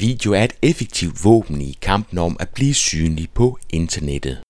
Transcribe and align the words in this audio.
Video 0.00 0.32
er 0.32 0.44
et 0.44 0.52
effektivt 0.62 1.24
våben 1.24 1.60
i 1.60 1.78
kampen 1.80 2.18
om 2.18 2.36
at 2.40 2.48
blive 2.48 2.74
synlig 2.74 3.30
på 3.30 3.58
internettet. 3.70 4.42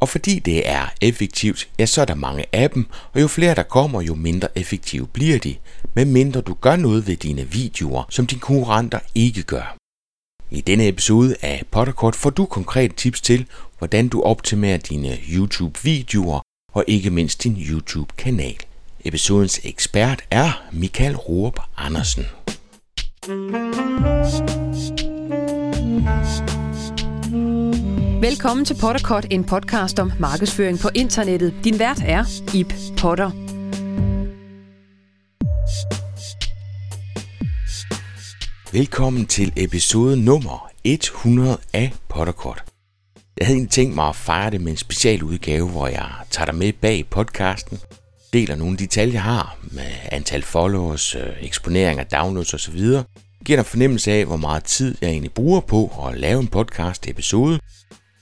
Og 0.00 0.08
fordi 0.08 0.38
det 0.38 0.68
er 0.68 0.86
effektivt, 1.00 1.68
ja, 1.78 1.86
så 1.86 2.00
er 2.00 2.04
der 2.04 2.14
mange 2.14 2.44
af 2.52 2.70
dem, 2.70 2.86
og 3.12 3.20
jo 3.20 3.28
flere 3.28 3.54
der 3.54 3.62
kommer, 3.62 4.02
jo 4.02 4.14
mindre 4.14 4.58
effektive 4.58 5.06
bliver 5.06 5.38
de, 5.38 5.56
medmindre 5.94 6.40
du 6.40 6.54
gør 6.54 6.76
noget 6.76 7.06
ved 7.06 7.16
dine 7.16 7.48
videoer, 7.48 8.04
som 8.10 8.26
dine 8.26 8.40
konkurrenter 8.40 8.98
ikke 9.14 9.42
gør. 9.42 9.76
I 10.50 10.60
denne 10.60 10.88
episode 10.88 11.36
af 11.42 11.62
Potterkort 11.70 12.16
får 12.16 12.30
du 12.30 12.46
konkrete 12.46 12.94
tips 12.94 13.20
til, 13.20 13.46
hvordan 13.78 14.08
du 14.08 14.22
optimerer 14.22 14.78
dine 14.78 15.18
YouTube-videoer 15.32 16.40
og 16.72 16.84
ikke 16.86 17.10
mindst 17.10 17.44
din 17.44 17.56
YouTube-kanal. 17.70 18.56
Episodens 19.04 19.60
ekspert 19.64 20.24
er 20.30 20.68
Michael 20.72 21.16
Roop 21.16 21.60
Andersen. 21.76 22.24
Velkommen 28.20 28.64
til 28.64 28.76
Potterkort, 28.80 29.26
en 29.30 29.44
podcast 29.44 29.98
om 29.98 30.12
markedsføring 30.18 30.78
på 30.78 30.88
internettet. 30.94 31.54
Din 31.64 31.78
vært 31.78 32.02
er 32.06 32.24
Ip 32.54 32.74
Potter. 33.00 33.30
Velkommen 38.72 39.26
til 39.26 39.52
episode 39.56 40.24
nummer 40.24 40.70
100 40.84 41.58
af 41.72 41.92
Potterkort. 42.08 42.64
Jeg 43.38 43.46
havde 43.46 43.56
egentlig 43.56 43.70
tænkt 43.70 43.94
mig 43.94 44.08
at 44.08 44.16
fejre 44.16 44.50
det 44.50 44.60
med 44.60 44.70
en 44.72 44.76
specialudgave, 44.76 45.68
hvor 45.68 45.88
jeg 45.88 46.10
tager 46.30 46.46
dig 46.46 46.54
med 46.54 46.72
bag 46.72 47.06
podcasten, 47.10 47.78
deler 48.32 48.56
nogle 48.56 48.72
af 48.72 48.78
de 48.78 48.86
tal, 48.86 49.10
jeg 49.10 49.22
har 49.22 49.58
med 49.62 49.90
antal 50.12 50.42
followers, 50.42 51.14
øh, 51.14 51.22
eksponeringer, 51.40 52.04
downloads 52.04 52.54
osv., 52.54 52.80
giver 53.44 53.56
dig 53.56 53.66
fornemmelse 53.66 54.12
af, 54.12 54.24
hvor 54.24 54.36
meget 54.36 54.64
tid 54.64 54.96
jeg 55.00 55.10
egentlig 55.10 55.32
bruger 55.32 55.60
på 55.60 56.06
at 56.06 56.18
lave 56.18 56.40
en 56.40 56.48
podcast 56.48 57.08
episode, 57.08 57.60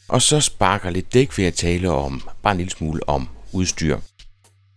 og 0.09 0.23
så 0.23 0.41
sparker 0.41 0.91
lidt 0.91 1.15
dæk 1.15 1.39
ved 1.39 1.45
at 1.45 1.55
tale 1.55 1.91
om 1.91 2.29
bare 2.43 2.53
en 2.53 2.59
lille 2.59 2.71
smule 2.71 3.09
om 3.09 3.29
udstyr. 3.53 3.99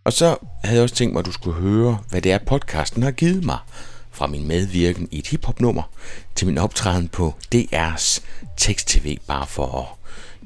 Og 0.04 0.14
så 0.14 0.38
havde 0.64 0.76
jeg 0.76 0.84
også 0.84 0.96
tænkt 0.96 1.14
mig, 1.14 1.20
at 1.20 1.26
du 1.26 1.32
skulle 1.32 1.62
høre, 1.62 2.00
hvad 2.10 2.22
det 2.22 2.32
er, 2.32 2.38
podcasten 2.38 3.04
har 3.04 3.12
givet 3.12 3.44
mig, 3.44 3.58
fra 4.12 4.28
min 4.28 4.48
medvirken 4.48 5.08
i 5.12 5.20
et 5.20 5.28
hiphop-nummer 5.28 5.84
til 6.36 6.48
min 6.48 6.58
optræden 6.58 7.08
på 7.08 7.36
DR's 7.56 8.22
tekst-tv, 8.58 9.18
bare 9.28 9.48
for 9.48 9.80
at 9.80 9.86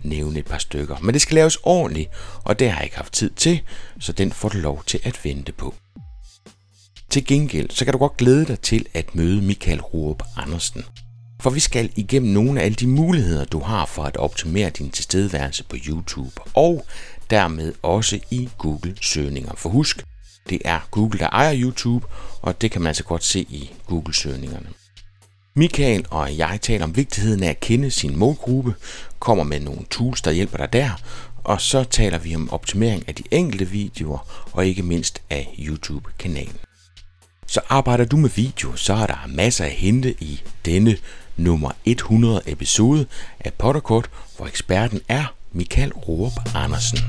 nævne 0.04 0.40
et 0.40 0.46
par 0.46 0.58
stykker. 0.58 0.98
Men 1.02 1.14
det 1.14 1.22
skal 1.22 1.36
laves 1.36 1.58
ordentligt, 1.64 2.10
og 2.44 2.60
det 2.60 2.70
har 2.70 2.78
jeg 2.78 2.84
ikke 2.84 2.98
haft 2.98 3.14
tid 3.14 3.30
til, 3.30 3.62
så 4.00 4.12
den 4.12 4.32
får 4.32 4.50
du 4.50 4.58
lov 4.58 4.84
til 4.86 5.00
at 5.04 5.20
vente 5.24 5.52
på. 5.52 5.74
Til 7.10 7.26
gengæld, 7.26 7.70
så 7.70 7.86
kan 7.86 7.92
du 7.92 7.98
godt 7.98 8.18
glæde 8.18 8.46
dig 8.46 8.60
til 8.60 8.86
at 8.94 9.16
møde 9.16 9.42
Michael 9.42 9.82
Ruop 9.82 10.24
Andersen. 10.38 10.84
For 11.42 11.50
vi 11.50 11.60
skal 11.60 11.90
igennem 11.96 12.32
nogle 12.32 12.62
af 12.62 12.66
alle 12.66 12.76
de 12.76 12.88
muligheder, 12.88 13.46
du 13.46 13.60
har 13.60 13.86
for 13.86 14.04
at 14.04 14.18
optimere 14.18 14.70
din 14.70 14.90
tilstedeværelse 14.90 15.64
på 15.64 15.76
YouTube, 15.88 16.42
og 16.54 16.86
dermed 17.30 17.74
også 17.82 18.20
i 18.32 18.50
Google-søgninger. 18.58 19.54
For 19.58 19.70
husk, 19.70 20.04
det 20.50 20.62
er 20.66 20.80
Google, 20.92 21.20
der 21.20 21.30
ejer 21.30 21.62
YouTube, 21.62 22.08
og 22.42 22.62
det 22.62 22.72
kan 22.72 22.82
man 22.82 22.88
altså 22.88 23.04
godt 23.04 23.24
se 23.24 23.40
i 23.40 23.72
Google-søgningerne. 23.86 24.68
Michael 25.56 26.06
og 26.10 26.38
jeg 26.38 26.60
taler 26.62 26.84
om 26.84 26.96
vigtigheden 26.96 27.44
af 27.44 27.50
at 27.50 27.60
kende 27.60 27.92
sin 27.92 28.18
målgruppe, 28.18 28.76
kommer 29.20 29.44
med 29.44 29.60
nogle 29.60 29.86
tools, 29.92 30.22
der 30.22 30.32
hjælper 30.32 30.58
dig 30.58 30.74
der, 30.74 30.90
og 31.44 31.62
så 31.62 31.84
taler 31.84 32.18
vi 32.18 32.36
om 32.36 32.50
optimering 32.52 33.04
af 33.08 33.16
de 33.16 33.24
enkelte 33.32 33.68
videoer, 33.68 34.48
og 34.52 34.68
ikke 34.68 34.84
mindst 34.84 35.22
af 35.30 35.56
YouTube-kanalen. 35.60 36.58
Så 37.48 37.62
arbejder 37.70 38.06
du 38.06 38.18
med 38.18 38.30
video, 38.30 38.76
så 38.76 38.94
er 38.94 39.06
der 39.06 39.28
masser 39.28 39.66
at 39.66 39.72
hente 39.72 40.16
i 40.20 40.42
denne 40.66 40.98
nummer 41.38 41.72
100 41.86 42.42
episode 42.46 43.06
af 43.40 43.54
Potterkort, 43.54 44.10
hvor 44.38 44.48
eksperten 44.48 45.02
er 45.08 45.34
Michael 45.52 45.94
Roop 45.94 46.32
Andersen. 46.56 47.00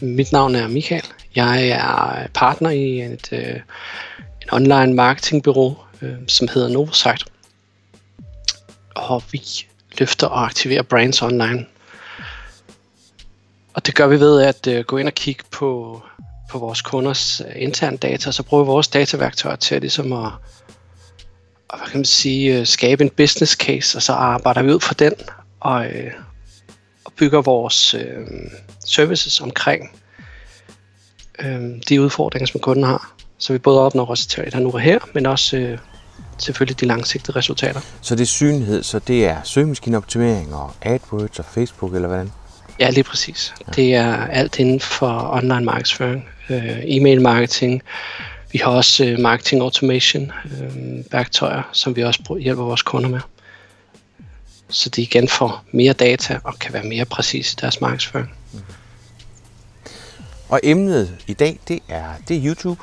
Mit 0.00 0.32
navn 0.32 0.54
er 0.54 0.68
Michael. 0.68 1.04
Jeg 1.34 1.68
er 1.68 2.26
partner 2.34 2.70
i 2.70 3.00
et, 3.00 3.28
øh, 3.32 3.54
en 4.42 4.52
online 4.52 4.94
marketingbureau, 4.94 5.76
øh, 6.02 6.14
som 6.28 6.48
hedder 6.54 6.68
Novosite. 6.68 7.24
Og 8.94 9.22
vi 9.32 9.40
løfter 9.98 10.26
og 10.26 10.44
aktiverer 10.44 10.82
brands 10.82 11.22
online. 11.22 11.66
Og 13.74 13.86
det 13.86 13.94
gør 13.94 14.06
vi 14.06 14.20
ved 14.20 14.42
at 14.42 14.66
øh, 14.66 14.84
gå 14.84 14.96
ind 14.96 15.08
og 15.08 15.14
kigge 15.14 15.44
på, 15.50 16.02
på 16.48 16.58
vores 16.58 16.82
kunders 16.82 17.40
øh, 17.40 17.62
interne 17.62 17.96
data, 17.96 18.32
så 18.32 18.42
bruger 18.42 18.64
vi 18.64 18.66
vores 18.66 18.88
dataværktøjer 18.88 19.56
til 19.56 19.80
ligesom 19.80 20.12
at, 20.12 20.32
og 21.68 21.78
hvad 21.78 21.88
kan 21.88 21.98
man 21.98 22.04
sige, 22.04 22.58
øh, 22.58 22.66
skabe 22.66 23.04
en 23.04 23.10
business 23.10 23.52
case, 23.52 23.98
og 23.98 24.02
så 24.02 24.12
arbejder 24.12 24.62
vi 24.62 24.72
ud 24.72 24.80
fra 24.80 24.94
den, 24.98 25.12
og, 25.60 25.86
øh, 25.86 26.12
og 27.04 27.12
bygger 27.12 27.42
vores 27.42 27.94
øh, 27.94 28.26
services 28.86 29.40
omkring 29.40 29.90
øh, 31.38 31.60
de 31.88 32.02
udfordringer, 32.02 32.46
som 32.46 32.60
kunden 32.60 32.84
har. 32.84 33.14
Så 33.38 33.52
vi 33.52 33.58
både 33.58 33.80
opnår 33.80 34.12
resultater 34.12 34.58
nu 34.58 34.70
og 34.70 34.80
her, 34.80 34.98
men 35.14 35.26
også 35.26 35.56
øh, 35.56 35.78
selvfølgelig 36.38 36.80
de 36.80 36.86
langsigtede 36.86 37.38
resultater. 37.38 37.80
Så 38.02 38.14
det 38.14 38.22
er 38.22 38.26
synlighed, 38.26 38.82
så 38.82 38.98
det 38.98 39.26
er 39.26 39.42
søgemaskineoptimering 39.44 40.54
og 40.54 40.72
AdWords 40.82 41.38
og 41.38 41.44
Facebook, 41.44 41.94
eller 41.94 42.08
hvordan? 42.08 42.32
Ja, 42.80 42.90
lige 42.90 43.04
præcis. 43.04 43.54
Ja. 43.66 43.72
Det 43.72 43.94
er 43.94 44.26
alt 44.26 44.58
inden 44.58 44.80
for 44.80 45.30
online 45.32 45.64
markedsføring, 45.64 46.28
øh, 46.50 46.78
e-mail 46.84 47.22
marketing. 47.22 47.82
Vi 48.52 48.58
har 48.58 48.70
også 48.70 49.04
øh, 49.04 49.18
marketing 49.18 49.62
automation 49.62 50.32
øh, 50.44 51.12
værktøjer, 51.12 51.62
som 51.72 51.96
vi 51.96 52.04
også 52.04 52.36
hjælper 52.40 52.62
vores 52.62 52.82
kunder 52.82 53.08
med. 53.08 53.20
Så 54.68 54.88
de 54.88 55.02
igen 55.02 55.28
får 55.28 55.64
mere 55.72 55.92
data 55.92 56.38
og 56.44 56.58
kan 56.58 56.72
være 56.72 56.84
mere 56.84 57.04
præcise 57.04 57.54
i 57.54 57.60
deres 57.60 57.80
markedsføring. 57.80 58.34
Mm. 58.52 58.60
Og 60.48 60.60
emnet 60.62 61.16
i 61.26 61.32
dag, 61.32 61.58
det 61.68 61.80
er, 61.88 62.04
det 62.28 62.36
er 62.36 62.46
YouTube. 62.46 62.82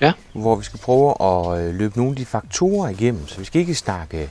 Ja. 0.00 0.12
Hvor 0.32 0.56
vi 0.56 0.64
skal 0.64 0.80
prøve 0.80 1.14
at 1.22 1.60
øh, 1.60 1.74
løbe 1.74 1.96
nogle 1.96 2.12
af 2.12 2.16
de 2.16 2.26
faktorer 2.26 2.88
igennem. 2.88 3.28
Så 3.28 3.38
vi 3.38 3.44
skal 3.44 3.60
ikke 3.60 3.74
snakke 3.74 4.30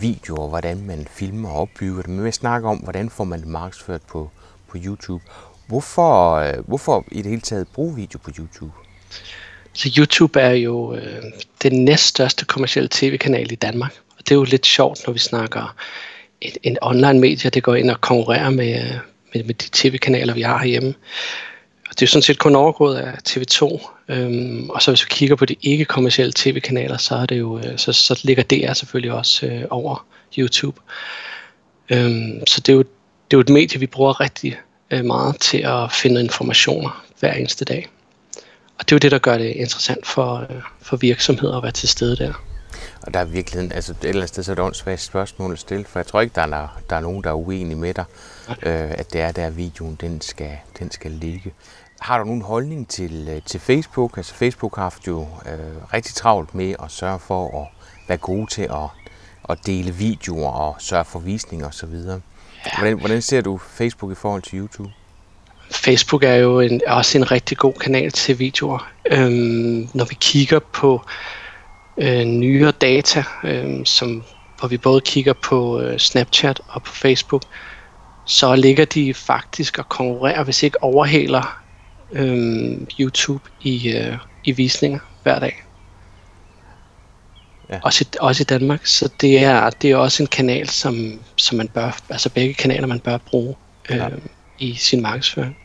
videoer, 0.00 0.48
hvordan 0.48 0.86
man 0.86 1.06
filmer 1.10 1.48
og 1.48 1.60
opbygger 1.60 2.02
det, 2.02 2.10
men 2.10 2.24
vi 2.24 2.32
snakker 2.32 2.68
om, 2.68 2.76
hvordan 2.76 3.10
får 3.10 3.24
man 3.24 3.40
det 3.40 3.48
markedsført 3.48 4.02
på, 4.02 4.30
på 4.68 4.78
YouTube. 4.84 5.24
Hvorfor, 5.66 6.34
øh, 6.34 6.68
hvorfor 6.68 7.04
i 7.12 7.16
det 7.16 7.26
hele 7.26 7.40
taget 7.40 7.68
bruge 7.68 7.96
video 7.96 8.18
på 8.18 8.30
YouTube? 8.38 8.72
Så 9.72 9.90
YouTube 9.98 10.40
er 10.40 10.52
jo 10.52 10.94
øh, 10.94 11.22
den 11.62 11.84
næststørste 11.84 12.44
kommercielle 12.44 12.88
tv-kanal 12.92 13.52
i 13.52 13.54
Danmark. 13.54 13.94
Og 14.10 14.18
det 14.18 14.30
er 14.30 14.34
jo 14.34 14.44
lidt 14.44 14.66
sjovt, 14.66 15.06
når 15.06 15.12
vi 15.12 15.18
snakker 15.18 15.76
et, 16.40 16.58
en 16.62 16.78
online 16.82 17.20
medie, 17.20 17.50
det 17.50 17.62
går 17.62 17.74
ind 17.74 17.90
og 17.90 18.00
konkurrerer 18.00 18.50
med, 18.50 18.82
med, 19.34 19.44
med 19.44 19.54
de 19.54 19.68
tv-kanaler, 19.72 20.34
vi 20.34 20.42
har 20.42 20.58
herhjemme 20.58 20.94
Og 21.88 22.00
det 22.00 22.02
er 22.02 22.06
sådan 22.06 22.22
set 22.22 22.38
kun 22.38 22.56
overgået 22.56 22.96
af 22.96 23.14
TV2. 23.28 23.90
Øhm, 24.08 24.70
og 24.70 24.82
så 24.82 24.90
hvis 24.90 25.04
vi 25.04 25.08
kigger 25.10 25.36
på 25.36 25.44
de 25.44 25.56
ikke-kommercielle 25.62 26.32
tv-kanaler, 26.36 26.96
så, 26.96 27.14
er 27.14 27.26
det 27.26 27.38
jo, 27.38 27.58
øh, 27.58 27.78
så, 27.78 27.92
så 27.92 28.20
ligger 28.24 28.42
DR 28.42 28.72
selvfølgelig 28.72 29.12
også 29.12 29.46
øh, 29.46 29.62
over 29.70 30.06
YouTube. 30.38 30.80
Øhm, 31.90 32.46
så 32.46 32.60
det 32.60 32.68
er, 32.68 32.76
jo, 32.76 32.82
det 32.82 33.36
er 33.36 33.36
jo 33.36 33.40
et 33.40 33.48
medie, 33.48 33.80
vi 33.80 33.86
bruger 33.86 34.20
rigtig 34.20 34.56
øh, 34.90 35.04
meget 35.04 35.40
til 35.40 35.58
at 35.58 35.92
finde 35.92 36.20
informationer 36.20 37.04
hver 37.20 37.32
eneste 37.32 37.64
dag. 37.64 37.88
Og 38.78 38.80
det 38.80 38.92
er 38.92 38.96
jo 38.96 38.98
det, 38.98 39.10
der 39.10 39.18
gør 39.18 39.38
det 39.38 39.50
interessant 39.50 40.06
for, 40.06 40.46
øh, 40.50 40.62
for 40.82 40.96
virksomheder 40.96 41.56
at 41.56 41.62
være 41.62 41.72
til 41.72 41.88
stede 41.88 42.16
der. 42.16 42.32
Og 43.02 43.14
der 43.14 43.20
er 43.20 43.24
virkelig, 43.24 43.74
altså 43.74 43.92
et 43.92 43.98
eller 44.04 44.14
andet 44.14 44.28
sted, 44.28 44.42
så 44.42 44.50
er 44.50 44.54
det 44.54 44.64
åndssvagt 44.64 45.00
spørgsmål 45.00 45.52
at 45.52 45.58
stille, 45.58 45.84
for 45.84 45.98
jeg 45.98 46.06
tror 46.06 46.20
ikke, 46.20 46.34
der 46.34 46.42
er, 46.42 46.80
der 46.90 46.96
er 46.96 47.00
nogen, 47.00 47.24
der 47.24 47.30
er 47.30 47.34
uenige 47.34 47.76
med 47.76 47.94
dig, 47.94 48.04
øh, 48.48 48.90
at 48.90 49.12
det 49.12 49.20
er 49.20 49.32
der, 49.32 49.50
videoen 49.50 49.94
den 50.00 50.20
skal, 50.20 50.58
den 50.78 50.90
skal 50.90 51.10
ligge. 51.10 51.52
Har 52.00 52.18
du 52.18 52.24
nogen 52.24 52.42
holdning 52.42 52.88
til, 52.88 53.28
øh, 53.30 53.42
til 53.42 53.60
Facebook? 53.60 54.16
Altså 54.16 54.34
Facebook 54.34 54.76
har 54.76 54.82
haft 54.82 55.06
jo 55.06 55.20
øh, 55.22 55.92
rigtig 55.94 56.14
travlt 56.14 56.54
med 56.54 56.74
at 56.82 56.90
sørge 56.90 57.18
for 57.18 57.62
at 57.62 57.66
være 58.08 58.18
gode 58.18 58.46
til 58.50 58.62
at, 58.62 58.88
at 59.48 59.58
dele 59.66 59.94
videoer 59.94 60.50
og 60.50 60.76
sørge 60.78 61.04
for 61.04 61.18
visninger 61.18 61.68
osv. 61.68 61.94
Ja. 62.66 62.78
Hvordan, 62.78 62.98
hvordan 62.98 63.22
ser 63.22 63.40
du 63.40 63.58
Facebook 63.58 64.12
i 64.12 64.14
forhold 64.14 64.42
til 64.42 64.58
YouTube? 64.58 64.90
Facebook 65.70 66.24
er 66.24 66.34
jo 66.34 66.60
en, 66.60 66.80
også 66.86 67.18
en 67.18 67.30
rigtig 67.30 67.58
god 67.58 67.72
kanal 67.72 68.10
til 68.10 68.38
videoer. 68.38 68.90
Øhm, 69.10 69.88
når 69.94 70.04
vi 70.04 70.16
kigger 70.20 70.58
på 70.58 71.02
øh, 71.98 72.24
nyere 72.24 72.70
data, 72.70 73.24
øh, 73.44 73.86
som, 73.86 74.22
hvor 74.58 74.68
vi 74.68 74.76
både 74.76 75.00
kigger 75.00 75.32
på 75.32 75.80
øh, 75.80 75.98
Snapchat 75.98 76.60
og 76.68 76.82
på 76.82 76.92
Facebook, 76.92 77.42
så 78.26 78.54
ligger 78.54 78.84
de 78.84 79.14
faktisk 79.14 79.78
og 79.78 79.88
konkurrerer, 79.88 80.44
hvis 80.44 80.62
ikke 80.62 80.82
overhaler 80.82 81.62
øh, 82.12 82.78
YouTube 83.00 83.44
i, 83.62 83.92
øh, 83.92 84.18
i 84.44 84.52
visninger 84.52 84.98
hver 85.22 85.38
dag. 85.38 85.64
Ja. 87.70 87.78
Også, 87.82 88.04
i, 88.04 88.16
også 88.20 88.42
i 88.42 88.44
Danmark, 88.44 88.86
så 88.86 89.08
det 89.20 89.44
er, 89.44 89.70
det 89.70 89.90
er 89.90 89.96
også 89.96 90.22
en 90.22 90.26
kanal, 90.26 90.68
som, 90.68 91.20
som 91.36 91.58
man 91.58 91.68
bør, 91.68 91.98
altså 92.10 92.30
begge 92.30 92.54
kanaler, 92.54 92.86
man 92.86 93.00
bør 93.00 93.16
bruge 93.16 93.54
øh, 93.90 93.96
ja. 93.96 94.08
i 94.58 94.74
sin 94.74 95.02
markedsføring. 95.02 95.56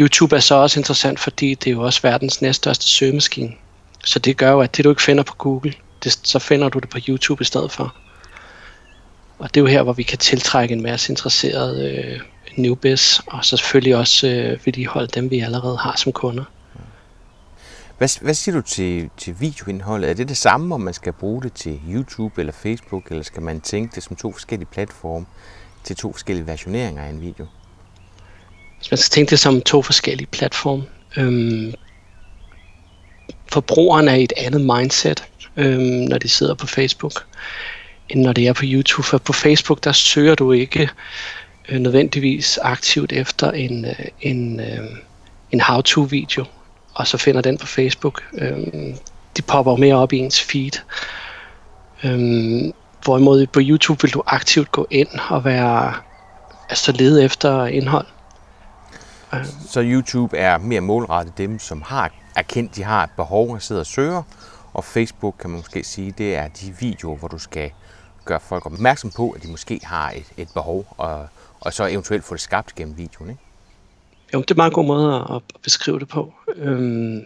YouTube 0.00 0.36
er 0.36 0.40
så 0.40 0.54
også 0.54 0.80
interessant, 0.80 1.20
fordi 1.20 1.54
det 1.54 1.66
er 1.66 1.74
jo 1.74 1.82
også 1.82 2.00
verdens 2.02 2.42
næststørste 2.42 2.86
søgemaskine. 2.86 3.52
Så 4.04 4.18
det 4.18 4.36
gør 4.36 4.50
jo, 4.50 4.60
at 4.60 4.76
det 4.76 4.84
du 4.84 4.90
ikke 4.90 5.02
finder 5.02 5.22
på 5.22 5.34
Google, 5.34 5.74
det, 6.04 6.18
så 6.22 6.38
finder 6.38 6.68
du 6.68 6.78
det 6.78 6.88
på 6.88 6.98
YouTube 7.08 7.42
i 7.42 7.44
stedet 7.44 7.72
for. 7.72 7.94
Og 9.38 9.54
det 9.54 9.60
er 9.60 9.62
jo 9.62 9.66
her, 9.66 9.82
hvor 9.82 9.92
vi 9.92 10.02
kan 10.02 10.18
tiltrække 10.18 10.72
en 10.72 10.82
masse 10.82 11.12
interesserede 11.12 11.90
øh, 11.90 12.20
newbies, 12.56 13.20
og 13.26 13.44
så 13.44 13.56
selvfølgelig 13.56 13.96
også 13.96 14.26
øh, 14.26 14.58
vedligeholde 14.64 15.06
dem, 15.06 15.30
vi 15.30 15.40
allerede 15.40 15.76
har 15.76 15.94
som 15.96 16.12
kunder. 16.12 16.44
Hvad, 17.98 18.22
hvad 18.22 18.34
siger 18.34 18.54
du 18.54 18.62
til, 18.62 19.10
til 19.16 19.40
videoindholdet? 19.40 20.10
Er 20.10 20.14
det 20.14 20.28
det 20.28 20.36
samme, 20.36 20.74
om 20.74 20.80
man 20.80 20.94
skal 20.94 21.12
bruge 21.12 21.42
det 21.42 21.52
til 21.52 21.80
YouTube 21.88 22.40
eller 22.40 22.52
Facebook, 22.52 23.10
eller 23.10 23.24
skal 23.24 23.42
man 23.42 23.60
tænke 23.60 23.94
det 23.94 24.02
som 24.02 24.16
to 24.16 24.32
forskellige 24.32 24.68
platforme 24.72 25.26
til 25.84 25.96
to 25.96 26.12
forskellige 26.12 26.46
versioneringer 26.46 27.02
af 27.02 27.08
en 27.08 27.20
video? 27.20 27.46
Hvis 28.78 28.90
man 28.90 28.98
skal 28.98 29.10
tænke 29.10 29.30
det 29.30 29.38
som 29.38 29.60
to 29.60 29.82
forskellige 29.82 30.26
platforme. 30.26 30.84
Øhm, 31.16 31.74
forbrugeren 33.46 34.08
er 34.08 34.14
i 34.14 34.24
et 34.24 34.32
andet 34.36 34.60
mindset, 34.60 35.24
øhm, 35.56 35.82
når 35.82 36.18
de 36.18 36.28
sidder 36.28 36.54
på 36.54 36.66
Facebook, 36.66 37.26
end 38.08 38.20
når 38.20 38.32
det 38.32 38.48
er 38.48 38.52
på 38.52 38.62
YouTube. 38.64 39.06
For 39.06 39.18
på 39.18 39.32
Facebook, 39.32 39.84
der 39.84 39.92
søger 39.92 40.34
du 40.34 40.52
ikke 40.52 40.88
øh, 41.68 41.80
nødvendigvis 41.80 42.58
aktivt 42.58 43.12
efter 43.12 43.50
en, 43.50 43.84
øh, 43.84 44.04
en, 44.20 44.60
øh, 44.60 44.90
en 45.52 45.60
how-to-video, 45.60 46.44
og 46.94 47.06
så 47.06 47.18
finder 47.18 47.40
den 47.40 47.58
på 47.58 47.66
Facebook. 47.66 48.22
Øhm, 48.38 48.96
de 49.36 49.42
popper 49.42 49.76
mere 49.76 49.94
op 49.94 50.12
i 50.12 50.18
ens 50.18 50.40
feed. 50.40 50.72
Øhm, 52.04 52.72
hvorimod 53.04 53.46
på 53.46 53.60
YouTube 53.62 54.02
vil 54.02 54.14
du 54.14 54.22
aktivt 54.26 54.72
gå 54.72 54.86
ind 54.90 55.08
og 55.28 55.44
være 55.44 55.94
altså 56.70 56.92
lede 56.92 57.24
efter 57.24 57.66
indhold. 57.66 58.06
Øhm. 59.34 59.44
Så 59.68 59.82
YouTube 59.82 60.36
er 60.36 60.58
mere 60.58 60.80
målrettet 60.80 61.38
dem, 61.38 61.58
som 61.58 61.82
har 61.82 62.10
erkendt, 62.36 62.76
de 62.76 62.82
har 62.82 63.04
et 63.04 63.10
behov 63.16 63.50
og 63.50 63.62
sidder 63.62 63.80
og 63.80 63.86
søger, 63.86 64.22
og 64.72 64.84
Facebook 64.84 65.34
kan 65.40 65.50
man 65.50 65.58
måske 65.58 65.84
sige, 65.84 66.14
det 66.18 66.36
er 66.36 66.48
de 66.48 66.74
videoer, 66.80 67.16
hvor 67.16 67.28
du 67.28 67.38
skal 67.38 67.70
gøre 68.24 68.40
folk 68.40 68.66
opmærksom 68.66 69.10
på, 69.10 69.30
at 69.30 69.42
de 69.42 69.48
måske 69.48 69.80
har 69.82 70.10
et, 70.10 70.24
et 70.36 70.48
behov, 70.54 70.86
og, 70.98 71.26
og 71.60 71.72
så 71.72 71.86
eventuelt 71.86 72.24
få 72.24 72.34
det 72.34 72.40
skabt 72.40 72.74
gennem 72.74 72.98
videoen. 72.98 73.30
Ikke? 73.30 73.43
Jo, 74.34 74.40
det 74.40 74.50
er 74.50 74.54
en 74.54 74.56
meget 74.56 74.72
god 74.72 74.84
måde 74.84 75.26
at, 75.34 75.42
beskrive 75.62 75.98
det 75.98 76.08
på. 76.08 76.34
Øhm, 76.56 77.24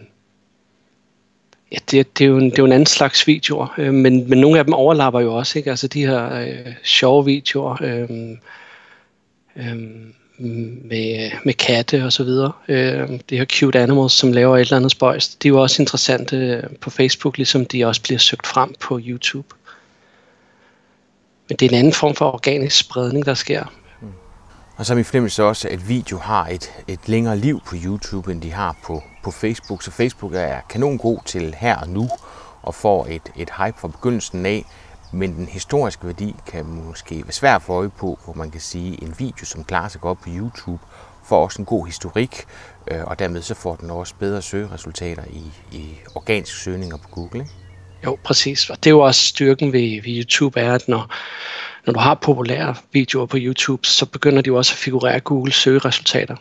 ja, 1.71 1.77
det, 1.91 2.17
det, 2.17 2.23
er 2.25 2.29
jo 2.29 2.37
en, 2.37 2.45
det 2.45 2.59
er 2.59 2.63
jo 2.63 2.65
en 2.65 2.71
anden 2.71 2.85
slags 2.85 3.27
videoer, 3.27 3.73
øh, 3.77 3.93
men, 3.93 4.29
men 4.29 4.41
nogle 4.41 4.59
af 4.59 4.65
dem 4.65 4.73
overlapper 4.73 5.19
jo 5.19 5.35
også, 5.35 5.59
ikke? 5.59 5.69
Altså 5.69 5.87
de 5.87 6.05
her 6.05 6.33
øh, 6.33 6.73
sjove 6.83 7.25
videoer 7.25 7.77
øh, 7.81 8.09
øh, 9.55 9.77
med, 10.85 11.31
med 11.45 11.53
katte 11.53 12.05
og 12.05 12.13
så 12.13 12.23
videre. 12.23 12.51
Øh, 12.67 13.09
de 13.29 13.37
her 13.37 13.45
cute 13.45 13.79
animals, 13.79 14.13
som 14.13 14.31
laver 14.31 14.57
et 14.57 14.61
eller 14.61 14.77
andet 14.77 14.91
spøjs, 14.91 15.27
de 15.27 15.47
er 15.47 15.49
jo 15.49 15.61
også 15.61 15.81
interessante 15.81 16.37
øh, 16.37 16.63
på 16.81 16.89
Facebook, 16.89 17.37
ligesom 17.37 17.65
de 17.65 17.85
også 17.85 18.01
bliver 18.01 18.19
søgt 18.19 18.47
frem 18.47 18.73
på 18.79 18.99
YouTube. 19.03 19.55
Men 21.49 21.57
det 21.57 21.65
er 21.65 21.69
en 21.69 21.77
anden 21.79 21.93
form 21.93 22.15
for 22.15 22.33
organisk 22.33 22.79
spredning, 22.79 23.25
der 23.25 23.33
sker. 23.33 23.78
Og 24.79 24.85
så 24.85 24.93
er 24.93 24.95
min 24.95 25.05
fornemmelse 25.05 25.43
også, 25.43 25.69
at 25.69 25.89
video 25.89 26.17
har 26.17 26.47
et, 26.47 26.71
et 26.87 26.99
længere 27.05 27.37
liv 27.37 27.61
på 27.65 27.75
YouTube, 27.83 28.31
end 28.31 28.41
de 28.41 28.51
har 28.51 28.75
på, 28.83 29.03
på 29.23 29.31
Facebook. 29.31 29.83
Så 29.83 29.91
Facebook 29.91 30.33
er 30.33 30.61
kanon 30.69 30.97
god 30.97 31.19
til 31.25 31.55
her 31.57 31.77
og 31.77 31.89
nu, 31.89 32.09
og 32.61 32.75
får 32.75 33.05
et, 33.05 33.21
et 33.35 33.49
hype 33.57 33.77
fra 33.79 33.87
begyndelsen 33.87 34.45
af. 34.45 34.65
Men 35.13 35.35
den 35.35 35.45
historiske 35.45 36.07
værdi 36.07 36.35
kan 36.51 36.65
måske 36.65 37.15
være 37.15 37.31
svær 37.31 37.55
at 37.55 37.61
få 37.61 37.73
øje 37.73 37.89
på, 37.89 38.19
hvor 38.25 38.33
man 38.33 38.51
kan 38.51 38.61
sige, 38.61 39.03
en 39.03 39.15
video, 39.17 39.45
som 39.45 39.63
klarer 39.63 39.87
sig 39.87 40.01
godt 40.01 40.21
på 40.21 40.29
YouTube, 40.29 40.83
får 41.25 41.43
også 41.43 41.61
en 41.61 41.65
god 41.65 41.85
historik, 41.85 42.45
øh, 42.91 43.03
og 43.03 43.19
dermed 43.19 43.41
så 43.41 43.55
får 43.55 43.75
den 43.75 43.89
også 43.89 44.13
bedre 44.19 44.41
søgeresultater 44.41 45.23
i, 45.29 45.43
i 45.71 45.97
organiske 46.15 46.57
søgninger 46.57 46.97
på 46.97 47.09
Google. 47.11 47.39
Ikke? 47.39 47.51
Jo, 48.05 48.17
præcis. 48.23 48.69
Og 48.69 48.77
det 48.77 48.85
er 48.87 48.91
jo 48.91 48.99
også 48.99 49.21
styrken 49.21 49.73
ved, 49.73 50.01
ved 50.03 50.23
YouTube, 50.23 50.59
er, 50.59 50.73
at 50.73 50.87
når, 50.87 51.15
når 51.85 51.93
du 51.93 51.99
har 51.99 52.13
populære 52.13 52.75
videoer 52.91 53.25
på 53.25 53.37
YouTube, 53.39 53.87
så 53.87 54.05
begynder 54.05 54.41
de 54.41 54.47
jo 54.47 54.55
også 54.55 54.73
at 54.73 54.77
figurere 54.77 55.19
Google 55.19 55.53
søgeresultater. 55.53 56.35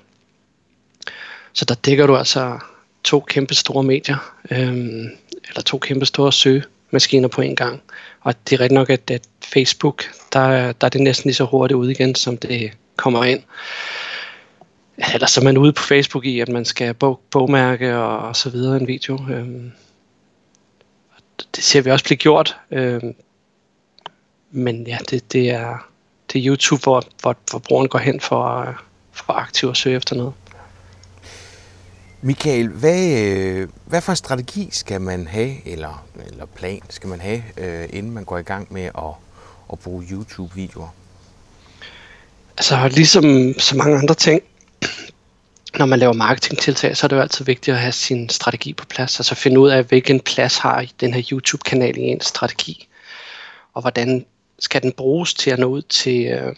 Så 1.53 1.65
der 1.65 1.75
dækker 1.75 2.07
du 2.07 2.17
altså 2.17 2.59
to 3.05 3.21
kæmpe 3.21 3.55
store 3.55 3.83
medier, 3.83 4.33
øhm, 4.51 5.07
eller 5.49 5.63
to 5.67 5.79
kæmpe 5.79 6.07
store 6.07 6.33
søgemaskiner 6.33 7.29
på 7.29 7.41
en 7.41 7.57
gang. 7.57 7.83
Og 8.21 8.35
det 8.49 8.57
er 8.57 8.61
rigtigt 8.61 8.75
nok, 8.75 8.91
at, 8.91 9.11
at 9.11 9.23
Facebook, 9.45 10.05
der, 10.33 10.73
der 10.73 10.85
er 10.85 10.89
det 10.89 11.01
næsten 11.01 11.29
lige 11.29 11.35
så 11.35 11.45
hurtigt 11.45 11.77
ud 11.77 11.89
igen, 11.89 12.15
som 12.15 12.37
det 12.37 12.71
kommer 12.97 13.25
ind. 13.25 13.43
Eller 15.15 15.27
så 15.27 15.41
er 15.41 15.45
man 15.45 15.59
ude 15.59 15.73
på 15.73 15.83
Facebook 15.83 16.25
i, 16.25 16.41
at 16.41 16.49
man 16.49 16.65
skal 16.65 16.95
bog, 16.95 17.21
bogmærke 17.31 17.97
og, 17.97 18.19
og 18.19 18.37
så 18.37 18.51
videre 18.51 18.77
en 18.77 18.89
video. 18.89 19.19
Øhm, 19.31 19.73
det 21.57 21.65
ser 21.65 21.83
vi 21.83 21.91
også 21.91 22.05
blive 22.05 22.17
gjort. 22.17 22.57
Øhm, 22.71 23.15
men 24.51 24.87
ja, 24.87 24.99
det, 25.11 25.33
det, 25.33 25.51
er, 25.51 25.89
det 26.33 26.39
er 26.39 26.47
YouTube, 26.53 26.83
hvor, 26.83 27.03
hvor 27.23 27.37
forbrugeren 27.51 27.89
går 27.89 27.99
hen 27.99 28.21
for, 28.21 28.75
for 29.13 29.33
aktivt 29.33 29.71
at 29.71 29.77
søge 29.77 29.97
efter 29.97 30.17
noget. 30.17 30.33
Michael, 32.23 32.69
hvad, 32.69 33.21
øh, 33.21 33.69
hvad 33.87 34.01
for 34.01 34.13
en 34.13 34.17
strategi 34.17 34.69
skal 34.71 35.01
man 35.01 35.27
have, 35.27 35.69
eller, 35.69 36.07
eller 36.27 36.47
plan 36.47 36.81
skal 36.89 37.09
man 37.09 37.21
have, 37.21 37.43
øh, 37.57 37.89
inden 37.93 38.13
man 38.13 38.25
går 38.25 38.39
i 38.39 38.43
gang 38.43 38.73
med 38.73 38.85
at, 38.85 39.15
at 39.73 39.79
bruge 39.79 40.05
YouTube-videoer? 40.11 40.89
Altså 42.59 42.89
ligesom 42.89 43.55
så 43.59 43.77
mange 43.77 43.99
andre 43.99 44.15
ting, 44.15 44.43
når 45.79 45.87
man 45.87 45.99
laver 45.99 46.13
marketingtiltag, 46.13 46.97
så 46.97 47.07
er 47.07 47.09
det 47.09 47.17
jo 47.17 47.21
altid 47.21 47.45
vigtigt 47.45 47.75
at 47.75 47.81
have 47.81 47.93
sin 47.93 48.29
strategi 48.29 48.73
på 48.73 48.85
plads. 48.87 49.21
Altså 49.21 49.35
finde 49.35 49.61
ud 49.61 49.71
af, 49.71 49.85
hvilken 49.85 50.21
plads 50.21 50.59
har 50.59 50.87
den 51.01 51.15
her 51.15 51.23
YouTube-kanal 51.33 51.99
i 51.99 52.01
ens 52.01 52.27
strategi, 52.27 52.89
og 53.75 53.81
hvordan 53.81 54.27
skal 54.59 54.83
den 54.83 54.93
bruges 54.93 55.35
til 55.35 55.51
at 55.51 55.59
nå 55.59 55.67
ud 55.67 55.83
til, 55.83 56.27
øh, 56.27 56.55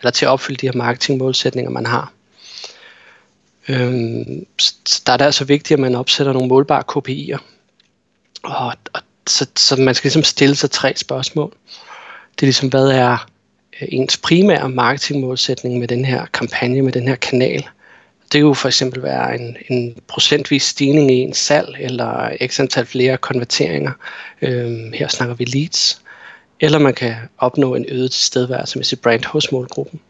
eller 0.00 0.10
til 0.10 0.24
at 0.24 0.28
opfylde 0.28 0.58
de 0.58 0.66
her 0.66 0.78
marketingmålsætninger, 0.78 1.70
man 1.70 1.86
har. 1.86 2.12
Øhm, 3.68 4.46
så 4.58 5.02
der 5.06 5.12
er 5.12 5.16
det 5.16 5.24
altså 5.24 5.44
vigtigt, 5.44 5.76
at 5.76 5.80
man 5.80 5.94
opsætter 5.94 6.32
nogle 6.32 6.48
målbare 6.48 6.84
KPI'er. 6.92 7.38
Og, 8.42 8.74
og 8.92 9.00
så, 9.26 9.46
så 9.56 9.76
man 9.76 9.94
skal 9.94 10.08
ligesom 10.08 10.22
stille 10.22 10.54
sig 10.54 10.70
tre 10.70 10.96
spørgsmål. 10.96 11.52
Det 12.34 12.42
er 12.42 12.46
ligesom, 12.46 12.68
hvad 12.68 12.88
er 12.88 13.28
øh, 13.82 13.88
ens 13.92 14.16
primære 14.16 14.68
marketingmålsætning 14.68 15.78
med 15.78 15.88
den 15.88 16.04
her 16.04 16.26
kampagne, 16.26 16.82
med 16.82 16.92
den 16.92 17.08
her 17.08 17.16
kanal? 17.16 17.68
Det 18.22 18.38
kan 18.38 18.40
jo 18.40 18.54
for 18.54 18.68
eksempel 18.68 19.02
være 19.02 19.40
en, 19.40 19.56
en 19.68 19.96
procentvis 20.08 20.62
stigning 20.62 21.10
i 21.10 21.14
ens 21.14 21.38
salg, 21.38 21.76
eller 21.80 22.36
x 22.46 22.60
antal 22.60 22.86
flere 22.86 23.16
konverteringer. 23.16 23.92
Øhm, 24.42 24.92
her 24.92 25.08
snakker 25.08 25.34
vi 25.34 25.44
leads 25.44 26.02
eller 26.62 26.78
man 26.78 26.94
kan 26.94 27.14
opnå 27.38 27.74
en 27.74 27.84
øget 27.88 28.10
tilstedeværelse 28.10 28.78
med 28.78 28.84
sit 28.84 29.00
brand 29.00 29.24
hos 29.24 29.52
målgruppen. 29.52 30.00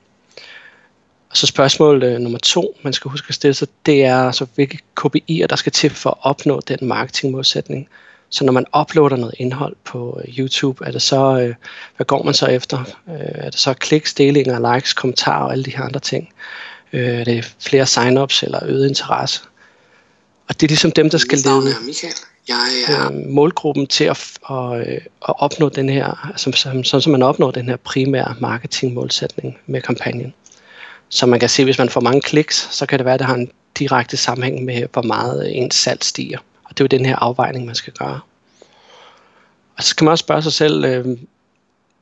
Og 1.30 1.36
så 1.36 1.46
spørgsmål 1.46 2.02
øh, 2.02 2.18
nummer 2.18 2.38
to, 2.38 2.78
man 2.82 2.92
skal 2.92 3.10
huske 3.10 3.28
at 3.28 3.34
stille 3.34 3.54
sig, 3.54 3.68
det 3.86 4.04
er 4.04 4.16
altså, 4.16 4.46
hvilke 4.54 4.78
KPI'er, 5.00 5.46
der 5.46 5.56
skal 5.56 5.72
til 5.72 5.90
for 5.90 6.10
at 6.10 6.16
opnå 6.20 6.60
den 6.60 6.78
marketingmålsætning. 6.82 7.88
Så 8.30 8.44
når 8.44 8.52
man 8.52 8.66
uploader 8.80 9.16
noget 9.16 9.34
indhold 9.38 9.76
på 9.84 10.20
øh, 10.24 10.38
YouTube, 10.38 10.84
er 10.86 10.90
det 10.90 11.02
så, 11.02 11.40
øh, 11.40 11.54
hvad 11.96 12.06
går 12.06 12.22
man 12.22 12.34
så 12.34 12.46
efter? 12.46 12.78
Øh, 13.08 13.14
er 13.18 13.50
det 13.50 13.60
så 13.60 13.74
kliks, 13.74 14.14
delinger, 14.14 14.74
likes, 14.74 14.92
kommentarer 14.92 15.44
og 15.44 15.52
alle 15.52 15.64
de 15.64 15.76
her 15.76 15.84
andre 15.84 16.00
ting? 16.00 16.32
Øh, 16.92 17.20
er 17.20 17.24
det 17.24 17.54
flere 17.60 17.86
sign-ups 17.86 18.44
eller 18.44 18.60
øget 18.62 18.88
interesse? 18.88 19.40
Og 20.48 20.60
det 20.60 20.66
er 20.66 20.68
ligesom 20.68 20.92
dem, 20.92 21.10
der 21.10 21.18
skal 21.18 21.38
lede... 21.38 21.74
Michael. 21.86 22.14
Jeg 22.48 22.68
er... 22.88 23.12
øh, 23.12 23.28
målgruppen 23.28 23.86
til 23.86 24.04
at, 24.04 24.38
at, 24.50 24.88
øh, 24.88 25.00
at 25.28 25.34
opnå 25.38 25.68
den 25.68 25.88
her, 25.88 26.26
altså, 26.26 26.52
sådan 26.84 27.02
som 27.02 27.12
man 27.12 27.22
opnår 27.22 27.50
den 27.50 27.68
her 27.68 27.76
primære 27.76 28.34
marketingmålsætning 28.40 29.58
med 29.66 29.80
kampagnen. 29.80 30.34
Så 31.08 31.26
man 31.26 31.40
kan 31.40 31.48
se, 31.48 31.64
hvis 31.64 31.78
man 31.78 31.88
får 31.88 32.00
mange 32.00 32.20
kliks, 32.20 32.68
så 32.70 32.86
kan 32.86 32.98
det 32.98 33.04
være, 33.04 33.14
at 33.14 33.20
det 33.20 33.26
har 33.26 33.34
en 33.34 33.50
direkte 33.78 34.16
sammenhæng 34.16 34.64
med, 34.64 34.86
hvor 34.92 35.02
meget 35.02 35.46
øh, 35.46 35.56
ens 35.56 35.74
salg 35.74 36.04
stiger. 36.04 36.38
Og 36.64 36.70
det 36.70 36.80
er 36.80 36.84
jo 36.84 36.98
den 36.98 37.06
her 37.06 37.16
afvejning, 37.16 37.66
man 37.66 37.74
skal 37.74 37.92
gøre. 37.92 38.20
Og 39.76 39.82
så 39.82 39.96
kan 39.96 40.04
man 40.04 40.12
også 40.12 40.22
spørge 40.22 40.42
sig 40.42 40.52
selv, 40.52 40.84
øh, 40.84 41.18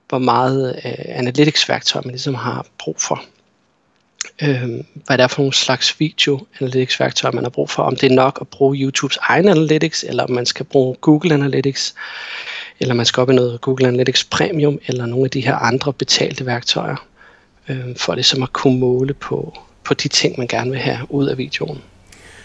hvor 0.09 0.19
meget 0.19 0.81
øh, 0.85 0.93
analytics-værktøj 1.07 2.03
man 2.05 2.11
ligesom 2.11 2.35
har 2.35 2.67
brug 2.79 2.97
for 2.99 3.23
øh, 4.43 4.85
hvad 5.07 5.19
det 5.19 5.25
er 5.25 5.29
for 5.29 5.41
nogle 5.43 5.55
slags 5.55 6.01
video 6.01 6.47
analytics 6.61 7.01
værktøjer, 7.01 7.33
man 7.33 7.45
har 7.45 7.51
brug 7.51 7.71
for. 7.71 7.83
Om 7.83 7.97
det 7.97 8.11
er 8.13 8.15
nok 8.15 8.39
at 8.41 8.49
bruge 8.49 8.77
YouTubes 8.77 9.19
egen 9.23 9.49
analytics, 9.49 10.05
eller 10.09 10.25
om 10.25 10.31
man 10.31 10.47
skal 10.47 10.67
bruge 10.67 10.97
Google 11.01 11.35
Analytics, 11.35 11.95
eller 12.81 12.95
man 12.95 13.07
skal 13.07 13.21
op 13.21 13.31
i 13.31 13.35
noget 13.35 13.61
Google 13.61 13.89
Analytics 13.89 14.25
Premium, 14.25 14.79
eller 14.87 15.07
nogle 15.07 15.25
af 15.25 15.31
de 15.31 15.41
her 15.41 15.55
andre 15.57 15.93
betalte 15.93 16.47
værktøjer, 16.47 17.07
øh, 17.69 17.97
for 17.97 18.15
ligesom 18.15 18.43
at 18.43 18.53
kunne 18.53 18.79
måle 18.79 19.15
på, 19.15 19.59
på 19.85 19.95
de 19.95 20.09
ting, 20.09 20.35
man 20.39 20.47
gerne 20.47 20.71
vil 20.71 20.81
have 20.81 20.99
ud 21.09 21.27
af 21.27 21.39
videoen. 21.39 21.83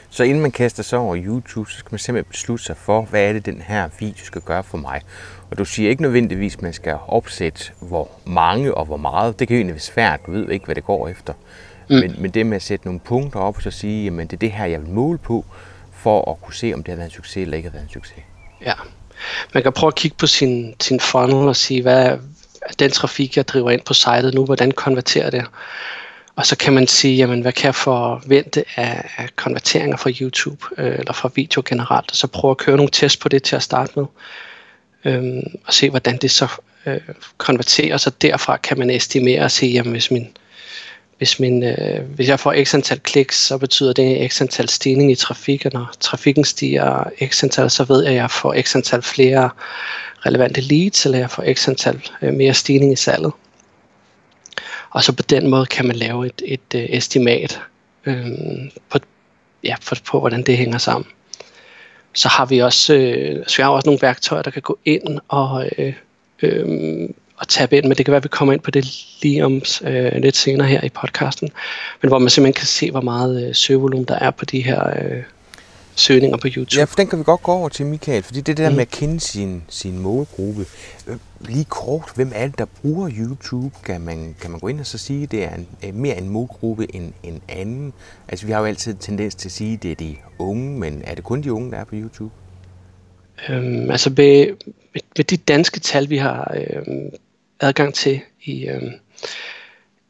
Så 0.10 0.24
inden 0.24 0.42
man 0.42 0.52
kaster 0.52 0.84
sig 0.84 1.00
over 1.00 1.18
YouTube, 1.26 1.72
så 1.72 1.78
skal 1.78 1.88
man 1.92 2.00
simpelthen 2.00 2.32
beslutte 2.32 2.66
sig 2.66 2.78
for, 2.78 3.02
hvad 3.02 3.30
er 3.30 3.34
det, 3.34 3.46
den 3.46 3.62
her 3.68 3.90
video 4.00 4.26
skal 4.26 4.42
gøre 4.42 4.64
for 4.64 4.78
mig. 4.78 5.02
Og 5.52 5.58
du 5.58 5.66
siger 5.66 5.90
ikke 5.90 6.02
nødvendigvis, 6.02 6.56
at 6.56 6.62
man 6.62 6.74
skal 6.74 6.98
opsætte, 7.08 7.72
hvor 7.80 8.10
mange 8.26 8.74
og 8.74 8.86
hvor 8.86 8.98
meget. 8.98 9.40
Det 9.40 9.48
kan 9.48 9.56
jo 9.56 9.60
egentlig 9.60 9.74
være 9.74 9.80
svært, 9.80 10.20
du 10.26 10.32
ved 10.32 10.50
ikke, 10.50 10.66
hvad 10.66 10.76
det 10.76 10.84
går 10.84 11.08
efter. 11.08 11.34
Mm. 11.90 11.96
Men, 11.96 12.16
men 12.18 12.32
det 12.32 12.46
med 12.46 12.56
at 12.56 12.64
sætte 12.64 12.86
nogle 12.86 13.00
punkter 13.00 13.40
op 13.40 13.58
og 13.58 13.64
så 13.64 13.72
sige, 13.72 14.08
at 14.08 14.18
det 14.18 14.34
er 14.34 14.38
det 14.38 14.52
her, 14.52 14.66
jeg 14.66 14.82
vil 14.82 14.90
måle 14.90 15.18
på, 15.18 15.46
for 15.94 16.32
at 16.32 16.42
kunne 16.42 16.54
se, 16.54 16.74
om 16.74 16.84
det 16.84 16.92
har 16.92 16.96
været 16.96 17.08
en 17.08 17.16
succes 17.16 17.38
eller 17.42 17.58
ikke 17.58 17.70
har 17.70 17.74
været 17.74 17.84
en 17.84 17.90
succes. 17.90 18.24
Ja. 18.62 18.74
Man 19.54 19.64
kan 19.64 19.74
prøve 19.74 19.88
at 19.88 19.96
kigge 19.96 20.18
på 20.18 20.28
sin, 20.28 20.76
sin 20.82 21.00
funnel 21.00 21.48
og 21.48 21.56
sige, 21.56 21.82
hvad 21.82 22.06
er 22.62 22.74
den 22.80 22.92
trafik, 22.92 23.38
jeg 23.38 23.48
driver 23.48 23.72
ind 23.72 23.82
på 23.82 23.94
sitet 23.94 24.34
nu, 24.34 24.46
hvordan 24.46 24.72
konverterer 24.72 25.30
det? 25.30 25.46
Og 26.36 26.46
så 26.46 26.58
kan 26.58 26.74
man 26.74 26.88
sige, 26.88 27.16
jamen, 27.16 27.42
hvad 27.42 27.52
kan 27.52 27.66
jeg 27.66 27.76
forvente 27.76 28.64
af, 28.76 29.10
af 29.18 29.30
konverteringer 29.36 29.98
fra 29.98 30.12
YouTube 30.22 30.66
øh, 30.78 31.00
eller 31.00 31.14
fra 31.14 31.30
video 31.36 31.62
generelt, 31.66 32.12
og 32.12 32.16
så 32.16 32.28
prøve 32.28 32.52
at 32.52 32.58
køre 32.58 32.78
nogle 32.78 32.92
test 32.92 33.20
på 33.20 33.30
det 33.30 33.44
til 33.44 33.56
at 33.56 33.64
starte 33.64 33.92
med, 33.96 34.06
øhm, 35.06 35.44
og 35.66 35.74
se, 35.74 35.90
hvordan 35.90 36.18
det 36.18 36.32
så 36.32 36.48
øh, 36.86 37.00
konverterer, 37.38 37.98
så 37.98 38.10
derfra 38.10 38.58
kan 38.58 38.80
man 38.80 38.90
estimere 38.90 39.42
og 39.42 39.52
se, 39.52 39.66
jamen, 39.66 39.92
hvis 39.92 40.12
min, 40.12 40.38
hvis, 41.18 41.40
min, 41.40 41.64
øh, 41.64 42.02
hvis 42.16 42.30
jeg 42.30 42.40
får 42.40 42.64
x 42.64 42.74
antal 42.74 43.00
kliks, 43.00 43.46
så 43.46 43.58
betyder 43.58 43.94
det 43.94 44.32
x 44.32 44.42
antal 44.42 44.70
stigning 44.70 45.12
i 45.12 45.16
trafik, 45.16 45.66
og 45.66 45.72
når 45.74 45.94
trafikken 46.00 46.44
stiger 46.44 47.04
x 47.26 47.44
antal, 47.44 47.70
så 47.70 47.84
ved 47.84 48.04
jeg, 48.04 48.12
at 48.12 48.18
jeg 48.18 48.32
får 48.32 48.62
x 48.62 48.76
antal 48.76 49.02
flere 49.02 49.50
relevante 50.26 50.62
leads, 50.62 51.06
eller 51.06 51.18
jeg 51.18 51.30
får 51.32 51.54
x 51.54 51.68
antal 51.68 52.02
øh, 52.22 52.34
mere 52.34 52.54
stigning 52.54 52.94
i 52.94 52.96
salget. 52.96 53.32
Og 54.90 55.04
så 55.04 55.14
på 55.14 55.24
den 55.24 55.50
måde 55.50 55.66
kan 55.66 55.86
man 55.88 55.96
lave 55.96 56.26
et, 56.26 56.42
et 56.46 56.76
øh, 56.76 56.86
estimat 56.90 57.62
øh, 58.06 58.28
på, 58.90 59.00
ja, 59.64 59.76
på, 59.90 59.96
på, 60.06 60.20
hvordan 60.20 60.44
det 60.44 60.58
hænger 60.58 60.78
sammen. 60.78 61.08
Så 62.14 62.28
har 62.28 62.46
vi 62.46 62.60
også, 62.60 62.94
øh, 62.94 63.44
så 63.48 63.58
vi 63.58 63.64
har 63.64 63.70
også 63.70 63.88
nogle 63.88 64.02
værktøjer, 64.02 64.42
der 64.42 64.52
kan 64.52 64.62
gå 64.62 64.80
ind 64.86 65.20
og, 65.28 65.70
øh, 65.78 65.94
øh, 66.42 67.10
og 67.38 67.48
tabe 67.48 67.78
ind, 67.78 67.86
men 67.86 67.98
det 67.98 68.06
kan 68.06 68.12
være, 68.12 68.18
at 68.18 68.24
vi 68.24 68.30
kommer 68.30 68.54
ind 68.54 68.62
på 68.62 68.72
det 68.72 69.06
lige 69.22 69.46
om 69.46 69.62
øh, 69.84 70.12
lidt 70.16 70.36
senere 70.36 70.68
her 70.68 70.84
i 70.84 70.90
podcasten, 70.90 71.50
men 72.02 72.10
hvor 72.10 72.20
man 72.20 72.30
simpelthen 72.30 72.54
kan 72.54 72.68
se, 72.68 72.92
hvor 72.92 73.02
meget 73.02 73.48
øh, 73.48 73.56
søgevolumen 73.56 74.06
der 74.06 74.16
er 74.16 74.32
på 74.32 74.46
de 74.46 74.62
her 74.62 74.88
øh, 74.88 75.24
søgninger 75.96 76.38
på 76.38 76.48
YouTube. 76.48 76.80
Ja, 76.80 76.84
for 76.84 76.96
den 76.96 77.08
kan 77.08 77.20
vi 77.20 77.24
godt 77.24 77.44
gå 77.44 77.52
over 77.52 77.70
til, 77.70 77.86
Michael, 77.86 78.24
fordi 78.24 78.42
det 78.42 78.52
er 78.52 78.56
det 78.56 78.64
der 78.64 78.70
mm. 78.70 78.76
med 78.76 78.82
at 78.82 78.90
kende 78.90 79.20
sin, 79.20 79.64
sin 79.70 80.00
målgruppe. 80.00 80.66
Øh, 81.08 81.18
lige 81.40 81.66
kort, 81.66 82.12
hvem 82.16 82.32
er 82.36 82.48
det, 82.48 82.58
der 82.58 82.66
bruger 82.66 83.10
YouTube? 83.18 83.76
Kan 83.86 84.02
man, 84.02 84.36
kan 84.42 84.52
man 84.52 84.60
gå 84.60 84.68
ind 84.68 84.80
og 84.80 84.86
så 84.86 84.98
sige, 84.98 85.24
at 85.24 85.32
det 85.32 85.44
er 85.44 85.56
en, 85.56 86.02
mere 86.02 86.18
en 86.18 86.30
målgruppe 86.30 86.96
end 86.96 87.14
en 87.24 87.42
anden? 87.50 87.94
Altså, 88.28 88.46
vi 88.46 88.52
har 88.52 88.60
jo 88.60 88.66
altid 88.66 88.92
en 88.92 88.98
tendens 88.98 89.36
til 89.36 89.48
at 89.48 89.52
sige, 89.52 89.74
at 89.74 89.84
det 89.84 89.92
er 89.92 89.96
de 89.96 90.16
unge, 90.40 90.80
men 90.80 91.02
er 91.06 91.16
det 91.16 91.24
kun 91.24 91.44
de 91.44 91.54
unge, 91.54 91.72
der 91.72 91.78
er 91.78 91.84
på 91.84 91.96
YouTube? 91.96 92.34
Øhm, 93.50 93.92
altså, 93.92 94.10
med, 94.10 94.48
med, 94.94 95.02
med 95.18 95.26
de 95.26 95.38
danske 95.38 95.80
tal, 95.80 96.10
vi 96.10 96.18
har 96.18 96.56
øhm, 96.56 97.10
adgang 97.60 97.94
til 97.94 98.22
i, 98.44 98.68
øh, 98.68 98.92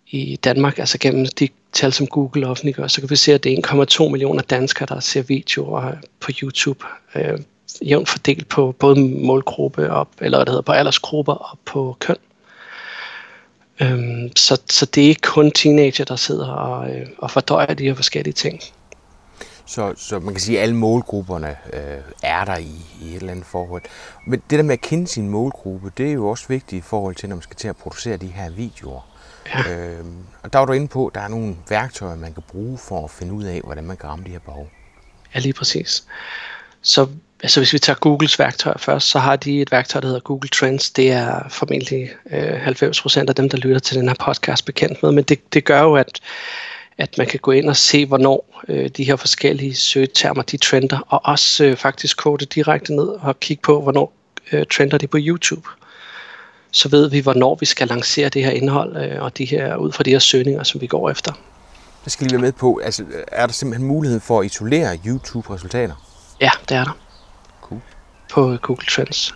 i 0.07 0.35
Danmark, 0.35 0.79
altså 0.79 0.97
gennem 0.97 1.25
de 1.25 1.49
tal, 1.73 1.93
som 1.93 2.07
Google 2.07 2.47
offentliggør, 2.47 2.87
så 2.87 3.01
kan 3.01 3.09
vi 3.09 3.15
se, 3.15 3.33
at 3.33 3.43
det 3.43 3.53
er 3.53 3.85
1,2 4.05 4.09
millioner 4.09 4.41
danskere, 4.41 4.87
der 4.89 4.99
ser 4.99 5.21
videoer 5.21 5.91
på 6.19 6.31
YouTube, 6.41 6.85
øh, 7.15 7.39
jævnt 7.85 8.09
fordelt 8.09 8.49
på 8.49 8.75
både 8.79 8.99
målgruppe 8.99 9.89
op, 9.91 10.09
eller 10.21 10.37
hvad 10.37 10.45
det 10.45 10.51
hedder, 10.51 10.61
på 10.61 10.71
aldersgrupper 10.71 11.33
og 11.33 11.59
på 11.65 11.97
køn. 11.99 12.15
Øhm, 13.81 14.31
så, 14.35 14.61
så 14.69 14.85
det 14.85 15.03
er 15.03 15.07
ikke 15.07 15.21
kun 15.21 15.51
teenager, 15.51 16.05
der 16.05 16.15
sidder 16.15 16.47
og, 16.47 16.89
øh, 16.95 17.07
og 17.17 17.31
fordøjer 17.31 17.73
de 17.73 17.83
her 17.83 17.93
forskellige 17.93 18.33
ting. 18.33 18.61
Så, 19.65 19.93
så 19.97 20.19
man 20.19 20.33
kan 20.33 20.41
sige, 20.41 20.57
at 20.57 20.63
alle 20.63 20.75
målgrupperne 20.75 21.55
øh, 21.73 22.01
er 22.23 22.45
der 22.45 22.57
i, 22.57 22.71
i 23.01 23.09
et 23.09 23.15
eller 23.15 23.31
andet 23.31 23.45
forhold. 23.45 23.81
Men 24.27 24.41
det 24.49 24.59
der 24.59 24.63
med 24.63 24.73
at 24.73 24.81
kende 24.81 25.07
sin 25.07 25.29
målgruppe, 25.29 25.91
det 25.97 26.07
er 26.07 26.13
jo 26.13 26.27
også 26.27 26.45
vigtigt 26.47 26.85
i 26.85 26.87
forhold 26.87 27.15
til, 27.15 27.29
når 27.29 27.35
man 27.35 27.43
skal 27.43 27.55
til 27.55 27.67
at 27.67 27.77
producere 27.77 28.17
de 28.17 28.27
her 28.27 28.49
videoer. 28.49 29.01
Ja. 29.53 29.87
Øh, 29.87 30.05
og 30.43 30.53
der 30.53 30.59
var 30.59 30.65
du 30.65 30.73
inde 30.73 30.87
på, 30.87 31.07
at 31.07 31.15
der 31.15 31.21
er 31.21 31.27
nogle 31.27 31.55
værktøjer, 31.69 32.15
man 32.15 32.33
kan 32.33 32.43
bruge 32.47 32.77
for 32.77 33.03
at 33.03 33.11
finde 33.11 33.33
ud 33.33 33.43
af, 33.43 33.61
hvordan 33.63 33.83
man 33.83 33.97
kan 33.97 34.09
ramme 34.09 34.25
de 34.25 34.31
her 34.31 34.39
behov. 34.39 34.67
Ja, 35.35 35.39
lige 35.39 35.53
præcis. 35.53 36.03
Så 36.81 37.07
altså 37.43 37.59
hvis 37.59 37.73
vi 37.73 37.79
tager 37.79 37.97
Googles 37.99 38.39
værktøjer 38.39 38.77
først, 38.77 39.07
så 39.07 39.19
har 39.19 39.35
de 39.35 39.61
et 39.61 39.71
værktøj, 39.71 40.01
der 40.01 40.07
hedder 40.07 40.21
Google 40.21 40.49
Trends. 40.49 40.89
Det 40.91 41.11
er 41.11 41.49
formentlig 41.49 42.09
øh, 42.31 42.67
90% 42.67 43.19
af 43.27 43.35
dem, 43.35 43.49
der 43.49 43.57
lytter 43.57 43.79
til 43.79 43.97
den 43.97 44.07
her 44.07 44.15
podcast 44.25 44.65
bekendt 44.65 45.03
med, 45.03 45.11
men 45.11 45.23
det, 45.23 45.53
det 45.53 45.65
gør 45.65 45.81
jo, 45.81 45.95
at, 45.95 46.19
at 46.97 47.17
man 47.17 47.27
kan 47.27 47.39
gå 47.39 47.51
ind 47.51 47.69
og 47.69 47.75
se, 47.75 48.05
hvornår 48.05 48.61
øh, 48.67 48.89
de 48.89 49.03
her 49.03 49.15
forskellige 49.15 49.75
søgetermer, 49.75 50.41
de 50.41 50.57
trender, 50.57 50.99
og 51.07 51.21
også 51.23 51.65
øh, 51.65 51.77
faktisk 51.77 52.17
kode 52.17 52.45
direkte 52.45 52.95
ned 52.95 53.07
og 53.07 53.39
kigge 53.39 53.61
på, 53.61 53.81
hvornår 53.81 54.13
øh, 54.51 54.65
trender 54.71 54.97
de 54.97 55.07
på 55.07 55.17
YouTube 55.21 55.67
så 56.75 56.89
ved 56.89 57.09
vi, 57.09 57.19
hvornår 57.19 57.57
vi 57.59 57.65
skal 57.65 57.87
lancere 57.87 58.29
det 58.29 58.43
her 58.43 58.51
indhold, 58.51 58.97
øh, 58.97 59.23
og 59.23 59.37
de 59.37 59.45
her, 59.45 59.75
ud 59.75 59.91
fra 59.91 60.03
de 60.03 60.09
her 60.09 60.19
søgninger, 60.19 60.63
som 60.63 60.81
vi 60.81 60.87
går 60.87 61.09
efter. 61.09 61.31
Det 62.03 62.11
skal 62.11 62.23
lige 62.27 62.33
være 62.33 62.41
med 62.41 62.51
på. 62.51 62.81
Altså, 62.83 63.03
er 63.27 63.45
der 63.45 63.53
simpelthen 63.53 63.87
mulighed 63.87 64.19
for 64.19 64.39
at 64.39 64.45
isolere 64.45 64.97
YouTube-resultater? 65.05 65.95
Ja, 66.41 66.49
det 66.69 66.77
er 66.77 66.83
der. 66.83 66.97
Cool. 67.61 67.81
På 68.31 68.57
Google 68.61 68.85
Trends. 68.85 69.33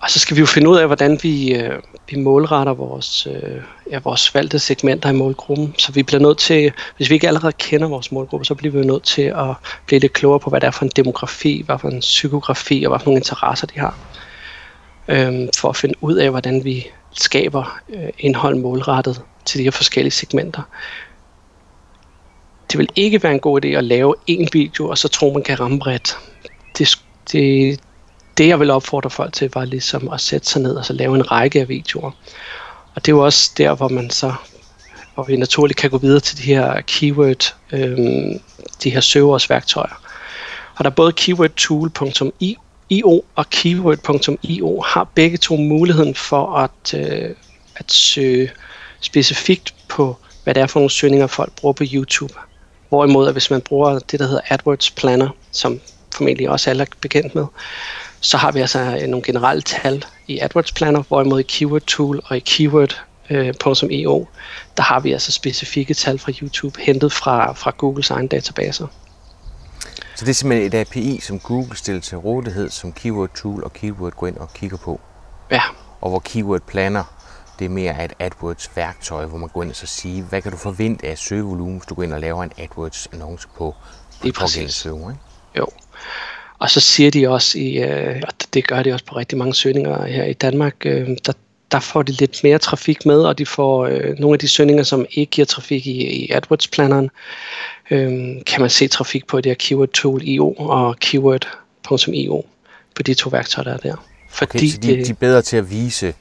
Og 0.00 0.10
så 0.10 0.18
skal 0.18 0.36
vi 0.36 0.40
jo 0.40 0.46
finde 0.46 0.68
ud 0.68 0.76
af, 0.76 0.86
hvordan 0.86 1.18
vi, 1.22 1.54
øh, 1.54 1.82
vi 2.10 2.16
målretter 2.16 2.74
vores, 2.74 3.26
øh, 3.26 3.62
ja, 3.90 3.98
vores 4.04 4.34
valgte 4.34 4.58
segmenter 4.58 5.10
i 5.10 5.12
målgruppen. 5.12 5.74
Så 5.78 5.92
vi 5.92 6.02
bliver 6.02 6.20
nødt 6.20 6.38
til, 6.38 6.72
hvis 6.96 7.10
vi 7.10 7.14
ikke 7.14 7.28
allerede 7.28 7.52
kender 7.52 7.88
vores 7.88 8.12
målgruppe, 8.12 8.44
så 8.44 8.54
bliver 8.54 8.72
vi 8.72 8.86
nødt 8.86 9.02
til 9.02 9.22
at 9.22 9.54
blive 9.86 9.98
lidt 10.00 10.12
klogere 10.12 10.40
på, 10.40 10.50
hvad 10.50 10.60
det 10.60 10.66
er 10.66 10.70
for 10.70 10.84
en 10.84 10.90
demografi, 10.96 11.62
hvad 11.66 11.78
for 11.78 11.88
en 11.88 12.00
psykografi 12.00 12.84
og 12.84 12.90
hvad 12.90 12.98
for 12.98 13.06
nogle 13.06 13.18
interesser 13.18 13.66
de 13.66 13.78
har 13.78 13.94
øh, 15.08 15.48
for 15.56 15.68
at 15.68 15.76
finde 15.76 15.94
ud 16.00 16.14
af, 16.14 16.30
hvordan 16.30 16.64
vi 16.64 16.86
skaber 17.12 17.80
øh, 17.88 18.08
indhold 18.18 18.54
målrettet 18.54 19.22
til 19.44 19.58
de 19.58 19.64
her 19.64 19.70
forskellige 19.70 20.12
segmenter. 20.12 20.62
Det 22.72 22.78
vil 22.78 22.88
ikke 22.96 23.22
være 23.22 23.32
en 23.32 23.40
god 23.40 23.64
idé 23.64 23.68
at 23.68 23.84
lave 23.84 24.14
en 24.26 24.48
video, 24.52 24.88
og 24.88 24.98
så 24.98 25.08
tro, 25.08 25.32
man 25.32 25.42
kan 25.42 25.60
ramme 25.60 25.78
bredt. 25.78 26.18
Det, 26.78 26.88
det, 27.32 27.80
det 28.38 28.48
jeg 28.48 28.60
vil 28.60 28.70
opfordre 28.70 29.10
folk 29.10 29.32
til, 29.32 29.50
var 29.54 29.64
ligesom 29.64 30.08
at 30.08 30.20
sætte 30.20 30.48
sig 30.48 30.62
ned 30.62 30.76
og 30.76 30.84
så 30.84 30.92
lave 30.92 31.14
en 31.14 31.30
række 31.30 31.60
af 31.60 31.68
videoer. 31.68 32.10
Og 32.94 33.06
det 33.06 33.12
er 33.12 33.16
jo 33.16 33.24
også 33.24 33.50
der, 33.56 33.74
hvor 33.74 33.88
man 33.88 34.10
så 34.10 34.34
hvor 35.16 35.24
vi 35.24 35.36
naturligt 35.36 35.78
kan 35.78 35.90
gå 35.90 35.98
videre 35.98 36.20
til 36.20 36.38
de 36.38 36.42
her 36.42 36.80
keyword, 36.80 37.54
øh, 37.72 37.98
de 38.82 38.90
her 38.90 39.00
søgeordsværktøjer. 39.00 40.02
Og 40.76 40.84
der 40.84 40.90
er 40.90 40.94
både 40.94 41.12
keywordtool.io 41.12 43.24
og 43.34 43.50
keyword.io 43.50 44.80
har 44.80 45.08
begge 45.14 45.36
to 45.36 45.56
muligheden 45.56 46.14
for 46.14 46.56
at, 46.56 46.94
øh, 46.94 47.30
at 47.76 47.92
søge 47.92 48.50
specifikt 49.00 49.74
på, 49.88 50.16
hvad 50.44 50.54
det 50.54 50.62
er 50.62 50.66
for 50.66 50.80
nogle 50.80 50.90
søgninger, 50.90 51.26
folk 51.26 51.52
bruger 51.52 51.72
på 51.72 51.84
YouTube. 51.92 52.34
Hvorimod, 52.88 53.26
at 53.26 53.34
hvis 53.34 53.50
man 53.50 53.60
bruger 53.60 53.98
det, 53.98 54.20
der 54.20 54.26
hedder 54.26 54.40
AdWords 54.48 54.90
Planner, 54.90 55.28
som 55.50 55.80
formentlig 56.14 56.50
også 56.50 56.70
alle 56.70 56.82
er 56.82 56.86
bekendt 57.00 57.34
med, 57.34 57.46
så 58.20 58.36
har 58.36 58.52
vi 58.52 58.60
altså 58.60 59.06
nogle 59.08 59.22
generelle 59.22 59.62
tal 59.62 60.04
i 60.26 60.38
AdWords 60.38 60.72
Planner, 60.72 61.02
hvorimod 61.08 61.40
i 61.40 61.42
Keyword 61.42 61.82
Tool 61.82 62.22
og 62.24 62.36
i 62.36 62.40
Keyword.io, 62.40 64.20
øh, 64.20 64.26
der 64.76 64.82
har 64.82 65.00
vi 65.00 65.12
altså 65.12 65.32
specifikke 65.32 65.94
tal 65.94 66.18
fra 66.18 66.32
YouTube, 66.42 66.80
hentet 66.80 67.12
fra, 67.12 67.52
fra 67.52 67.72
Googles 67.78 68.10
egen 68.10 68.26
databaser. 68.26 68.86
Så 70.16 70.24
det 70.24 70.30
er 70.30 70.34
simpelthen 70.34 70.66
et 70.66 70.74
API, 70.74 71.20
som 71.20 71.40
Google 71.40 71.76
stiller 71.76 72.00
til 72.00 72.18
rådighed, 72.18 72.70
som 72.70 72.92
Keyword 72.92 73.30
Tool 73.34 73.64
og 73.64 73.72
Keyword 73.72 74.12
går 74.12 74.26
ind 74.26 74.36
og 74.36 74.52
kigger 74.54 74.76
på. 74.76 75.00
Ja. 75.50 75.62
Og 76.00 76.10
hvor 76.10 76.18
Keyword 76.18 76.60
Planner, 76.60 77.04
det 77.58 77.64
er 77.64 77.68
mere 77.68 78.04
et 78.04 78.12
AdWords 78.18 78.70
værktøj, 78.76 79.26
hvor 79.26 79.38
man 79.38 79.48
går 79.48 79.62
ind 79.62 79.70
og 79.70 79.76
så 79.76 79.86
siger, 79.86 80.24
hvad 80.24 80.42
kan 80.42 80.52
du 80.52 80.58
forvente 80.58 81.06
af 81.06 81.18
søgevolumen, 81.18 81.76
hvis 81.76 81.86
du 81.86 81.94
går 81.94 82.02
ind 82.02 82.12
og 82.12 82.20
laver 82.20 82.42
en 82.42 82.52
AdWords 82.58 83.08
annonce 83.12 83.48
på, 83.56 83.74
det 84.22 84.28
er 84.28 84.32
præcis. 84.32 84.74
Søger, 84.74 85.10
ikke? 85.10 85.20
Jo. 85.56 85.66
Og 86.58 86.70
så 86.70 86.80
siger 86.80 87.10
de 87.10 87.28
også, 87.28 87.58
i, 87.58 87.78
øh, 87.78 88.22
og 88.26 88.32
det 88.54 88.66
gør 88.68 88.82
de 88.82 88.92
også 88.92 89.04
på 89.04 89.16
rigtig 89.16 89.38
mange 89.38 89.54
søgninger 89.54 90.06
her 90.06 90.24
i 90.24 90.32
Danmark, 90.32 90.74
øh, 90.84 91.08
der, 91.26 91.32
der 91.70 91.80
får 91.80 92.02
de 92.02 92.12
lidt 92.12 92.40
mere 92.44 92.58
trafik 92.58 93.06
med, 93.06 93.22
og 93.22 93.38
de 93.38 93.46
får 93.46 93.86
øh, 93.86 94.18
nogle 94.18 94.34
af 94.34 94.38
de 94.38 94.48
søgninger, 94.48 94.82
som 94.82 95.06
ikke 95.10 95.30
giver 95.30 95.46
trafik 95.46 95.86
i, 95.86 96.06
i 96.06 96.30
AdWords-planneren, 96.30 97.10
øh, 97.90 98.10
kan 98.46 98.60
man 98.60 98.70
se 98.70 98.88
trafik 98.88 99.26
på 99.26 99.40
det 99.40 99.50
her 99.50 99.54
keyword 99.54 99.88
tool 99.88 100.20
IO 100.24 100.52
og 100.52 100.96
keyword.io 100.98 102.44
på 102.94 103.02
de 103.02 103.14
to 103.14 103.30
værktøjer, 103.30 103.64
der 103.64 103.72
er 103.72 103.78
der. 103.78 104.06
Fordi 104.30 104.56
okay, 104.56 104.68
så 104.68 104.78
de, 104.82 105.04
de 105.04 105.10
er 105.10 105.14
bedre 105.14 105.42
til 105.42 105.56
at 105.56 105.70
vise 105.70 106.14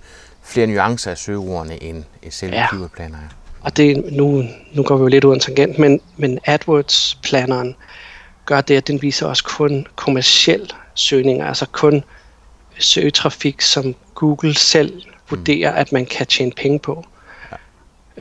flere 0.44 0.68
nuancer 0.68 1.12
af 1.12 1.18
søgeordene 1.18 1.84
end 1.84 2.04
selv 2.30 2.54
ja. 2.54 2.68
keyword-planner 2.68 3.18
er. 3.18 3.30
Og 3.62 3.78
det, 3.78 4.04
nu, 4.12 4.44
nu 4.74 4.84
går 4.84 4.98
vi 4.98 5.02
jo 5.02 5.08
lidt 5.08 5.24
ud 5.24 5.32
af 5.32 5.36
en 5.36 5.40
tangent, 5.40 5.80
men, 5.80 6.02
men 6.18 6.40
AdWords-planneren 6.46 7.76
gør 8.46 8.62
det, 8.62 8.78
at 8.78 8.88
den 8.88 9.02
viser 9.02 9.28
også 9.28 9.44
kun 9.44 9.88
kommersiel 9.96 10.74
søgninger, 10.96 11.46
altså 11.46 11.66
kun 11.66 12.04
søgetrafik, 12.80 13.62
som 13.62 13.96
Google 14.16 14.56
selv 14.56 15.02
vurderer, 15.30 15.72
mm. 15.72 15.78
at 15.78 15.92
man 15.92 16.06
kan 16.06 16.28
tjene 16.28 16.52
penge 16.52 16.80
på. 16.80 17.06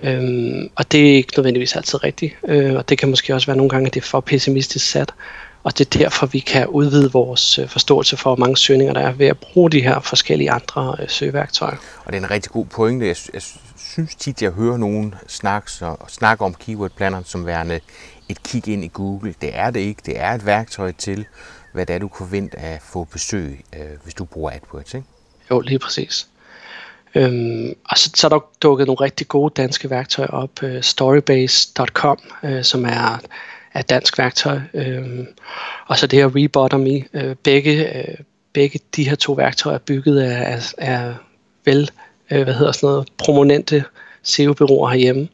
Øhm, 0.02 0.71
og 0.76 0.93
det 0.93 1.11
er 1.11 1.14
ikke 1.16 1.33
nødvendigvis 1.37 1.76
altid 1.76 2.04
rigtigt, 2.04 2.35
øh, 2.49 2.75
og 2.75 2.88
det 2.88 2.99
kan 2.99 3.09
måske 3.09 3.35
også 3.35 3.47
være 3.47 3.57
nogle 3.57 3.71
gange, 3.71 3.87
at 3.87 3.95
det 3.95 4.00
er 4.00 4.07
for 4.07 4.21
pessimistisk 4.21 4.90
sat. 4.90 5.14
Og 5.62 5.78
det 5.78 5.95
er 5.95 5.99
derfor, 5.99 6.26
vi 6.26 6.38
kan 6.38 6.66
udvide 6.66 7.12
vores 7.12 7.59
øh, 7.59 7.69
forståelse 7.69 8.16
for, 8.16 8.31
hvor 8.31 8.47
mange 8.47 8.57
søgninger 8.57 8.95
der 8.95 9.00
er 9.00 9.12
ved 9.12 9.26
at 9.26 9.38
bruge 9.38 9.71
de 9.71 9.83
her 9.83 10.00
forskellige 10.00 10.50
andre 10.50 10.97
øh, 11.00 11.09
søgeværktøjer. 11.09 11.76
Og 12.04 12.12
det 12.12 12.19
er 12.19 12.25
en 12.25 12.31
rigtig 12.31 12.52
god 12.52 12.66
pointe. 12.66 13.07
Jeg, 13.07 13.16
jeg 13.35 13.43
synes 13.76 14.14
tit, 14.14 14.43
jeg 14.43 14.50
hører 14.50 14.76
nogen 14.76 15.14
snakke, 15.28 15.73
så, 15.73 15.97
snakke 16.09 16.45
om 16.45 16.54
keyword 16.54 16.90
planner 16.90 17.23
som 17.25 17.47
værende 17.47 17.81
et 18.28 18.43
kig 18.43 18.69
ind 18.69 18.85
i 18.85 18.90
Google. 18.93 19.35
Det 19.40 19.50
er 19.52 19.71
det 19.71 19.81
ikke. 19.81 20.02
Det 20.07 20.21
er 20.21 20.31
et 20.31 20.47
værktøj 20.47 20.93
til 20.93 21.26
hvad 21.73 21.87
det 21.87 21.95
er, 21.95 21.99
du 21.99 22.09
kan 22.09 22.33
vente 22.33 22.59
at 22.59 22.83
få 22.83 23.04
besøg, 23.04 23.64
øh, 23.76 23.81
hvis 24.02 24.14
du 24.14 24.25
bruger 24.25 24.50
AdWords, 24.50 24.95
ikke? 24.95 25.07
Jo, 25.50 25.61
lige 25.61 25.78
præcis. 25.78 26.28
Øhm, 27.14 27.75
og 27.85 27.99
så, 27.99 28.11
så 28.14 28.26
er 28.26 28.28
der 28.28 28.40
dukket 28.62 28.87
nogle 28.87 29.00
rigtig 29.00 29.28
gode 29.28 29.52
danske 29.57 29.90
værktøjer 29.90 30.28
op. 30.28 30.62
Øh, 30.62 30.83
Storybase.com, 30.83 32.19
øh, 32.45 32.64
som 32.64 32.85
er, 32.85 33.21
er 33.75 33.81
et 33.81 33.90
dansk 33.90 34.19
værktøj. 34.19 34.61
Øh, 34.75 35.26
og 35.87 35.99
så 35.99 36.07
det 36.07 36.19
her 36.19 36.31
Rebotomy. 36.37 37.07
Øh, 37.14 37.37
begge, 37.37 37.99
øh, 37.99 38.14
begge 38.52 38.81
de 38.97 39.09
her 39.09 39.14
to 39.14 39.33
værktøjer 39.33 39.75
er 39.75 39.83
bygget 39.87 40.21
af, 40.21 40.52
af, 40.52 40.75
af 40.78 41.14
vel, 41.64 41.90
øh, 42.31 42.43
hvad 42.43 42.54
hedder 42.54 42.73
sådan 42.73 42.87
noget, 42.87 43.09
prominente 43.19 43.85
SEO-byråer 44.23 44.88
herhjemme. 44.88 45.28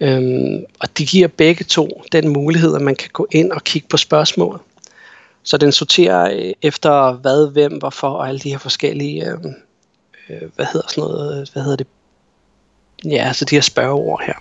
Øhm, 0.00 0.64
og 0.80 0.98
de 0.98 1.06
giver 1.06 1.28
begge 1.28 1.64
to 1.64 2.02
den 2.12 2.28
mulighed, 2.28 2.74
at 2.74 2.82
man 2.82 2.96
kan 2.96 3.10
gå 3.12 3.26
ind 3.30 3.52
og 3.52 3.64
kigge 3.64 3.88
på 3.88 3.96
spørgsmål. 3.96 4.60
Så 5.42 5.56
den 5.56 5.72
sorterer 5.72 6.30
øh, 6.32 6.52
efter 6.62 7.12
hvad, 7.12 7.52
hvem, 7.52 7.72
hvorfor 7.72 8.08
og 8.08 8.28
alle 8.28 8.40
de 8.40 8.50
her 8.50 8.58
forskellige, 8.58 9.26
øh, 9.26 9.38
øh, 10.30 10.50
hvad 10.56 10.66
hedder 10.72 10.88
sådan 10.88 11.04
noget, 11.04 11.50
hvad 11.52 11.62
hedder 11.62 11.76
det, 11.76 11.86
ja, 13.04 13.24
altså 13.26 13.44
de 13.44 13.54
her 13.54 13.62
spørgeord 13.62 14.22
her. 14.26 14.34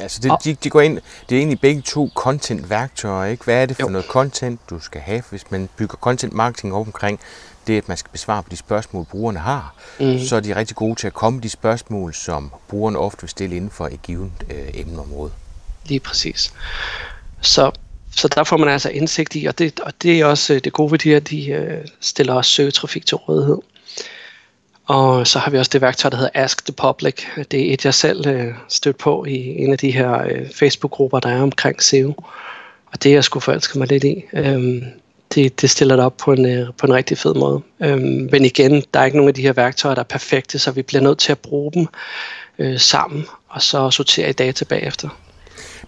Altså 0.00 0.20
det, 0.22 0.32
de, 0.44 0.54
de 0.54 0.70
går 0.70 0.80
ind, 0.80 1.00
det 1.28 1.34
er 1.34 1.38
egentlig 1.38 1.60
begge 1.60 1.82
to 1.82 2.10
content-værktøjer, 2.14 3.30
ikke? 3.30 3.44
Hvad 3.44 3.62
er 3.62 3.66
det 3.66 3.76
for 3.76 3.82
jo. 3.82 3.88
noget 3.88 4.06
content, 4.06 4.60
du 4.70 4.80
skal 4.80 5.00
have, 5.00 5.22
hvis 5.30 5.50
man 5.50 5.68
bygger 5.76 5.96
content 5.96 6.32
marketing 6.32 6.74
op 6.74 6.86
omkring 6.86 7.20
det, 7.66 7.78
at 7.78 7.88
man 7.88 7.96
skal 7.96 8.10
besvare 8.12 8.42
på 8.42 8.48
de 8.50 8.56
spørgsmål, 8.56 9.04
brugerne 9.04 9.38
har, 9.38 9.74
mm. 10.00 10.18
så 10.18 10.36
er 10.36 10.40
de 10.40 10.56
rigtig 10.56 10.76
gode 10.76 10.94
til 10.94 11.06
at 11.06 11.14
komme 11.14 11.40
de 11.40 11.48
spørgsmål, 11.48 12.14
som 12.14 12.52
brugerne 12.68 12.98
ofte 12.98 13.22
vil 13.22 13.30
stille 13.30 13.56
inden 13.56 13.70
for 13.70 13.86
et 13.86 14.02
givet 14.02 14.30
øh, 14.50 14.68
emneområde. 14.74 15.30
Lige 15.86 16.00
præcis. 16.00 16.52
Så, 17.40 17.70
så 18.16 18.28
der 18.28 18.44
får 18.44 18.56
man 18.56 18.68
altså 18.68 18.90
indsigt 18.90 19.36
i, 19.36 19.44
og 19.44 19.58
det, 19.58 19.80
og 19.80 19.92
det 20.02 20.20
er 20.20 20.26
også 20.26 20.54
øh, 20.54 20.60
det 20.64 20.72
gode 20.72 20.92
ved 20.92 20.98
de 20.98 21.08
her, 21.08 21.20
de 21.20 21.46
øh, 21.46 21.86
stiller 22.00 22.34
også 22.34 22.50
søgetrafik 22.50 23.06
til 23.06 23.16
rådighed. 23.16 23.58
Og 24.86 25.26
så 25.26 25.38
har 25.38 25.50
vi 25.50 25.58
også 25.58 25.70
det 25.72 25.80
værktøj, 25.80 26.10
der 26.10 26.16
hedder 26.16 26.30
Ask 26.34 26.64
the 26.64 26.72
Public. 26.72 27.24
Det 27.50 27.68
er 27.68 27.74
et, 27.74 27.84
jeg 27.84 27.94
selv 27.94 28.26
øh, 28.26 28.54
stødt 28.68 28.98
på 28.98 29.24
i 29.24 29.36
en 29.36 29.72
af 29.72 29.78
de 29.78 29.90
her 29.90 30.22
øh, 30.22 30.50
Facebook-grupper, 30.50 31.20
der 31.20 31.28
er 31.28 31.42
omkring 31.42 31.82
SEO. 31.82 32.14
Og 32.92 33.02
det 33.02 33.10
er 33.10 33.14
jeg 33.14 33.24
skulle 33.24 33.42
forelske 33.42 33.78
mig 33.78 33.88
lidt 33.88 34.04
i. 34.04 34.24
Øhm, 34.32 34.84
det, 35.34 35.60
det 35.60 35.70
stiller 35.70 35.96
det 35.96 36.04
op 36.04 36.16
på 36.16 36.32
en, 36.32 36.46
øh, 36.46 36.68
på 36.78 36.86
en 36.86 36.94
rigtig 36.94 37.18
fed 37.18 37.34
måde. 37.34 37.62
Øhm, 37.80 38.28
men 38.32 38.44
igen, 38.44 38.82
der 38.94 39.00
er 39.00 39.04
ikke 39.04 39.16
nogen 39.16 39.28
af 39.28 39.34
de 39.34 39.42
her 39.42 39.52
værktøjer, 39.52 39.94
der 39.94 40.02
er 40.02 40.04
perfekte, 40.04 40.58
så 40.58 40.70
vi 40.70 40.82
bliver 40.82 41.02
nødt 41.02 41.18
til 41.18 41.32
at 41.32 41.38
bruge 41.38 41.72
dem 41.72 41.86
øh, 42.58 42.78
sammen, 42.78 43.26
og 43.48 43.62
så 43.62 43.90
sortere 43.90 44.28
i 44.28 44.32
data 44.32 44.64
bagefter. 44.64 45.08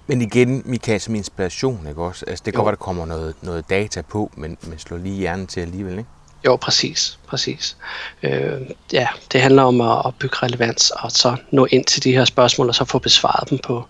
Men 0.07 0.23
igen, 0.23 0.63
Mikael, 0.65 1.01
som 1.01 1.15
inspiration, 1.15 1.87
ikke 1.89 2.03
også? 2.03 2.25
Altså, 2.29 2.43
det 2.47 2.55
kan 2.55 2.63
godt 2.65 2.73
at 2.73 2.79
der 2.79 2.85
kommer 2.85 3.07
noget, 3.07 3.35
noget 3.43 3.71
data 3.71 4.03
på, 4.03 4.31
men, 4.37 4.57
men 4.63 4.79
slår 4.79 4.97
lige 4.97 5.17
hjernen 5.17 5.47
til 5.47 5.61
alligevel, 5.61 5.99
ikke? 5.99 6.11
Jo, 6.45 6.57
præcis. 6.57 7.19
præcis. 7.27 7.77
Øh, 8.23 8.61
ja, 8.93 9.09
det 9.33 9.41
handler 9.41 9.63
om 9.63 9.81
at, 9.81 10.15
bygge 10.19 10.37
relevans, 10.37 10.91
og 10.91 11.13
så 11.13 11.37
nå 11.51 11.67
ind 11.71 11.85
til 11.85 12.05
de 12.05 12.13
her 12.13 12.25
spørgsmål, 12.25 12.69
og 12.69 12.75
så 12.75 12.85
få 12.85 12.99
besvaret 12.99 13.51
dem 13.51 13.59
på, 13.59 13.85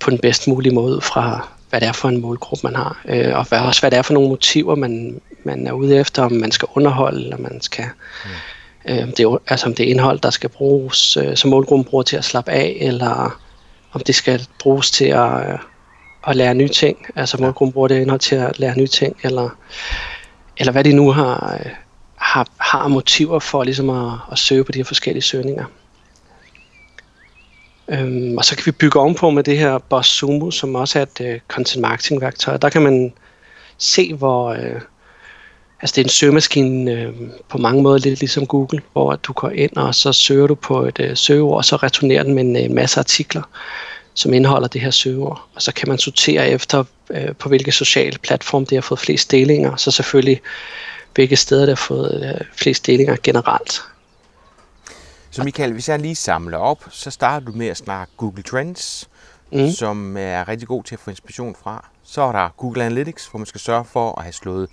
på 0.00 0.10
den 0.10 0.18
bedst 0.18 0.48
mulige 0.48 0.74
måde 0.74 1.00
fra, 1.00 1.48
hvad 1.70 1.80
det 1.80 1.88
er 1.88 1.92
for 1.92 2.08
en 2.08 2.20
målgruppe, 2.20 2.66
man 2.66 2.76
har. 2.76 3.02
Øh, 3.08 3.38
og 3.38 3.48
hvad, 3.48 3.58
også 3.58 3.80
hvad 3.80 3.90
det 3.90 3.98
er 3.98 4.02
for 4.02 4.14
nogle 4.14 4.28
motiver, 4.28 4.74
man, 4.74 5.20
man 5.44 5.66
er 5.66 5.72
ude 5.72 5.98
efter, 5.98 6.22
om 6.22 6.32
man 6.32 6.52
skal 6.52 6.68
underholde, 6.74 7.22
eller 7.22 7.38
man 7.38 7.60
skal... 7.60 7.84
Mm. 8.24 8.30
Øh, 8.92 9.06
det 9.06 9.20
er, 9.20 9.38
altså 9.46 9.66
om 9.66 9.74
det 9.74 9.86
er 9.86 9.90
indhold, 9.90 10.20
der 10.20 10.30
skal 10.30 10.50
bruges, 10.50 11.16
øh, 11.16 11.36
som 11.36 11.50
målgruppen 11.50 11.84
bruger 11.84 12.02
til 12.02 12.16
at 12.16 12.24
slappe 12.24 12.50
af, 12.50 12.76
eller 12.80 13.40
om 13.92 14.00
det 14.00 14.14
skal 14.14 14.46
bruges 14.58 14.90
til 14.90 15.04
at, 15.04 15.50
øh, 15.50 15.58
at 16.26 16.36
lære 16.36 16.54
nye 16.54 16.68
ting. 16.68 17.06
Altså 17.16 17.36
målgruppen 17.40 17.72
bruger 17.72 17.88
det 17.88 18.00
indhold 18.00 18.20
til 18.20 18.36
at 18.36 18.58
lære 18.58 18.78
nye 18.78 18.86
ting, 18.86 19.16
eller, 19.22 19.48
eller 20.56 20.72
hvad 20.72 20.84
de 20.84 20.92
nu 20.92 21.10
har, 21.10 21.58
øh, 21.60 21.70
har, 22.16 22.46
har 22.58 22.88
motiver 22.88 23.38
for 23.38 23.64
ligesom 23.64 23.90
at, 23.90 24.12
at 24.32 24.38
søge 24.38 24.64
på 24.64 24.72
de 24.72 24.78
her 24.78 24.84
forskellige 24.84 25.22
søgninger. 25.22 25.64
Øhm, 27.90 28.38
og 28.38 28.44
så 28.44 28.56
kan 28.56 28.66
vi 28.66 28.70
bygge 28.70 29.00
ovenpå 29.00 29.30
med 29.30 29.44
det 29.44 29.58
her 29.58 29.78
Boss 29.78 30.08
Sumo, 30.08 30.50
som 30.50 30.74
også 30.74 30.98
er 30.98 31.02
et 31.02 31.20
øh, 31.20 31.40
content 31.48 31.82
marketing 31.82 32.20
værktøj. 32.20 32.56
Der 32.56 32.68
kan 32.68 32.82
man 32.82 33.12
se, 33.78 34.14
hvor... 34.14 34.50
Øh, 34.50 34.80
altså 35.82 35.94
det 35.94 35.98
er 35.98 36.04
en 36.04 36.08
søgemaskine 36.08 36.92
øh, 36.92 37.12
på 37.48 37.58
mange 37.58 37.82
måder, 37.82 37.98
lidt 37.98 38.20
ligesom 38.20 38.46
Google, 38.46 38.80
hvor 38.92 39.16
du 39.16 39.32
går 39.32 39.50
ind, 39.50 39.76
og 39.76 39.94
så 39.94 40.12
søger 40.12 40.46
du 40.46 40.54
på 40.54 40.84
et 40.84 41.00
øh, 41.00 41.16
søgeord, 41.16 41.56
og 41.56 41.64
så 41.64 41.76
returnerer 41.76 42.22
den 42.22 42.34
med 42.34 42.44
en 42.44 42.56
øh, 42.56 42.70
masse 42.70 43.00
artikler, 43.00 43.42
som 44.14 44.34
indeholder 44.34 44.68
det 44.68 44.80
her 44.80 44.90
søgeord. 44.90 45.48
Og 45.54 45.62
så 45.62 45.72
kan 45.72 45.88
man 45.88 45.98
sortere 45.98 46.48
efter, 46.48 46.84
øh, 47.10 47.34
på 47.38 47.48
hvilke 47.48 47.72
sociale 47.72 48.18
platform 48.18 48.66
det 48.66 48.76
har 48.76 48.82
fået 48.82 49.00
flest 49.00 49.30
delinger, 49.30 49.76
så 49.76 49.90
selvfølgelig 49.90 50.40
hvilke 51.14 51.36
steder 51.36 51.60
det 51.60 51.78
har 51.78 51.84
fået 51.86 52.34
øh, 52.40 52.46
flest 52.56 52.86
delinger 52.86 53.16
generelt. 53.22 53.82
Så 55.30 55.44
Michael, 55.44 55.72
hvis 55.72 55.88
jeg 55.88 55.98
lige 55.98 56.14
samler 56.14 56.58
op, 56.58 56.84
så 56.90 57.10
starter 57.10 57.46
du 57.46 57.52
med 57.52 57.66
at 57.66 57.76
snakke 57.76 58.12
Google 58.16 58.42
Trends, 58.42 59.08
mm. 59.52 59.70
som 59.70 60.16
er 60.16 60.48
rigtig 60.48 60.68
god 60.68 60.84
til 60.84 60.94
at 60.94 61.00
få 61.00 61.10
inspiration 61.10 61.56
fra. 61.62 61.88
Så 62.02 62.22
er 62.22 62.32
der 62.32 62.48
Google 62.56 62.84
Analytics, 62.84 63.26
hvor 63.26 63.38
man 63.38 63.46
skal 63.46 63.60
sørge 63.60 63.84
for 63.84 64.18
at 64.18 64.22
have 64.22 64.32
slået 64.32 64.68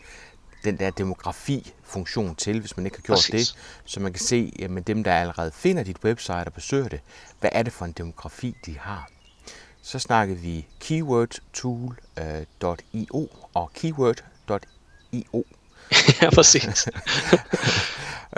den 0.63 0.79
der 0.79 0.89
demografi-funktion 0.89 2.35
til, 2.35 2.59
hvis 2.59 2.77
man 2.77 2.85
ikke 2.85 2.97
har 2.97 3.01
gjort 3.01 3.17
Præcis. 3.17 3.51
det, 3.51 3.57
så 3.85 3.99
man 3.99 4.13
kan 4.13 4.19
se, 4.19 4.53
jamen 4.59 4.83
dem, 4.83 5.03
der 5.03 5.13
allerede 5.13 5.51
finder 5.51 5.83
dit 5.83 5.97
website 6.03 6.33
og 6.33 6.53
besøger 6.53 6.87
det, 6.87 6.99
hvad 7.39 7.49
er 7.53 7.63
det 7.63 7.73
for 7.73 7.85
en 7.85 7.91
demografi, 7.91 8.55
de 8.65 8.77
har. 8.79 9.09
Så 9.81 9.99
snakkede 9.99 10.39
vi 10.39 10.67
keywordtool.io 10.79 13.21
øh, 13.21 13.27
og 13.53 13.71
keyword.io. 13.73 15.43
ja, 16.21 16.29
præcis. 16.29 16.87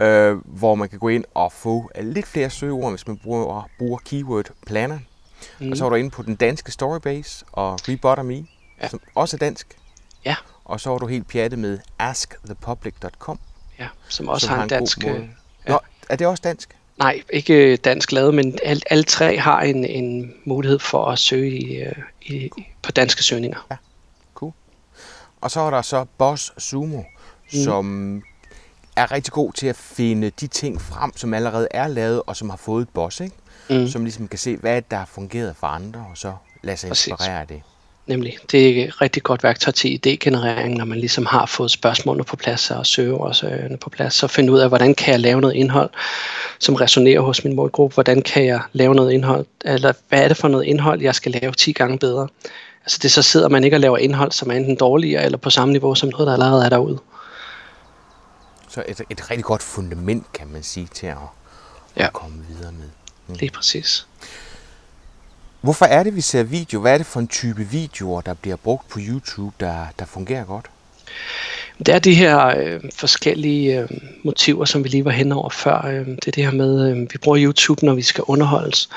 øh, 0.02 0.38
hvor 0.46 0.76
man 0.76 0.90
kan 0.90 1.00
gå 1.00 1.08
ind 1.08 1.24
og 1.34 1.52
få 1.52 1.92
lidt 2.02 2.28
flere 2.28 2.50
søgeord, 2.50 2.92
hvis 2.92 3.08
man 3.08 3.18
bruger, 3.18 3.70
bruger 3.78 4.00
Keyword 4.06 4.46
Planner. 4.66 5.00
Mm. 5.60 5.72
Og 5.72 5.78
så 5.78 5.86
er 5.86 5.90
du 5.90 5.96
inde 5.96 6.10
på 6.10 6.24
den 6.24 6.36
danske 6.36 6.72
Storybase 6.72 7.46
og 7.52 7.80
Rebotomy, 7.90 8.46
ja. 8.82 8.88
som 8.88 9.00
også 9.16 9.38
er 9.38 9.40
dansk. 9.40 9.78
Ja. 10.26 10.36
Og 10.66 10.80
så 10.80 10.94
er 10.94 10.98
du 10.98 11.08
helt 11.08 11.28
pjattet 11.28 11.60
med 11.60 11.80
askthepublic.com. 12.00 13.40
Ja, 13.80 13.88
som 14.08 14.28
også 14.28 14.48
som 14.48 14.56
har 14.56 14.64
en 14.64 14.70
dansk... 14.70 15.06
Øh, 15.08 15.14
ja. 15.68 15.72
Nå, 15.72 15.80
er 16.10 16.16
det 16.16 16.28
også 16.28 16.42
dansk? 16.42 16.76
Nej, 16.98 17.22
ikke 17.30 17.76
dansk 17.76 18.12
lavet, 18.12 18.34
men 18.34 18.60
alle, 18.64 18.82
alle 18.90 19.04
tre 19.04 19.38
har 19.38 19.62
en, 19.62 19.86
en 19.86 20.34
mulighed 20.46 20.80
for 20.80 21.06
at 21.06 21.20
søge 21.20 21.52
i, 21.52 21.76
øh, 21.76 21.96
i, 22.22 22.50
på 22.82 22.92
danske 22.92 23.24
søgninger. 23.24 23.68
Ja, 23.72 23.76
cool. 24.34 24.54
Og 25.42 25.52
så 25.52 25.60
er 25.60 25.70
der 25.70 25.82
så 25.82 26.06
Boss 26.18 26.54
Sumo, 26.58 26.98
mm. 26.98 27.60
som 27.64 28.24
er 29.00 29.12
rigtig 29.12 29.34
god 29.34 29.54
til 29.54 29.68
at 29.68 29.76
finde 29.76 30.30
de 30.30 30.48
ting 30.48 30.82
frem, 30.82 31.18
som 31.18 31.34
allerede 31.34 31.68
er 31.72 31.88
lavet, 31.88 32.22
og 32.28 32.36
som 32.36 32.50
har 32.50 32.58
fået 32.58 32.82
et 32.82 32.90
boss, 32.90 33.20
ikke? 33.20 33.36
Mm. 33.70 33.88
som 33.88 34.04
ligesom 34.04 34.28
kan 34.28 34.40
se, 34.40 34.58
hvad 34.58 34.82
der 34.92 34.98
har 34.98 35.10
fungeret 35.12 35.56
for 35.60 35.68
andre, 35.68 36.00
og 36.12 36.18
så 36.18 36.34
lade 36.64 36.78
sig 36.78 36.88
inspirere 36.88 37.42
af 37.42 37.48
det. 37.48 37.62
Nemlig. 38.08 38.38
Det 38.52 38.80
er 38.80 38.88
et 38.88 39.02
rigtig 39.02 39.24
godt 39.24 39.44
værktøj 39.44 39.72
til 39.72 40.00
idégenerering, 40.08 40.68
når 40.68 40.86
man 40.86 41.00
ligesom 41.00 41.26
har 41.26 41.46
fået 41.46 41.72
spørgsmålene 41.72 42.24
på 42.24 42.36
plads 42.36 42.72
og 42.72 42.86
søgeordene 42.86 43.78
på 43.78 43.90
plads. 43.90 44.14
Så 44.14 44.28
finde 44.28 44.54
ud 44.54 44.60
af, 44.60 44.68
hvordan 44.68 44.96
kan 44.96 45.12
jeg 45.12 45.20
lave 45.20 45.42
noget 45.42 45.56
indhold, 45.56 45.90
som 46.60 46.76
resonerer 46.76 47.22
hos 47.22 47.44
min 47.44 47.56
målgruppe. 47.56 47.94
Hvordan 47.94 48.22
kan 48.22 48.46
jeg 48.46 48.62
lave 48.74 48.96
noget 48.96 49.12
indhold, 49.12 49.46
eller 49.66 49.94
hvad 50.10 50.24
er 50.24 50.28
det 50.28 50.38
for 50.38 50.48
noget 50.48 50.66
indhold, 50.66 51.02
jeg 51.02 51.16
skal 51.16 51.32
lave 51.32 51.52
10 51.52 51.72
gange 51.72 51.98
bedre. 51.98 52.28
Altså 52.84 53.00
det 53.02 53.12
så 53.12 53.22
sidder 53.22 53.50
man 53.50 53.64
ikke 53.64 53.78
og 53.78 53.82
laver 53.82 53.98
indhold, 53.98 54.32
som 54.32 54.52
er 54.52 54.56
enten 54.56 54.76
dårligere 54.76 55.26
eller 55.26 55.38
på 55.38 55.50
samme 55.50 55.72
niveau 55.72 55.96
som 55.96 56.10
noget, 56.10 56.28
der 56.28 56.34
allerede 56.34 56.66
er 56.66 56.70
derude. 56.70 57.00
Så 58.80 58.84
et, 58.88 59.02
et 59.10 59.32
rigtig 59.32 59.44
godt 59.44 59.64
fundament, 59.64 60.34
kan 60.34 60.48
man 60.48 60.64
sige, 60.64 60.88
til 60.94 61.08
at, 61.08 61.18
ja. 61.98 62.06
at 62.06 62.14
komme 62.14 62.46
videre 62.50 62.72
med. 62.72 62.90
Mm. 63.28 63.36
Det 63.36 63.46
er 63.46 63.52
præcis. 63.52 64.08
Hvorfor 65.62 65.86
er 65.86 66.04
det, 66.04 66.16
vi 66.16 66.22
ser 66.22 66.44
video? 66.44 66.80
Hvad 66.82 66.94
er 66.94 66.98
det 66.98 67.06
for 67.06 67.20
en 67.20 67.28
type 67.28 67.64
videoer, 67.64 68.22
der 68.22 68.34
bliver 68.34 68.56
brugt 68.56 68.90
på 68.90 69.00
YouTube, 69.02 69.56
der, 69.60 69.86
der 70.00 70.06
fungerer 70.06 70.46
godt? 70.46 70.66
Det 71.78 71.90
er 71.90 72.00
de 72.00 72.16
her 72.16 72.48
øh, 72.48 72.82
forskellige 72.96 73.80
øh, 73.80 73.90
motiver, 74.24 74.66
som 74.66 74.84
vi 74.84 74.90
lige 74.90 75.06
var 75.06 75.12
hen 75.12 75.32
over 75.32 75.50
før. 75.50 75.86
Øh, 75.86 76.06
det 76.06 76.28
er 76.28 76.32
det 76.32 76.44
her 76.46 76.52
med, 76.52 76.92
øh, 76.92 76.98
vi 76.98 77.18
bruger 77.24 77.40
YouTube, 77.42 77.86
når 77.86 77.94
vi 77.94 78.02
skal 78.02 78.24
underholdes. 78.28 78.90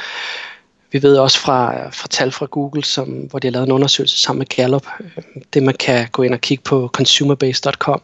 Vi 0.92 1.02
ved 1.02 1.16
også 1.16 1.38
fra, 1.38 1.88
fra 1.90 2.08
tal 2.08 2.32
fra 2.32 2.46
Google, 2.46 2.84
som, 2.84 3.08
hvor 3.08 3.38
de 3.38 3.46
har 3.46 3.52
lavet 3.52 3.66
en 3.66 3.72
undersøgelse 3.72 4.22
sammen 4.22 4.38
med 4.38 4.46
Gallup, 4.46 4.86
øh, 5.00 5.22
det 5.54 5.62
man 5.62 5.74
kan 5.74 6.08
gå 6.12 6.22
ind 6.22 6.34
og 6.34 6.40
kigge 6.40 6.64
på 6.64 6.90
consumerbase.com, 6.92 8.02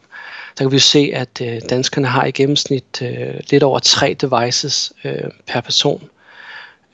der 0.59 0.65
kan 0.65 0.71
vi 0.71 0.75
jo 0.75 0.79
se, 0.79 1.11
at 1.13 1.41
øh, 1.41 1.61
danskerne 1.69 2.07
har 2.07 2.25
i 2.25 2.31
gennemsnit 2.31 3.01
øh, 3.01 3.33
lidt 3.49 3.63
over 3.63 3.79
tre 3.79 4.15
devices 4.21 4.93
øh, 5.03 5.31
per 5.47 5.61
person 5.61 6.09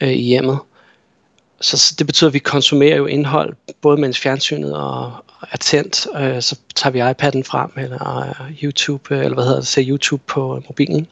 øh, 0.01 0.09
i 0.09 0.21
hjemmet. 0.21 0.59
Så, 1.61 1.77
så 1.77 1.95
det 1.99 2.07
betyder, 2.07 2.29
at 2.29 2.33
vi 2.33 2.39
konsumerer 2.39 2.97
jo 2.97 3.05
indhold, 3.05 3.53
både 3.81 4.01
mens 4.01 4.19
fjernsynet 4.19 4.75
og, 4.75 5.13
er 5.51 5.57
tændt, 5.57 6.07
øh, 6.15 6.41
så 6.41 6.59
tager 6.75 6.91
vi 6.91 6.99
iPad'en 6.99 7.43
frem, 7.43 7.71
eller 7.77 8.19
øh, 8.19 8.63
YouTube, 8.63 9.15
øh, 9.15 9.23
eller 9.23 9.33
hvad 9.33 9.43
hedder 9.43 9.59
det, 9.59 9.67
ser 9.67 9.83
YouTube 9.87 10.23
på 10.27 10.57
øh, 10.57 10.63
mobilen. 10.69 11.07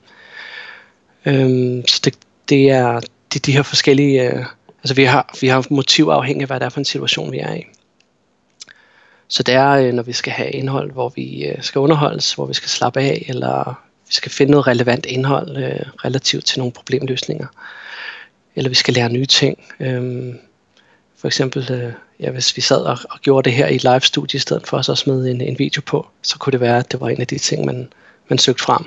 Øhm, 1.26 1.88
så 1.88 2.02
det, 2.04 2.18
det 2.50 2.72
er 2.72 3.00
de, 3.34 3.39
de 3.39 3.52
her 3.52 3.63
forskellige, 3.63 4.32
øh, 4.32 4.46
altså 4.84 4.94
vi 4.96 5.04
har, 5.04 5.36
vi 5.42 5.48
har 5.48 5.66
motiv 5.70 6.06
afhængig 6.06 6.42
af, 6.42 6.48
hvad 6.48 6.60
det 6.60 6.66
er 6.66 6.70
for 6.70 6.80
en 6.80 6.86
situation, 6.86 7.32
vi 7.32 7.39
er 7.39 7.54
i. 7.54 7.63
Så 9.28 9.44
det 9.44 9.54
er, 9.54 9.70
øh, 9.70 9.94
når 9.94 10.04
vi 10.04 10.14
skal 10.14 10.34
have 10.34 10.52
indhold, 10.52 10.92
hvor 10.92 11.10
vi 11.16 11.46
øh, 11.46 11.64
skal 11.64 11.80
underholdes, 11.80 12.34
hvor 12.34 12.46
vi 12.46 12.54
skal 12.54 12.70
slappe 12.70 13.00
af, 13.00 13.26
eller 13.28 13.82
vi 14.08 14.14
skal 14.14 14.32
finde 14.32 14.52
noget 14.52 14.68
relevant 14.68 15.06
indhold 15.06 15.58
øh, 15.58 15.80
relativt 16.06 16.46
til 16.46 16.60
nogle 16.60 16.72
problemløsninger. 16.72 17.48
Eller 18.56 18.70
vi 18.70 18.76
skal 18.76 18.94
lære 18.94 19.10
nye 19.10 19.26
ting. 19.26 19.64
Øhm, 19.80 20.40
for 21.18 21.28
eksempel, 21.28 21.72
øh, 21.72 21.94
ja, 22.20 22.32
hvis 22.32 22.58
vi 22.58 22.62
sad 22.62 22.82
og, 22.82 22.98
og 23.10 23.20
gjorde 23.20 23.50
det 23.50 23.58
her 23.58 23.68
i 23.68 23.76
et 23.76 23.84
live-studie, 23.84 24.38
i 24.38 24.40
stedet 24.40 24.68
for 24.68 24.78
at 24.78 24.98
smide 24.98 25.32
en, 25.32 25.42
en 25.42 25.60
video 25.60 25.82
på, 25.86 26.08
så 26.22 26.38
kunne 26.38 26.52
det 26.52 26.60
være, 26.60 26.78
at 26.78 26.92
det 26.92 27.02
var 27.02 27.10
en 27.10 27.22
af 27.22 27.28
de 27.28 27.38
ting, 27.38 27.66
man, 27.66 27.90
man 28.30 28.38
søgte 28.38 28.64
frem. 28.64 28.86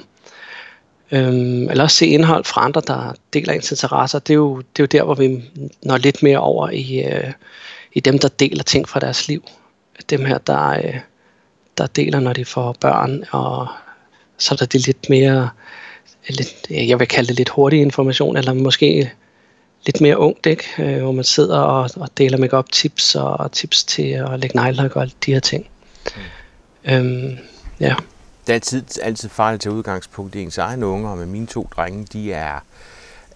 Øhm, 1.10 1.70
eller 1.70 1.84
også 1.84 1.96
se 1.96 2.06
indhold 2.06 2.44
fra 2.44 2.64
andre, 2.64 2.82
der 2.86 3.12
deler 3.32 3.52
ens 3.52 3.70
interesser. 3.70 4.18
Det 4.18 4.30
er 4.30 4.34
jo, 4.34 4.56
det 4.56 4.82
er 4.82 4.82
jo 4.82 4.86
der, 4.86 5.02
hvor 5.02 5.14
vi 5.14 5.42
når 5.82 5.96
lidt 5.96 6.22
mere 6.22 6.38
over 6.38 6.70
i, 6.70 7.04
øh, 7.04 7.32
i 7.92 8.00
dem, 8.00 8.18
der 8.18 8.28
deler 8.28 8.62
ting 8.62 8.88
fra 8.88 9.00
deres 9.00 9.28
liv. 9.28 9.44
Dem 10.10 10.24
her, 10.24 10.38
der, 10.38 10.68
øh, 10.68 11.00
der 11.78 11.86
deler, 11.86 12.20
når 12.20 12.32
de 12.32 12.44
får 12.44 12.76
børn, 12.80 13.24
og 13.30 13.68
så 14.38 14.54
er 14.54 14.56
der 14.56 14.66
det 14.66 14.86
lidt 14.86 15.10
mere, 15.10 15.50
lidt, 16.28 16.66
jeg 16.70 16.98
vil 16.98 17.08
kalde 17.08 17.28
det 17.28 17.36
lidt 17.36 17.48
hurtig 17.48 17.80
information, 17.80 18.36
eller 18.36 18.52
måske 18.52 19.12
lidt 19.86 20.00
mere 20.00 20.18
ungt, 20.18 20.46
ikke? 20.46 20.64
Øh, 20.78 21.02
hvor 21.02 21.12
man 21.12 21.24
sidder 21.24 21.58
og, 21.58 21.90
og 21.96 22.08
deler 22.18 22.38
make 22.38 22.56
op 22.56 22.72
tips 22.72 23.14
og 23.14 23.52
tips 23.52 23.84
til 23.84 24.08
at 24.08 24.40
lægge 24.40 24.56
nejlok 24.56 24.96
og 24.96 25.02
alle 25.02 25.14
de 25.26 25.32
her 25.32 25.40
ting. 25.40 25.66
Mm. 26.16 26.92
Øhm, 26.92 27.38
ja. 27.80 27.94
Det 28.46 28.52
er 28.52 28.54
altid, 28.54 28.82
altid 29.02 29.28
farligt 29.28 29.62
til 29.62 29.70
udgangspunkt 29.70 30.34
i 30.34 30.42
ens 30.42 30.58
egne 30.58 30.86
unger, 30.86 31.10
og 31.10 31.18
med 31.18 31.26
mine 31.26 31.46
to 31.46 31.68
drenge, 31.76 32.06
de 32.12 32.32
er, 32.32 32.60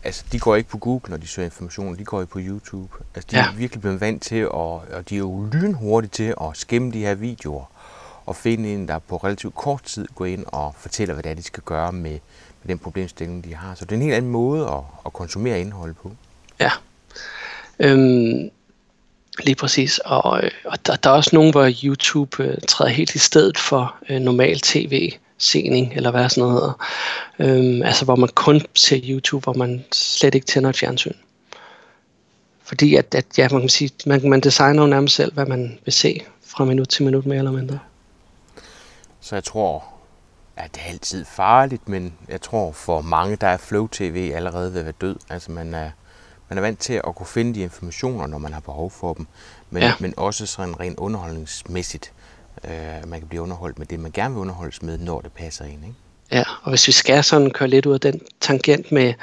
altså 0.05 0.25
de 0.33 0.39
går 0.39 0.57
ikke 0.57 0.69
på 0.69 0.79
Google, 0.79 1.11
når 1.11 1.17
de 1.17 1.27
søger 1.27 1.47
information, 1.47 1.99
de 1.99 2.05
går 2.05 2.25
på 2.25 2.39
YouTube. 2.43 2.93
Altså 3.15 3.29
de 3.31 3.37
ja. 3.37 3.49
er 3.49 3.53
virkelig 3.53 3.81
blevet 3.81 4.01
vant 4.01 4.23
til, 4.23 4.49
og, 4.49 4.85
og 4.93 5.09
de 5.09 5.15
er 5.15 5.19
jo 5.19 5.49
lynhurtige 5.53 6.11
til 6.11 6.35
at 6.41 6.51
skimme 6.55 6.93
de 6.93 6.99
her 6.99 7.15
videoer, 7.15 7.65
og 8.27 8.37
finde 8.37 8.75
en, 8.75 8.89
der 8.89 8.99
på 8.99 9.17
relativt 9.17 9.55
kort 9.55 9.83
tid 9.83 10.07
går 10.15 10.25
ind 10.25 10.45
og 10.47 10.75
fortæller, 10.79 11.15
hvad 11.15 11.23
det 11.23 11.31
er, 11.31 11.35
de 11.35 11.43
skal 11.43 11.63
gøre 11.63 11.93
med, 11.93 12.19
med 12.63 12.69
den 12.69 12.79
problemstilling, 12.79 13.45
de 13.45 13.55
har. 13.55 13.75
Så 13.75 13.85
det 13.85 13.93
er 13.93 13.97
en 13.97 14.03
helt 14.03 14.15
anden 14.15 14.31
måde 14.31 14.69
at, 14.69 14.83
at 15.07 15.13
konsumere 15.13 15.61
indhold 15.61 15.95
på. 15.95 16.13
Ja. 16.61 16.71
Øhm, 17.79 18.51
lige 19.45 19.55
præcis. 19.55 19.99
Og, 19.99 20.45
øh, 20.45 20.51
og 20.65 20.87
der, 20.87 20.97
der 20.97 21.11
er 21.11 21.15
også 21.15 21.31
nogen, 21.33 21.51
hvor 21.51 21.73
YouTube 21.85 22.45
øh, 22.45 22.59
træder 22.69 22.91
helt 22.91 23.15
i 23.15 23.19
stedet 23.19 23.59
for 23.59 23.95
øh, 24.09 24.21
normal 24.21 24.61
tv-sening, 24.61 25.93
eller 25.97 26.11
hvad 26.11 26.29
sådan 26.29 26.43
noget 26.43 26.55
hedder. 26.55 26.87
Øhm, 27.39 27.83
altså 27.83 28.05
hvor 28.05 28.17
man 28.17 28.29
kun 28.35 28.61
ser 28.75 29.01
YouTube, 29.05 29.45
hvor 29.45 29.53
man 29.53 29.85
slet 29.93 30.35
ikke 30.35 30.47
tænder 30.47 30.71
et 30.71 30.77
fjernsyn. 30.77 31.15
Fordi 32.63 32.95
at, 32.95 33.15
at 33.15 33.27
ja, 33.39 33.49
man 33.53 33.61
kan 33.61 33.69
sige, 33.69 33.91
man, 34.07 34.29
man 34.29 34.41
designer 34.41 34.83
jo 34.83 34.89
nærmest 34.89 35.15
selv, 35.15 35.35
hvad 35.35 35.47
man 35.47 35.79
vil 35.85 35.93
se 35.93 36.21
fra 36.47 36.65
minut 36.65 36.89
til 36.89 37.05
minut 37.05 37.27
mere 37.27 37.39
eller 37.39 37.53
mindre. 37.53 37.79
Så 39.21 39.37
jeg 39.37 39.45
tror, 39.45 39.85
at 40.57 40.75
det 40.75 40.83
er 40.87 40.89
altid 40.89 41.25
farligt, 41.25 41.89
men 41.89 42.13
jeg 42.29 42.41
tror 42.41 42.73
for 42.73 43.01
mange, 43.01 43.37
der 43.37 43.47
er 43.47 43.57
Flow 43.57 43.87
TV 43.87 44.33
allerede 44.35 44.73
ved 44.73 44.79
at 44.79 44.85
være 44.85 44.95
død. 45.01 45.17
Altså 45.31 45.53
man 45.53 45.75
er, 45.75 45.91
man 46.51 46.59
er 46.59 46.63
vant 46.63 46.79
til 46.79 46.93
at 46.93 47.15
kunne 47.15 47.27
finde 47.27 47.55
de 47.55 47.61
informationer, 47.61 48.27
når 48.27 48.39
man 48.39 48.53
har 48.53 48.61
behov 48.61 48.91
for 48.91 49.15
dem, 49.15 49.27
men, 49.71 49.83
ja. 49.83 49.93
men 50.01 50.15
også 50.17 50.47
sådan 50.47 50.81
rent 50.81 50.99
underholdningsmæssigt. 50.99 52.13
Øh, 52.65 53.09
man 53.09 53.21
kan 53.21 53.29
blive 53.29 53.43
underholdt 53.43 53.79
med 53.79 53.87
det, 53.87 54.01
man 54.01 54.11
gerne 54.11 54.35
vil 54.35 54.41
underholdes 54.41 54.83
med, 54.83 54.99
når 54.99 55.21
det 55.21 55.33
passer 55.33 55.65
ind. 55.65 55.85
Ikke? 55.85 55.97
Ja, 56.33 56.45
og 56.63 56.71
hvis 56.71 56.87
vi 56.87 56.93
skal 56.93 57.25
sådan 57.25 57.51
køre 57.51 57.69
lidt 57.69 57.87
ud 57.87 57.95
af 57.95 58.01
den 58.01 58.21
tangent 58.41 58.93
med, 58.93 59.15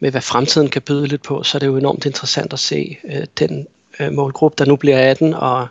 med 0.00 0.10
hvad 0.10 0.20
fremtiden 0.20 0.70
kan 0.70 0.82
byde 0.82 1.06
lidt 1.06 1.22
på, 1.22 1.42
så 1.42 1.58
er 1.58 1.60
det 1.60 1.66
jo 1.66 1.76
enormt 1.76 2.06
interessant 2.06 2.52
at 2.52 2.58
se 2.58 2.98
øh, 3.04 3.26
den 3.38 3.66
øh, 4.00 4.12
målgruppe, 4.12 4.56
der 4.58 4.64
nu 4.64 4.76
bliver 4.76 5.10
18, 5.10 5.34
og, 5.34 5.68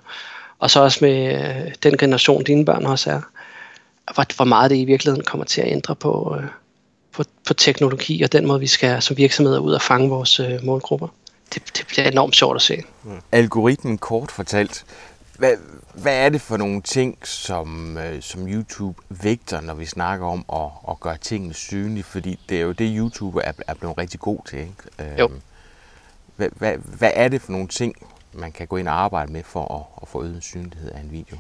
og 0.60 0.72
så 0.72 0.80
også 0.80 1.00
med 1.02 1.36
øh, 1.36 1.74
den 1.84 1.98
generation, 1.98 2.44
dine 2.44 2.66
børn 2.66 2.86
også 2.86 3.12
er, 3.12 3.22
hvor, 4.14 4.36
hvor 4.36 4.46
meget 4.46 4.72
det 4.72 4.78
i 4.78 4.86
virkeligheden 4.86 5.26
kommer 5.26 5.46
til 5.46 5.62
at 5.62 5.72
ændre 5.72 5.96
på, 5.96 6.38
øh, 6.40 6.48
på, 7.17 7.23
på 7.47 7.53
teknologi 7.53 8.21
og 8.21 8.32
den 8.32 8.47
måde, 8.47 8.60
vi 8.60 8.67
skal 8.67 9.01
som 9.01 9.17
virksomheder 9.17 9.60
ud 9.60 9.73
og 9.73 9.82
fange 9.82 10.10
vores 10.10 10.39
øh, 10.39 10.63
målgrupper. 10.63 11.08
Det, 11.53 11.77
det 11.77 11.86
bliver 11.88 12.08
enormt 12.08 12.36
sjovt 12.36 12.56
at 12.56 12.62
se. 12.62 12.84
Mm. 13.03 13.12
Algoritmen 13.32 13.97
kort 13.97 14.32
fortalt. 14.32 14.86
Hvad, 15.38 15.51
hvad 15.93 16.13
er 16.25 16.30
det 16.30 16.41
for 16.41 16.58
nogle 16.58 16.82
ting, 16.82 17.17
som, 17.23 17.97
øh, 17.97 18.21
som 18.21 18.47
YouTube 18.47 19.01
vægter, 19.10 19.62
når 19.62 19.73
vi 19.73 19.86
snakker 19.86 20.25
om 20.25 20.45
at, 20.53 20.91
at 20.91 20.99
gøre 20.99 21.17
tingene 21.17 21.53
synlige? 21.53 22.03
Fordi 22.03 22.39
det 22.49 22.58
er 22.58 22.62
jo 22.62 22.71
det, 22.71 22.93
YouTube 22.97 23.41
er, 23.43 23.51
er 23.67 23.73
blevet 23.73 23.97
rigtig 23.97 24.19
god 24.19 24.39
til. 24.49 24.60
Ikke? 24.60 24.73
Øhm, 24.99 25.19
jo. 25.19 25.30
Hvad, 26.36 26.49
hvad, 26.58 26.73
hvad 26.97 27.12
er 27.13 27.27
det 27.27 27.41
for 27.41 27.51
nogle 27.51 27.67
ting, 27.67 27.95
man 28.34 28.51
kan 28.51 28.67
gå 28.67 28.77
ind 28.77 28.88
og 28.88 29.01
arbejde 29.01 29.32
med 29.32 29.43
for 29.43 29.75
at, 29.75 30.01
at 30.01 30.08
få 30.08 30.23
øget 30.23 30.43
synlighed 30.43 30.91
af 30.91 30.99
en 30.99 31.12
video? 31.12 31.38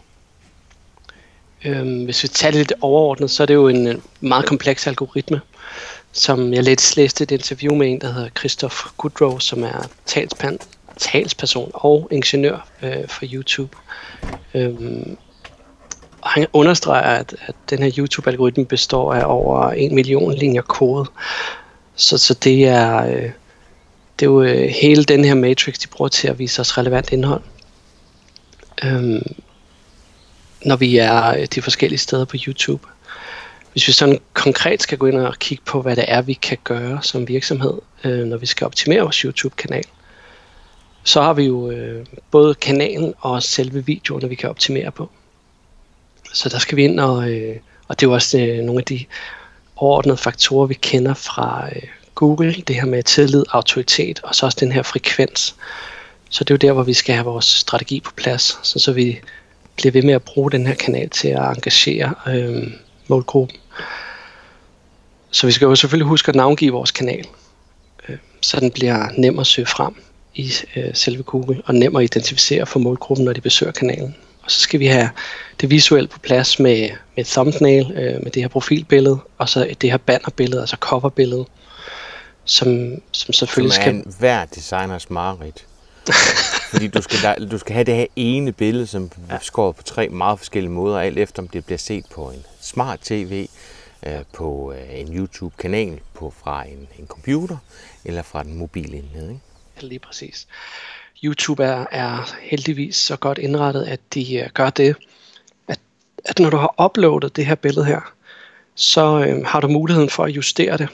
Øhm, 1.65 2.03
hvis 2.03 2.23
vi 2.23 2.27
tager 2.27 2.51
det 2.51 2.59
lidt 2.59 2.73
overordnet, 2.81 3.31
så 3.31 3.43
er 3.43 3.47
det 3.47 3.53
jo 3.53 3.67
en 3.67 4.01
meget 4.21 4.45
kompleks 4.45 4.87
algoritme, 4.87 5.41
som 6.11 6.53
jeg 6.53 6.63
lidt 6.63 6.97
læste 6.97 7.23
et 7.23 7.31
interview 7.31 7.75
med 7.75 7.87
en, 7.87 8.01
der 8.01 8.13
hedder 8.13 8.29
Christoph 8.37 8.75
Goodrow, 8.97 9.39
som 9.39 9.63
er 9.63 9.89
talsperson, 10.05 10.57
talsperson 10.97 11.71
og 11.73 12.07
ingeniør 12.11 12.67
øh, 12.83 13.07
for 13.07 13.25
YouTube. 13.33 13.77
Øhm, 14.53 15.17
og 16.21 16.29
han 16.29 16.47
understreger, 16.53 17.01
at, 17.01 17.35
at 17.47 17.55
den 17.69 17.79
her 17.79 17.91
YouTube-algoritme 17.97 18.65
består 18.65 19.13
af 19.13 19.23
over 19.25 19.71
en 19.71 19.95
million 19.95 20.33
linjer 20.33 20.61
kode. 20.61 21.05
Så, 21.95 22.17
så 22.17 22.33
det 22.33 22.67
er, 22.67 23.05
øh, 23.05 23.31
det 24.19 24.25
er 24.25 24.31
jo 24.31 24.41
øh, 24.41 24.69
hele 24.81 25.03
den 25.03 25.25
her 25.25 25.33
matrix, 25.33 25.79
de 25.79 25.87
bruger 25.87 26.09
til 26.09 26.27
at 26.27 26.39
vise 26.39 26.61
os 26.61 26.77
relevant 26.77 27.11
indhold. 27.11 27.41
Øhm, 28.83 29.35
når 30.65 30.75
vi 30.75 30.97
er 30.97 31.27
øh, 31.27 31.45
de 31.55 31.61
forskellige 31.61 31.99
steder 31.99 32.25
på 32.25 32.37
YouTube. 32.47 32.87
Hvis 33.77 33.87
vi 33.87 33.93
sådan 33.93 34.19
konkret 34.33 34.81
skal 34.81 34.97
gå 34.97 35.05
ind 35.05 35.17
og 35.17 35.35
kigge 35.39 35.63
på, 35.65 35.81
hvad 35.81 35.95
det 35.95 36.05
er, 36.07 36.21
vi 36.21 36.33
kan 36.33 36.57
gøre 36.63 36.99
som 37.03 37.27
virksomhed, 37.27 37.73
øh, 38.03 38.25
når 38.25 38.37
vi 38.37 38.45
skal 38.45 38.65
optimere 38.65 39.01
vores 39.01 39.17
YouTube-kanal, 39.17 39.83
så 41.03 41.21
har 41.21 41.33
vi 41.33 41.43
jo 41.43 41.71
øh, 41.71 42.05
både 42.31 42.55
kanalen 42.55 43.13
og 43.19 43.43
selve 43.43 43.85
videoerne, 43.85 44.29
vi 44.29 44.35
kan 44.35 44.49
optimere 44.49 44.91
på. 44.91 45.09
Så 46.33 46.49
der 46.49 46.59
skal 46.59 46.75
vi 46.75 46.83
ind 46.83 46.99
og, 46.99 47.29
øh, 47.29 47.55
og 47.87 47.99
det 47.99 48.05
er 48.05 48.09
jo 48.09 48.13
også 48.13 48.39
øh, 48.39 48.57
nogle 48.57 48.79
af 48.79 48.85
de 48.85 49.05
overordnede 49.75 50.17
faktorer, 50.17 50.67
vi 50.67 50.73
kender 50.73 51.13
fra 51.13 51.69
øh, 51.75 51.83
Google, 52.15 52.53
det 52.53 52.75
her 52.75 52.85
med 52.85 53.03
tillid, 53.03 53.43
autoritet, 53.49 54.19
og 54.23 54.35
så 54.35 54.45
også 54.45 54.57
den 54.59 54.71
her 54.71 54.83
frekvens. 54.83 55.55
Så 56.29 56.43
det 56.43 56.51
er 56.51 56.53
jo 56.53 56.67
der, 56.67 56.73
hvor 56.73 56.83
vi 56.83 56.93
skal 56.93 57.15
have 57.15 57.25
vores 57.25 57.45
strategi 57.45 57.99
på 57.99 58.11
plads, 58.15 58.59
så, 58.63 58.79
så 58.79 58.91
vi 58.91 59.19
bliver 59.75 59.91
ved 59.91 60.03
med 60.03 60.13
at 60.13 60.23
bruge 60.23 60.51
den 60.51 60.67
her 60.67 60.75
kanal 60.75 61.09
til 61.09 61.27
at 61.27 61.49
engagere 61.49 62.13
øh, 62.27 62.67
målgruppen. 63.09 63.57
Så 65.31 65.47
vi 65.47 65.51
skal 65.51 65.65
jo 65.65 65.75
selvfølgelig 65.75 66.07
huske 66.07 66.29
at 66.29 66.35
navngive 66.35 66.71
vores 66.71 66.91
kanal, 66.91 67.25
øh, 68.09 68.17
så 68.41 68.59
den 68.59 68.71
bliver 68.71 69.07
nem 69.17 69.39
at 69.39 69.47
søge 69.47 69.65
frem 69.65 69.95
i 70.35 70.51
øh, 70.75 70.89
selve 70.93 71.23
Google, 71.23 71.61
og 71.65 71.75
nem 71.75 71.95
at 71.95 72.03
identificere 72.03 72.65
for 72.65 72.79
målgruppen, 72.79 73.25
når 73.25 73.33
de 73.33 73.41
besøger 73.41 73.71
kanalen. 73.71 74.15
Og 74.43 74.51
så 74.51 74.59
skal 74.59 74.79
vi 74.79 74.87
have 74.87 75.09
det 75.61 75.69
visuelle 75.69 76.07
på 76.07 76.19
plads 76.19 76.59
med, 76.59 76.89
med 77.15 77.25
thumbnail, 77.25 77.91
øh, 77.91 78.23
med 78.23 78.31
det 78.31 78.41
her 78.41 78.47
profilbillede, 78.47 79.19
og 79.37 79.49
så 79.49 79.75
det 79.81 79.91
her 79.91 79.97
bannerbillede, 79.97 80.61
altså 80.61 80.77
coverbillede, 80.79 81.45
som, 82.45 82.89
som 83.11 83.33
selvfølgelig 83.33 83.73
som 83.73 83.81
er 83.81 83.85
skal... 83.85 83.95
en 83.95 84.13
hver 84.19 84.45
designers 84.45 85.09
mareridt. 85.09 85.65
Fordi 86.71 86.87
du 86.87 87.01
skal, 87.01 87.51
du 87.51 87.57
skal 87.57 87.73
have 87.73 87.83
det 87.83 87.95
her 87.95 88.05
ene 88.15 88.51
billede, 88.51 88.87
som 88.87 89.11
er 89.29 89.39
skåret 89.41 89.75
på 89.75 89.83
tre 89.83 90.09
meget 90.09 90.39
forskellige 90.39 90.71
måder, 90.71 90.99
alt 90.99 91.17
efter 91.17 91.41
om 91.41 91.47
det 91.47 91.65
bliver 91.65 91.77
set 91.77 92.05
på 92.15 92.29
en 92.29 92.45
smart 92.67 92.99
tv, 92.99 93.47
øh, 94.05 94.23
på 94.33 94.73
øh, 94.73 94.99
en 94.99 95.17
YouTube-kanal, 95.17 95.99
på 96.13 96.33
fra 96.43 96.63
en, 96.63 96.87
en 96.99 97.07
computer 97.07 97.57
eller 98.05 98.21
fra 98.21 98.43
den 98.43 98.57
mobile 98.57 98.97
enhed. 98.97 99.29
Ikke? 99.29 99.41
Ja, 99.81 99.87
lige 99.87 99.99
præcis. 99.99 100.47
YouTube 101.23 101.63
er, 101.63 101.85
er 101.91 102.35
heldigvis 102.41 102.95
så 102.95 103.17
godt 103.17 103.37
indrettet, 103.37 103.83
at 103.83 103.99
de 104.13 104.35
øh, 104.35 104.49
gør 104.53 104.69
det, 104.69 104.95
at, 105.67 105.79
at 106.25 106.39
når 106.39 106.49
du 106.49 106.57
har 106.57 106.85
uploadet 106.85 107.35
det 107.35 107.45
her 107.45 107.55
billede 107.55 107.85
her, 107.85 108.13
så 108.75 109.25
øh, 109.27 109.45
har 109.45 109.59
du 109.59 109.67
muligheden 109.67 110.09
for 110.09 110.23
at 110.23 110.31
justere 110.31 110.77
det 110.77 110.89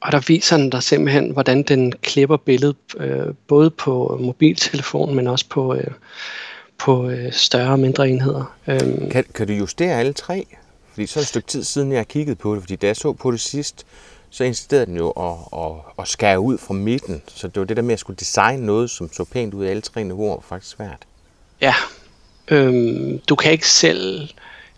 og 0.00 0.12
der 0.12 0.20
viser 0.26 0.56
den 0.56 0.72
der 0.72 0.80
simpelthen, 0.80 1.30
hvordan 1.30 1.62
den 1.62 1.92
klipper 1.92 2.36
billedet, 2.36 2.76
øh, 2.96 3.34
både 3.46 3.70
på 3.70 4.18
mobiltelefonen, 4.20 5.16
men 5.16 5.26
også 5.26 5.48
på, 5.48 5.74
øh, 5.74 5.90
på 6.80 7.08
øh, 7.08 7.32
større 7.32 7.70
og 7.70 7.78
mindre 7.78 8.08
enheder. 8.08 8.56
Øhm. 8.66 9.10
Kan, 9.10 9.24
kan 9.34 9.46
du 9.46 9.52
justere 9.52 9.98
alle 9.98 10.12
tre? 10.12 10.46
Fordi 10.92 11.06
så 11.06 11.18
er 11.18 11.20
det 11.20 11.24
et 11.24 11.28
stykke 11.28 11.48
tid 11.48 11.64
siden, 11.64 11.92
jeg 11.92 11.98
har 11.98 12.04
kigget 12.04 12.38
på 12.38 12.54
det, 12.54 12.62
fordi 12.62 12.76
da 12.76 12.86
jeg 12.86 12.96
så 12.96 13.12
på 13.12 13.30
det 13.30 13.40
sidst, 13.40 13.86
så 14.30 14.44
insisterede 14.44 14.86
den 14.86 14.96
jo 14.96 15.10
at, 15.10 15.60
at, 15.60 15.72
at 15.98 16.08
skære 16.08 16.40
ud 16.40 16.58
fra 16.58 16.74
midten. 16.74 17.22
Så 17.26 17.48
det 17.48 17.60
var 17.60 17.66
det 17.66 17.76
der 17.76 17.82
med 17.82 17.92
at 17.92 18.00
skulle 18.00 18.16
designe 18.16 18.66
noget, 18.66 18.90
som 18.90 19.12
så 19.12 19.24
pænt 19.24 19.54
ud 19.54 19.64
af 19.64 19.70
alle 19.70 19.82
tre 19.82 20.04
niveauer, 20.04 20.34
var 20.34 20.44
faktisk 20.48 20.76
svært. 20.76 20.98
Ja, 21.60 21.74
øhm, 22.48 23.18
du 23.28 23.34
kan 23.34 23.52
ikke 23.52 23.68
selv, 23.68 24.28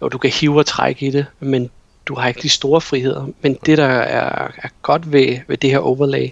jo 0.03 0.09
du 0.09 0.19
kan 0.19 0.31
hive 0.31 0.59
og 0.59 0.67
trække 0.67 1.07
i 1.07 1.11
det, 1.11 1.27
men 1.41 1.71
du 2.07 2.15
har 2.15 2.29
ikke 2.29 2.43
de 2.43 2.49
store 2.49 2.81
friheder, 2.81 3.27
men 3.43 3.59
det 3.67 3.79
der 3.79 3.85
er, 3.85 4.51
er 4.62 4.69
godt 4.83 5.12
ved, 5.12 5.38
ved 5.49 5.57
det 5.57 5.71
her 5.71 5.79
overlay, 5.79 6.29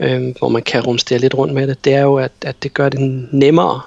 øh, 0.00 0.34
hvor 0.38 0.48
man 0.48 0.62
kan 0.62 0.82
rumstere 0.82 1.18
lidt 1.18 1.34
rundt 1.34 1.54
med 1.54 1.66
det, 1.66 1.84
det 1.84 1.94
er 1.94 2.02
jo, 2.02 2.16
at, 2.16 2.32
at 2.42 2.62
det 2.62 2.74
gør 2.74 2.88
det 2.88 3.00
nemmere 3.32 3.80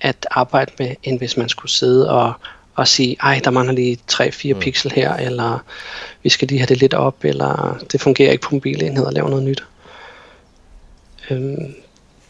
at 0.00 0.26
arbejde 0.30 0.72
med, 0.78 0.94
end 1.02 1.18
hvis 1.18 1.36
man 1.36 1.48
skulle 1.48 1.72
sidde 1.72 2.10
og, 2.10 2.32
og 2.74 2.88
sige, 2.88 3.16
ej, 3.20 3.40
der 3.44 3.50
mangler 3.50 3.74
lige 3.74 3.98
3-4 4.12 4.54
mm. 4.54 4.60
pixel 4.60 4.92
her, 4.92 5.14
eller 5.14 5.64
vi 6.22 6.28
skal 6.28 6.48
lige 6.48 6.58
have 6.58 6.66
det 6.66 6.80
lidt 6.80 6.94
op, 6.94 7.24
eller 7.24 7.78
det 7.92 8.00
fungerer 8.00 8.32
ikke 8.32 8.42
på 8.42 8.54
mobilenhed 8.54 9.04
og 9.04 9.12
lave 9.12 9.30
noget 9.30 9.44
nyt. 9.44 9.64
Øhm, 11.30 11.74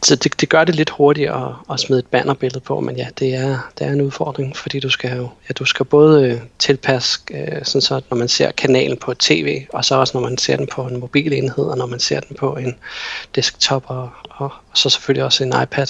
så 0.03 0.15
det, 0.15 0.41
det 0.41 0.49
gør 0.49 0.63
det 0.63 0.75
lidt 0.75 0.89
hurtigere 0.89 1.49
at, 1.49 1.73
at 1.73 1.79
smide 1.79 1.99
et 1.99 2.05
bannerbillede 2.05 2.59
på, 2.59 2.79
men 2.79 2.95
ja, 2.95 3.07
det 3.19 3.35
er, 3.35 3.71
det 3.79 3.87
er 3.87 3.91
en 3.91 4.01
udfordring, 4.01 4.57
fordi 4.57 4.79
du 4.79 4.89
skal 4.89 5.17
jo, 5.17 5.29
ja, 5.49 5.53
du 5.53 5.65
skal 5.65 5.85
både 5.85 6.23
øh, 6.23 6.41
tilpasse, 6.59 7.19
øh, 7.31 7.65
sådan 7.65 7.81
så 7.81 8.01
når 8.09 8.17
man 8.17 8.27
ser 8.27 8.51
kanalen 8.51 8.97
på 8.97 9.13
tv, 9.13 9.65
og 9.73 9.85
så 9.85 9.95
også 9.95 10.17
når 10.17 10.29
man 10.29 10.37
ser 10.37 10.55
den 10.55 10.67
på 10.67 10.81
en 10.81 10.99
mobilenhed, 10.99 11.65
og 11.65 11.77
når 11.77 11.85
man 11.85 11.99
ser 11.99 12.19
den 12.19 12.35
på 12.35 12.55
en 12.55 12.75
desktop, 13.35 13.83
og, 13.87 14.09
og, 14.29 14.51
og 14.71 14.77
så 14.77 14.89
selvfølgelig 14.89 15.23
også 15.23 15.43
en 15.43 15.53
iPad. 15.63 15.87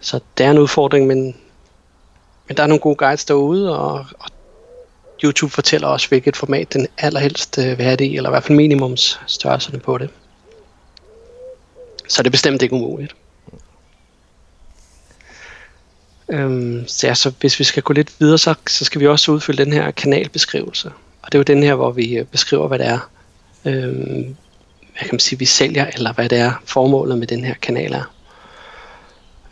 Så 0.00 0.20
det 0.38 0.46
er 0.46 0.50
en 0.50 0.58
udfordring, 0.58 1.06
men, 1.06 1.36
men 2.48 2.56
der 2.56 2.62
er 2.62 2.66
nogle 2.66 2.80
gode 2.80 2.96
guides 2.96 3.24
derude, 3.24 3.78
og, 3.78 4.06
og 4.18 4.30
YouTube 5.24 5.52
fortæller 5.52 5.88
også, 5.88 6.08
hvilket 6.08 6.36
format 6.36 6.72
den 6.72 6.86
allerhelst 6.98 7.58
øh, 7.58 7.78
vil 7.78 7.84
have 7.84 7.96
det 7.96 8.04
i, 8.04 8.16
eller 8.16 8.30
i 8.30 8.32
hvert 8.32 8.44
fald 8.44 8.56
minimumsstørrelserne 8.56 9.78
på 9.78 9.98
det. 9.98 10.10
Så 12.08 12.22
det 12.22 12.26
er 12.26 12.30
bestemt 12.30 12.62
ikke 12.62 12.74
umuligt. 12.74 13.16
Øhm, 16.28 16.84
så, 16.88 17.06
ja, 17.06 17.14
så 17.14 17.32
hvis 17.40 17.58
vi 17.58 17.64
skal 17.64 17.82
gå 17.82 17.92
lidt 17.92 18.20
videre, 18.20 18.38
så, 18.38 18.54
så 18.68 18.84
skal 18.84 19.00
vi 19.00 19.06
også 19.06 19.32
udfylde 19.32 19.64
den 19.64 19.72
her 19.72 19.90
kanalbeskrivelse. 19.90 20.92
Og 21.22 21.32
det 21.32 21.34
er 21.34 21.38
jo 21.38 21.42
den 21.42 21.62
her, 21.62 21.74
hvor 21.74 21.90
vi 21.90 22.16
øh, 22.16 22.24
beskriver, 22.24 22.68
hvad 22.68 22.78
det 22.78 22.86
er, 22.86 23.10
øhm, 23.64 24.36
hvad 24.92 25.00
kan 25.00 25.08
man 25.12 25.20
sige, 25.20 25.38
vi 25.38 25.44
sælger, 25.44 25.86
eller 25.86 26.12
hvad 26.12 26.28
det 26.28 26.38
er, 26.38 26.62
formålet 26.64 27.18
med 27.18 27.26
den 27.26 27.44
her 27.44 27.54
kanal 27.54 27.92
er. 27.92 28.15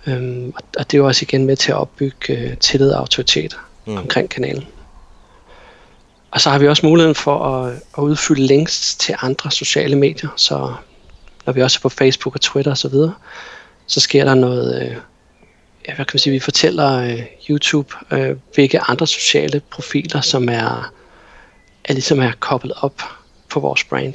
Øhm, 0.07 0.53
og, 0.57 0.63
og 0.79 0.91
det 0.91 0.95
er 0.95 0.99
jo 0.99 1.07
også 1.07 1.25
igen 1.29 1.47
med 1.47 1.57
til 1.57 1.73
at 1.73 1.79
opbygge 1.79 2.39
øh, 2.39 2.57
tillid 2.57 2.91
og 2.91 3.01
autoritet 3.01 3.59
mm. 3.87 3.97
omkring 3.97 4.31
kanalen. 4.31 4.65
Og 6.31 6.41
så 6.41 6.51
har 6.51 6.59
vi 6.59 6.69
også 6.69 6.87
muligheden 6.87 7.15
for 7.15 7.45
at, 7.45 7.75
at 7.99 8.03
udfylde 8.03 8.47
links 8.47 8.97
til 8.97 9.15
andre 9.23 9.51
sociale 9.51 9.97
medier, 9.97 10.29
så 10.37 10.75
når 11.47 11.53
vi 11.53 11.63
også 11.63 11.79
er 11.79 11.83
på 11.83 11.89
Facebook 11.89 12.35
og 12.35 12.41
Twitter 12.41 12.73
osv., 12.73 12.77
så, 12.77 12.89
videre, 12.89 13.15
så 13.87 14.01
sker 14.01 14.25
der 14.25 14.35
noget, 14.35 14.83
øh, 14.83 14.97
ja, 15.89 15.95
hvad 15.95 16.05
kan 16.05 16.11
man 16.13 16.19
sige, 16.19 16.33
vi 16.33 16.41
fortæller 16.41 16.99
øh, 16.99 17.23
YouTube, 17.51 17.95
øh, 18.11 18.37
hvilke 18.55 18.81
andre 18.81 19.07
sociale 19.07 19.61
profiler, 19.71 20.21
som 20.21 20.49
er, 20.49 20.93
er 21.85 21.93
ligesom 21.93 22.21
er 22.21 22.33
koblet 22.41 22.73
op 22.77 23.03
på 23.49 23.61
vores 23.61 23.85
brand. 23.85 24.15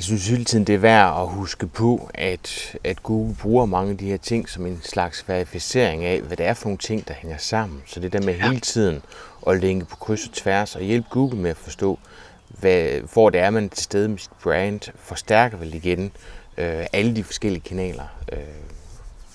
Jeg 0.00 0.04
synes 0.04 0.28
hele 0.28 0.44
tiden, 0.44 0.64
det 0.64 0.74
er 0.74 0.78
værd 0.78 1.22
at 1.22 1.28
huske 1.28 1.66
på, 1.66 2.10
at, 2.14 2.76
at 2.84 3.02
Google 3.02 3.36
bruger 3.42 3.66
mange 3.66 3.90
af 3.90 3.98
de 3.98 4.04
her 4.04 4.16
ting 4.16 4.48
som 4.48 4.66
en 4.66 4.80
slags 4.82 5.24
verificering 5.28 6.04
af, 6.04 6.20
hvad 6.20 6.36
det 6.36 6.46
er 6.46 6.54
for 6.54 6.64
nogle 6.68 6.78
ting, 6.78 7.08
der 7.08 7.14
hænger 7.14 7.36
sammen. 7.38 7.82
Så 7.86 8.00
det 8.00 8.12
der 8.12 8.20
med 8.20 8.34
ja. 8.34 8.48
hele 8.48 8.60
tiden 8.60 9.02
at 9.46 9.60
linke 9.60 9.86
på 9.86 9.96
kryds 9.96 10.26
og 10.26 10.32
tværs 10.32 10.76
og 10.76 10.82
hjælpe 10.82 11.06
Google 11.10 11.38
med 11.38 11.50
at 11.50 11.56
forstå, 11.56 11.98
hvad, 12.48 13.00
hvor 13.12 13.30
det 13.30 13.40
er, 13.40 13.50
man 13.50 13.64
er 13.64 13.68
til 13.68 13.84
stede 13.84 14.08
med 14.08 14.18
sit 14.18 14.30
brand, 14.42 14.80
forstærker 14.98 15.56
vel 15.56 15.74
igen 15.74 16.12
øh, 16.58 16.86
alle 16.92 17.16
de 17.16 17.24
forskellige 17.24 17.62
kanaler, 17.62 18.06
øh, 18.32 18.38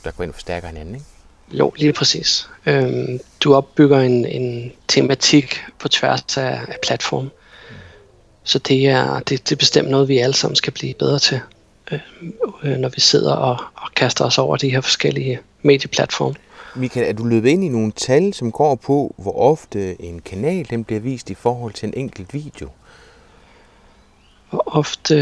der 0.03 0.11
går 0.11 0.23
ind 0.23 0.31
og 0.31 0.35
forstærker 0.35 0.67
hinanden, 0.67 0.95
ikke? 0.95 1.07
Jo, 1.51 1.73
lige 1.77 1.93
præcis. 1.93 2.49
Øhm, 2.65 3.19
du 3.39 3.55
opbygger 3.55 3.99
en, 3.99 4.25
en 4.25 4.71
tematik 4.87 5.63
på 5.79 5.87
tværs 5.87 6.37
af, 6.37 6.59
af 6.67 6.75
platform. 6.83 7.29
Så 8.45 8.59
det 8.59 8.87
er, 8.87 9.19
det, 9.19 9.29
det 9.29 9.51
er 9.51 9.55
bestemt 9.55 9.89
noget, 9.89 10.07
vi 10.07 10.17
alle 10.17 10.35
sammen 10.35 10.55
skal 10.55 10.73
blive 10.73 10.93
bedre 10.93 11.19
til, 11.19 11.39
øh, 11.91 11.99
øh, 12.63 12.77
når 12.77 12.89
vi 12.89 13.01
sidder 13.01 13.33
og, 13.33 13.57
og 13.75 13.93
kaster 13.95 14.25
os 14.25 14.37
over 14.37 14.57
de 14.57 14.69
her 14.69 14.81
forskellige 14.81 15.39
medieplatforme. 15.61 16.35
Michael, 16.75 17.07
er 17.07 17.13
du 17.13 17.23
løbet 17.23 17.49
ind 17.49 17.63
i 17.63 17.67
nogle 17.67 17.91
tal, 17.91 18.33
som 18.33 18.51
går 18.51 18.75
på, 18.75 19.15
hvor 19.17 19.39
ofte 19.39 20.01
en 20.01 20.19
kanal 20.19 20.67
den 20.69 20.83
bliver 20.83 20.99
vist 20.99 21.29
i 21.29 21.33
forhold 21.33 21.73
til 21.73 21.87
en 21.87 21.93
enkelt 21.97 22.33
video? 22.33 22.69
Hvor 24.49 24.63
ofte... 24.65 25.15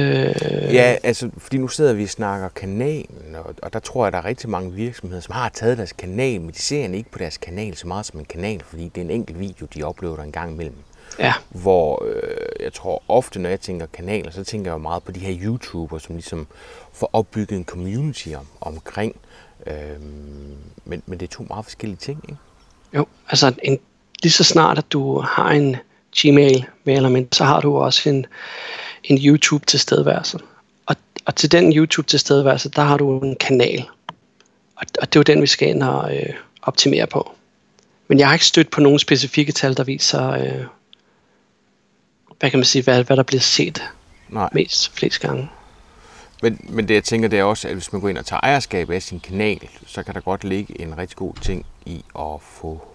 Ja, 0.72 0.96
altså, 1.04 1.30
fordi 1.38 1.58
nu 1.58 1.68
sidder 1.68 1.94
vi 1.94 2.04
og 2.04 2.10
snakker 2.10 2.50
kanalen, 2.50 3.36
og, 3.36 3.56
og 3.62 3.74
der 3.74 3.80
tror 3.80 4.06
jeg, 4.06 4.12
der 4.12 4.18
er 4.18 4.26
rigtig 4.26 4.50
mange 4.50 4.74
virksomheder, 4.74 5.22
som 5.22 5.34
har 5.34 5.50
taget 5.50 5.78
deres 5.78 5.94
kanal, 5.94 6.42
men 6.42 6.52
de 6.52 6.62
ser 6.62 6.94
ikke 6.94 7.12
på 7.12 7.20
deres 7.20 7.38
kanal 7.38 7.78
så 7.78 7.88
meget 7.88 8.06
som 8.06 8.20
en 8.20 8.26
kanal, 8.26 8.62
fordi 8.68 8.84
det 8.84 8.98
er 9.02 9.06
en 9.06 9.12
enkelt 9.12 9.40
video, 9.40 9.68
de 9.76 9.84
oplever 9.84 10.24
en 10.24 10.32
gang 10.32 10.52
imellem. 10.52 10.78
Ja. 11.20 11.34
Hvor 11.50 12.06
øh, 12.06 12.48
jeg 12.60 12.74
tror 12.74 13.04
ofte, 13.08 13.40
når 13.40 13.50
jeg 13.50 13.62
tænker 13.62 13.86
kanaler, 13.86 14.32
så 14.32 14.44
tænker 14.44 14.72
jeg 14.72 14.74
jo 14.74 14.82
meget 14.82 15.04
på 15.04 15.12
de 15.12 15.20
her 15.20 15.38
YouTubere, 15.44 16.00
som 16.00 16.16
ligesom 16.16 16.48
får 16.94 17.10
opbygget 17.14 17.58
en 17.58 17.66
community 17.66 18.30
om, 18.38 18.48
omkring. 18.62 19.16
Øh, 19.68 20.02
men, 20.86 21.04
men 21.06 21.20
det 21.20 21.22
er 21.28 21.32
to 21.32 21.46
meget 21.50 21.66
forskellige 21.66 21.98
ting, 21.98 22.26
ikke? 22.30 22.40
Jo, 22.94 23.06
altså 23.30 23.54
en, 23.64 23.80
lige 24.24 24.32
så 24.32 24.44
snart, 24.44 24.78
at 24.78 24.92
du 24.92 25.20
har 25.20 25.50
en 25.50 25.76
Gmail 26.18 26.66
med 26.84 26.96
eller 26.96 27.10
mindre, 27.10 27.30
så 27.32 27.44
har 27.44 27.62
du 27.62 27.78
også 27.78 28.10
en, 28.10 28.26
en 29.04 29.18
YouTube 29.18 29.66
tilstedeværelse. 29.66 30.40
Og, 30.86 30.96
og 31.26 31.36
til 31.36 31.52
den 31.52 31.74
YouTube 31.74 32.08
tilstedeværelse, 32.08 32.70
der 32.70 32.82
har 32.82 32.98
du 32.98 33.20
en 33.20 33.36
kanal. 33.36 33.86
Og, 34.76 34.86
og 35.02 35.14
det 35.14 35.16
er 35.16 35.20
jo 35.20 35.34
den, 35.34 35.42
vi 35.42 35.48
skal 35.48 35.68
ind 35.70 35.84
og 35.84 36.16
øh, 36.18 36.34
optimere 36.62 37.08
på. 37.08 37.32
Men 38.08 38.20
jeg 38.20 38.28
har 38.28 38.34
ikke 38.34 38.46
stødt 38.46 38.70
på 38.70 38.82
nogle 38.82 39.00
specifikke 39.00 39.52
tal, 39.52 39.78
der 39.78 39.84
viser, 39.84 40.30
øh, 40.30 40.66
hvad 42.44 42.52
kan 42.52 42.60
man 42.60 42.66
sige, 42.66 42.84
hvad, 42.84 43.04
hvad 43.04 43.18
der 43.18 43.24
bliver 43.24 43.42
set 43.42 43.84
Nej. 44.30 44.50
mest 44.54 44.96
flest 44.96 45.20
gange. 45.20 45.50
Men, 46.42 46.66
men 46.70 46.88
det 46.88 46.94
jeg 46.94 47.04
tænker, 47.04 47.28
det 47.28 47.40
er 47.40 47.44
også, 47.44 47.68
at 47.68 47.74
hvis 47.74 47.94
man 47.94 48.02
går 48.02 48.10
ind 48.10 48.18
og 48.18 48.26
tager 48.26 48.40
ejerskab 48.40 48.90
af 48.90 49.04
sin 49.04 49.20
kanal, 49.20 49.70
så 49.86 50.04
kan 50.04 50.14
der 50.14 50.22
godt 50.22 50.44
ligge 50.44 50.82
en 50.82 50.98
rigtig 50.98 51.18
god 51.18 51.34
ting 51.42 51.66
i 51.86 52.04
at 52.20 52.42
få 52.42 52.88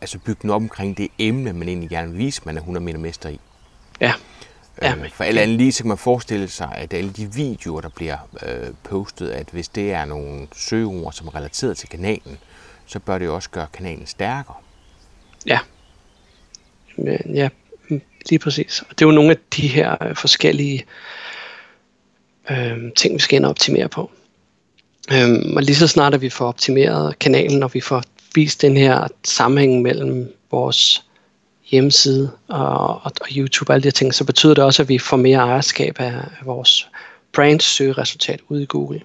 altså 0.00 0.18
bygge 0.18 0.38
den 0.42 0.50
op 0.50 0.62
omkring 0.62 0.96
det 0.96 1.08
emne, 1.18 1.52
man 1.52 1.68
egentlig 1.68 1.90
gerne 1.90 2.10
vil 2.10 2.18
vise, 2.18 2.42
man 2.44 2.56
er 2.56 2.60
100 2.60 2.84
meter 2.84 2.98
mester 2.98 3.28
i. 3.28 3.40
Ja. 4.00 4.12
Ja, 4.82 4.94
øh, 4.96 5.10
for 5.10 5.24
alt 5.24 5.38
andet 5.38 5.56
lige, 5.56 5.72
så 5.72 5.82
kan 5.82 5.88
man 5.88 5.98
forestille 5.98 6.48
sig, 6.48 6.72
at 6.74 6.94
alle 6.94 7.10
de 7.10 7.32
videoer, 7.32 7.80
der 7.80 7.88
bliver 7.88 8.16
øh, 8.46 8.74
postet, 8.82 9.30
at 9.30 9.48
hvis 9.52 9.68
det 9.68 9.92
er 9.92 10.04
nogle 10.04 10.48
søgeord, 10.54 11.12
som 11.12 11.26
er 11.26 11.34
relateret 11.34 11.76
til 11.76 11.88
kanalen, 11.88 12.38
så 12.86 12.98
bør 12.98 13.18
det 13.18 13.28
også 13.28 13.50
gøre 13.50 13.66
kanalen 13.72 14.06
stærkere. 14.06 14.56
Ja. 15.46 15.58
Ja, 17.34 17.48
lige 18.30 18.38
præcis. 18.38 18.82
Og 18.82 18.98
det 18.98 19.04
er 19.04 19.08
jo 19.08 19.14
nogle 19.14 19.30
af 19.30 19.36
de 19.56 19.68
her 19.68 19.96
øh, 20.02 20.16
forskellige 20.16 20.84
øh, 22.50 22.92
ting, 22.96 23.14
vi 23.14 23.18
skal 23.18 23.36
ind 23.36 23.44
og 23.44 23.50
optimere 23.50 23.88
på. 23.88 24.10
Øhm, 25.12 25.56
og 25.56 25.62
lige 25.62 25.76
så 25.76 25.86
snart, 25.86 26.14
at 26.14 26.20
vi 26.20 26.28
får 26.28 26.46
optimeret 26.46 27.18
kanalen, 27.18 27.62
og 27.62 27.74
vi 27.74 27.80
får 27.80 28.02
vist 28.34 28.62
den 28.62 28.76
her 28.76 29.08
sammenhæng 29.24 29.82
mellem 29.82 30.34
vores 30.50 31.04
hjemmeside 31.70 32.30
og, 32.48 32.88
og, 32.88 33.12
og 33.20 33.26
YouTube 33.36 33.70
og 33.70 33.74
alle 33.74 33.82
de 33.82 33.86
her 33.86 33.92
ting, 33.92 34.14
så 34.14 34.24
betyder 34.24 34.54
det 34.54 34.64
også, 34.64 34.82
at 34.82 34.88
vi 34.88 34.98
får 34.98 35.16
mere 35.16 35.38
ejerskab 35.38 36.00
af, 36.00 36.14
af 36.14 36.46
vores 36.46 36.88
brand 37.32 37.60
søgeresultat 37.60 38.40
ude 38.48 38.62
i 38.62 38.66
Google. 38.66 39.02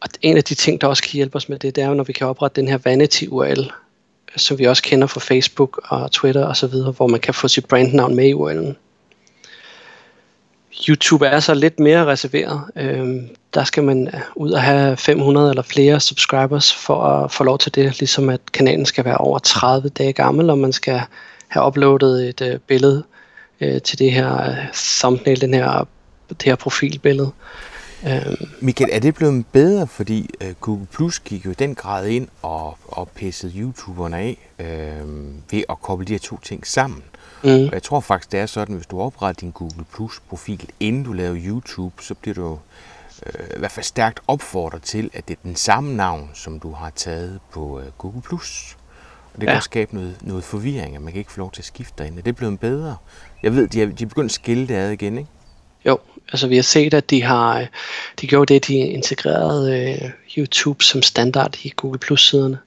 Og 0.00 0.08
en 0.22 0.36
af 0.36 0.44
de 0.44 0.54
ting, 0.54 0.80
der 0.80 0.86
også 0.86 1.02
kan 1.02 1.12
hjælpe 1.12 1.36
os 1.36 1.48
med 1.48 1.58
det, 1.58 1.76
det 1.76 1.84
er 1.84 1.88
jo, 1.88 1.94
når 1.94 2.04
vi 2.04 2.12
kan 2.12 2.26
oprette 2.26 2.60
den 2.60 2.68
her 2.68 2.78
vanity 2.78 3.24
URL, 3.28 3.72
som 4.36 4.58
vi 4.58 4.64
også 4.64 4.82
kender 4.82 5.06
fra 5.06 5.20
Facebook 5.20 5.80
og 5.84 6.12
Twitter 6.12 6.46
osv., 6.46 6.74
hvor 6.96 7.06
man 7.06 7.20
kan 7.20 7.34
få 7.34 7.48
sit 7.48 7.66
brandnavn 7.66 8.16
med 8.16 8.26
i 8.26 8.32
URL'en. 8.32 8.74
YouTube 10.88 11.26
er 11.26 11.40
så 11.40 11.54
lidt 11.54 11.80
mere 11.80 12.06
reserveret. 12.06 12.62
Øhm, 12.76 13.28
der 13.54 13.64
skal 13.64 13.82
man 13.82 14.08
øh, 14.14 14.20
ud 14.36 14.50
og 14.50 14.62
have 14.62 14.96
500 14.96 15.50
eller 15.50 15.62
flere 15.62 16.00
subscribers 16.00 16.74
for 16.74 17.02
at 17.02 17.32
få 17.32 17.44
lov 17.44 17.58
til 17.58 17.74
det, 17.74 18.00
ligesom 18.00 18.28
at 18.28 18.40
kanalen 18.52 18.86
skal 18.86 19.04
være 19.04 19.16
over 19.16 19.38
30 19.38 19.88
dage 19.88 20.12
gammel, 20.12 20.50
og 20.50 20.58
man 20.58 20.72
skal 20.72 21.00
have 21.48 21.66
uploadet 21.66 22.28
et 22.28 22.40
øh, 22.40 22.58
billede 22.58 23.04
øh, 23.60 23.82
til 23.82 23.98
det 23.98 24.12
her 24.12 24.50
øh, 24.50 24.56
thumbnail, 24.74 25.40
den 25.40 25.54
her, 25.54 25.88
det 26.28 26.42
her 26.42 26.56
profilbillede. 26.56 27.30
Øhm, 28.06 28.48
Michael, 28.60 28.90
er 28.92 28.98
det 28.98 29.14
blevet 29.14 29.46
bedre, 29.46 29.86
fordi 29.86 30.30
øh, 30.40 30.54
Google 30.60 30.86
Plus 30.86 31.20
gik 31.20 31.46
jo 31.46 31.50
i 31.50 31.54
den 31.54 31.74
grad 31.74 32.06
ind 32.06 32.28
og, 32.42 32.78
og 32.88 33.08
pissede 33.08 33.52
YouTuberne 33.56 34.16
af 34.16 34.38
øh, 34.58 35.34
ved 35.50 35.62
at 35.68 35.80
koble 35.82 36.06
de 36.06 36.12
her 36.12 36.18
to 36.18 36.38
ting 36.38 36.66
sammen? 36.66 37.02
Mm. 37.44 37.50
Og 37.50 37.72
jeg 37.72 37.82
tror 37.82 38.00
faktisk, 38.00 38.32
det 38.32 38.40
er 38.40 38.46
sådan, 38.46 38.74
hvis 38.74 38.86
du 38.86 39.00
opretter 39.00 39.40
din 39.40 39.50
Google 39.50 39.84
Plus 39.94 40.20
profil, 40.28 40.68
inden 40.80 41.02
du 41.02 41.12
laver 41.12 41.36
YouTube, 41.46 42.02
så 42.02 42.14
bliver 42.14 42.34
du 42.34 42.58
øh, 43.26 43.46
i 43.56 43.58
hvert 43.58 43.72
fald 43.72 43.84
stærkt 43.84 44.20
opfordret 44.26 44.82
til, 44.82 45.10
at 45.12 45.28
det 45.28 45.34
er 45.34 45.40
den 45.42 45.56
samme 45.56 45.96
navn, 45.96 46.30
som 46.34 46.60
du 46.60 46.72
har 46.72 46.90
taget 46.90 47.40
på 47.52 47.80
øh, 47.80 47.86
Google 47.98 48.22
Plus. 48.22 48.76
Og 49.34 49.40
det 49.40 49.40
kan 49.40 49.48
ja. 49.48 49.56
også 49.56 49.66
skabe 49.66 49.94
noget, 49.94 50.16
noget 50.22 50.44
forvirring, 50.44 50.96
at 50.96 51.02
man 51.02 51.12
kan 51.12 51.18
ikke 51.18 51.32
få 51.32 51.38
lov 51.38 51.52
til 51.52 51.60
at 51.60 51.66
skifte 51.66 51.94
derinde. 51.98 52.16
Det 52.16 52.28
er 52.28 52.32
blevet 52.32 52.60
bedre. 52.60 52.96
Jeg 53.42 53.54
ved, 53.54 53.68
de 53.68 53.82
er, 53.82 53.86
de 53.86 54.04
er 54.04 54.08
begyndt 54.08 54.30
at 54.30 54.34
skille 54.34 54.68
det 54.68 54.74
ad 54.74 54.90
igen, 54.90 55.18
ikke? 55.18 55.30
Jo, 55.86 55.98
altså 56.32 56.46
vi 56.46 56.56
har 56.56 56.62
set, 56.62 56.94
at 56.94 57.10
de 57.10 57.22
har 57.22 57.66
de 58.20 58.26
gjorde 58.26 58.54
det, 58.54 58.66
de 58.66 58.74
integrerede 58.74 59.98
øh, 60.02 60.10
YouTube 60.38 60.84
som 60.84 61.02
standard 61.02 61.56
i 61.64 61.72
Google 61.76 61.98
Plus-siderne. 61.98 62.58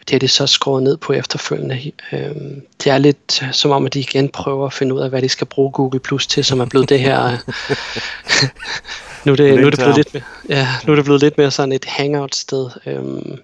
Det 0.00 0.10
har 0.10 0.18
de 0.18 0.28
så 0.28 0.46
skåret 0.46 0.82
ned 0.82 0.96
på 0.96 1.12
efterfølgende. 1.12 1.92
Øhm, 2.12 2.62
det 2.84 2.92
er 2.92 2.98
lidt 2.98 3.42
som 3.52 3.70
om, 3.70 3.86
at 3.86 3.94
de 3.94 4.00
igen 4.00 4.28
prøver 4.28 4.66
at 4.66 4.72
finde 4.72 4.94
ud 4.94 5.00
af, 5.00 5.08
hvad 5.08 5.22
de 5.22 5.28
skal 5.28 5.46
bruge 5.46 5.72
Google 5.72 6.00
Plus 6.00 6.26
til, 6.26 6.44
som 6.44 6.60
er 6.60 6.64
blevet 6.64 6.88
det 6.88 7.00
her 7.00 7.36
Nu 9.24 9.32
er 9.32 9.36
det, 9.36 9.60
nu 9.60 9.66
er 9.66 9.70
det, 9.70 9.78
blevet, 9.78 9.96
lidt 9.96 10.14
mere, 10.14 10.22
ja, 10.48 10.68
nu 10.86 10.92
er 10.92 10.96
det 10.96 11.04
blevet 11.04 11.22
lidt 11.22 11.38
mere 11.38 11.50
sådan 11.50 11.72
et 11.72 11.84
hangout-sted, 11.84 12.70
øhm, 12.86 13.38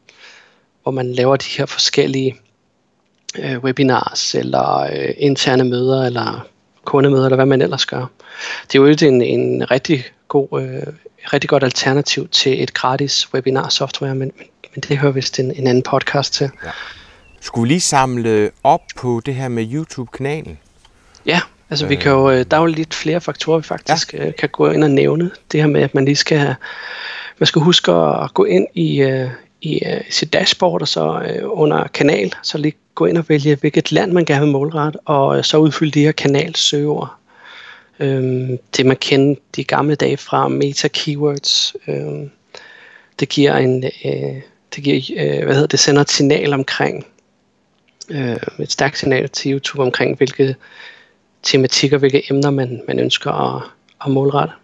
hvor 0.83 0.93
man 0.93 1.13
laver 1.13 1.37
de 1.37 1.47
her 1.59 1.67
forskellige 1.67 2.37
øh, 3.39 3.59
webinars, 3.59 4.35
eller 4.35 4.79
øh, 4.79 5.15
interne 5.19 5.65
møder, 5.65 6.07
eller 6.07 6.47
kundemøder, 6.87 7.25
eller 7.25 7.37
hvad 7.37 7.47
man 7.47 7.63
ellers 7.63 7.87
gør. 7.87 8.07
Det 8.73 8.79
er 8.79 8.83
jo 8.83 9.09
en, 9.09 9.23
en 9.23 9.71
rigtig 9.71 10.05
god, 10.29 10.63
øh, 10.63 10.93
rigtig 11.33 11.51
godt 11.51 11.65
alternativ 11.65 12.29
til 12.29 12.63
et 12.63 12.75
gratis 12.75 13.35
webinar 13.35 13.69
software, 13.69 14.15
men, 14.15 14.33
men, 14.39 14.47
men 14.75 14.83
det 14.89 14.99
hører 14.99 15.13
vist 15.13 15.39
en, 15.39 15.53
en 15.57 15.67
anden 15.67 15.83
podcast 15.83 16.33
til. 16.33 16.51
Ja. 16.65 16.71
Skulle 17.41 17.63
vi 17.63 17.69
lige 17.69 17.81
samle 17.81 18.51
op 18.63 18.81
på 18.97 19.21
det 19.27 19.35
her 19.35 19.49
med 19.49 19.73
YouTube-kanalen? 19.73 20.59
Ja, 21.27 21.41
altså 21.71 21.85
øh. 21.85 21.91
vi 21.91 21.97
kan 21.97 22.13
jo, 22.13 22.31
øh, 22.31 22.45
der 22.51 22.57
er 22.57 22.61
jo 22.61 22.67
lidt 22.67 22.95
flere 22.95 23.21
faktorer, 23.21 23.59
vi 23.59 23.63
faktisk 23.63 24.15
ja. 24.15 24.27
Øh, 24.27 24.35
kan 24.39 24.49
gå 24.49 24.71
ind 24.71 24.85
og 24.85 24.91
nævne. 24.91 25.31
Det 25.53 25.61
her 25.61 25.69
med, 25.69 25.83
at 25.83 25.95
man 25.95 26.05
lige 26.05 26.17
skal 26.17 26.55
man 27.39 27.47
skal 27.47 27.63
huske 27.63 27.93
at 27.93 28.35
gå 28.35 28.45
ind 28.45 28.67
i, 28.75 29.05
uh, 29.05 29.31
i 29.67 29.83
uh, 29.87 30.01
sit 30.11 30.33
dashboard, 30.33 30.83
og 30.83 30.89
så 30.89 31.05
uh, 31.43 31.61
under 31.61 31.87
kanal, 31.87 32.35
så 32.43 32.59
lige 32.59 32.75
gå 32.95 33.07
ind 33.07 33.19
og 33.19 33.25
vælge, 33.29 33.57
hvilket 33.57 33.93
land 33.93 34.13
man 34.13 34.25
gerne 34.25 34.45
vil 34.45 34.53
målrette, 34.53 34.99
og 35.05 35.27
uh, 35.27 35.43
så 35.43 35.57
udfylde 35.59 35.93
de 35.93 36.05
her 36.05 36.13
kanalsøger. 36.13 37.21
Øhm, 38.01 38.59
det 38.77 38.87
man 38.87 38.97
kender 38.97 39.41
de 39.57 39.65
gamle 39.65 39.95
dage 39.95 40.17
fra 40.17 40.49
meta 40.49 40.89
keywords. 40.89 41.77
Øhm, 41.89 42.31
det 43.21 43.29
giver 43.29 43.57
en, 43.57 43.85
øh, 43.85 44.43
det 44.75 44.85
giver, 44.85 45.01
øh, 45.17 45.45
hvad 45.45 45.55
hedder 45.55 45.67
det, 45.67 45.81
sender 45.81 46.01
et 46.01 46.11
signal 46.11 46.53
omkring, 46.53 47.07
øh, 48.11 48.37
et 48.61 48.73
stærkt 48.73 48.99
signal 48.99 49.29
til 49.29 49.53
YouTube 49.53 49.83
omkring, 49.83 50.17
hvilke 50.17 50.57
tematikker, 51.43 51.99
hvilke 51.99 52.23
emner 52.31 52.51
man, 52.51 52.83
man 52.89 52.99
ønsker 52.99 53.31
at, 53.31 53.63
at 54.05 54.11
målrette. 54.11 54.55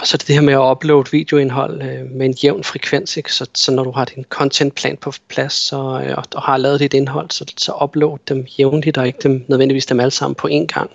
Og 0.00 0.06
så 0.06 0.14
er 0.14 0.18
det 0.18 0.26
det 0.26 0.34
her 0.34 0.42
med 0.42 0.54
at 0.54 0.70
uploade 0.70 1.10
videoindhold 1.10 1.82
øh, 1.82 2.10
med 2.10 2.26
en 2.26 2.32
jævn 2.32 2.64
frekvens, 2.64 3.16
ikke? 3.16 3.32
Så, 3.32 3.46
så 3.54 3.72
når 3.72 3.84
du 3.84 3.90
har 3.90 4.04
din 4.04 4.24
contentplan 4.28 4.96
på 4.96 5.12
plads 5.28 5.52
så, 5.52 5.76
øh, 5.76 6.14
og, 6.16 6.24
og 6.34 6.42
har 6.42 6.56
lavet 6.56 6.80
dit 6.80 6.94
indhold, 6.94 7.30
så, 7.30 7.44
så 7.56 7.72
upload 7.82 8.18
dem 8.28 8.46
jævnligt 8.58 8.98
og 8.98 9.06
ikke 9.06 9.18
dem, 9.22 9.44
nødvendigvis 9.48 9.86
dem 9.86 10.00
alle 10.00 10.10
sammen 10.10 10.34
på 10.34 10.48
én 10.48 10.66
gang. 10.66 10.90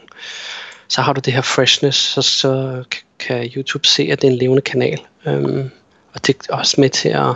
Så 0.88 1.02
har 1.02 1.13
du 1.13 1.20
det 1.20 1.34
her 1.34 1.41
freshness, 1.41 1.98
så, 1.98 2.22
så 2.22 2.84
kan 3.20 3.52
YouTube 3.56 3.88
se, 3.88 4.10
at 4.12 4.22
det 4.22 4.28
er 4.28 4.32
en 4.32 4.38
levende 4.38 4.62
kanal. 4.62 5.00
Øhm, 5.28 5.70
og 6.13 6.28
det 6.28 6.36
er 6.50 6.56
også 6.56 6.82
med 6.82 6.89
til 6.89 7.10
at, 7.10 7.36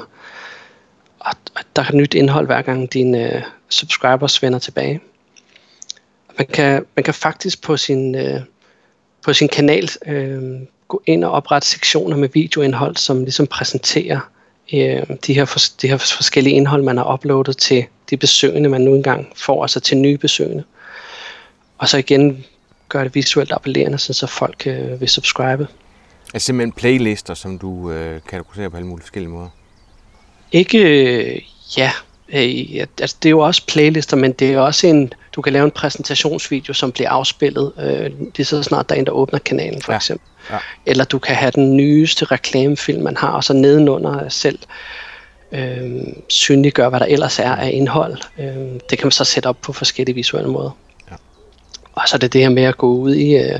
at, 1.25 1.37
at 1.57 1.65
der 1.75 1.81
er 1.81 1.93
nyt 1.93 2.13
indhold 2.13 2.45
hver 2.45 2.61
gang 2.61 2.93
dine 2.93 3.35
øh, 3.35 3.41
subscribers 3.69 4.41
vender 4.41 4.59
tilbage. 4.59 5.01
Man 6.37 6.47
kan, 6.47 6.85
man 6.95 7.03
kan 7.03 7.13
faktisk 7.13 7.61
på 7.61 7.77
sin, 7.77 8.15
Øh, 8.15 8.41
på 9.21 9.33
sin 9.33 9.47
kanal 9.47 9.89
øh, 10.05 10.41
gå 10.89 11.01
ind 11.05 11.23
og 11.23 11.31
oprette 11.31 11.67
sektioner 11.67 12.17
med 12.17 12.29
videoindhold, 12.33 12.95
som 12.95 13.23
ligesom 13.23 13.47
præsenterer 13.47 14.19
uh, 14.73 15.15
de, 15.27 15.33
her 15.33 15.45
for, 15.45 15.59
de 15.81 15.87
her 15.87 15.97
forskellige 15.97 16.55
indhold, 16.55 16.83
man 16.83 16.97
har 16.97 17.13
uploadet 17.13 17.57
til 17.57 17.85
de 18.09 18.17
besøgende, 18.17 18.69
man 18.69 18.81
nu 18.81 18.95
engang 18.95 19.27
får, 19.35 19.61
altså 19.61 19.79
til 19.79 19.97
nye 19.97 20.17
besøgende. 20.17 20.63
Og 21.77 21.89
så 21.89 21.97
igen 21.97 22.45
gøre 22.89 23.03
det 23.03 23.15
visuelt 23.15 23.51
appellerende, 23.51 23.97
så 23.97 24.27
folk 24.27 24.67
uh, 24.67 25.01
vil 25.01 25.09
subscribe. 25.09 25.67
Altså 26.33 26.45
simpelthen 26.45 26.71
playlister, 26.71 27.33
som 27.33 27.59
du 27.59 27.91
øh, 27.91 28.21
kategoriserer 28.29 28.69
på 28.69 28.77
alle 28.77 28.87
mulige 28.87 29.03
forskellige 29.03 29.31
måder? 29.31 29.49
Ikke, 30.51 30.77
øh, 30.79 31.41
ja. 31.77 31.91
Øh, 32.29 32.87
altså, 32.99 33.15
det 33.23 33.29
er 33.29 33.31
jo 33.31 33.39
også 33.39 33.65
playlister, 33.67 34.17
men 34.17 34.31
det 34.31 34.53
er 34.53 34.59
også 34.59 34.87
en, 34.87 35.13
du 35.35 35.41
kan 35.41 35.53
lave 35.53 35.65
en 35.65 35.71
præsentationsvideo, 35.71 36.73
som 36.73 36.91
bliver 36.91 37.09
afspillet 37.09 37.71
øh, 37.79 38.11
lige 38.35 38.45
så 38.45 38.63
snart 38.63 38.89
der 38.89 38.95
er 38.95 38.99
en, 38.99 39.05
der 39.05 39.11
åbner 39.11 39.39
kanalen, 39.39 39.81
for 39.81 39.91
ja. 39.91 39.97
eksempel. 39.97 40.27
Ja. 40.51 40.57
Eller 40.85 41.03
du 41.03 41.19
kan 41.19 41.35
have 41.35 41.51
den 41.51 41.77
nyeste 41.77 42.25
reklamefilm, 42.25 43.03
man 43.03 43.17
har, 43.17 43.31
og 43.31 43.43
så 43.43 43.53
nedenunder 43.53 44.29
selv 44.29 44.59
øh, 45.51 46.01
synliggøre, 46.27 46.89
hvad 46.89 46.99
der 46.99 47.05
ellers 47.05 47.39
er 47.39 47.55
af 47.55 47.71
indhold. 47.73 48.17
Øh, 48.39 48.79
det 48.89 48.97
kan 48.97 49.05
man 49.05 49.11
så 49.11 49.23
sætte 49.23 49.47
op 49.47 49.57
på 49.61 49.73
forskellige 49.73 50.15
visuelle 50.15 50.49
måder. 50.49 50.71
Og 51.93 52.09
så 52.09 52.15
er 52.15 52.19
det 52.19 52.33
det 52.33 52.41
her 52.41 52.49
med 52.49 52.63
at 52.63 52.77
gå 52.77 52.87
ud 52.87 53.15
i, 53.15 53.35
øh, 53.35 53.59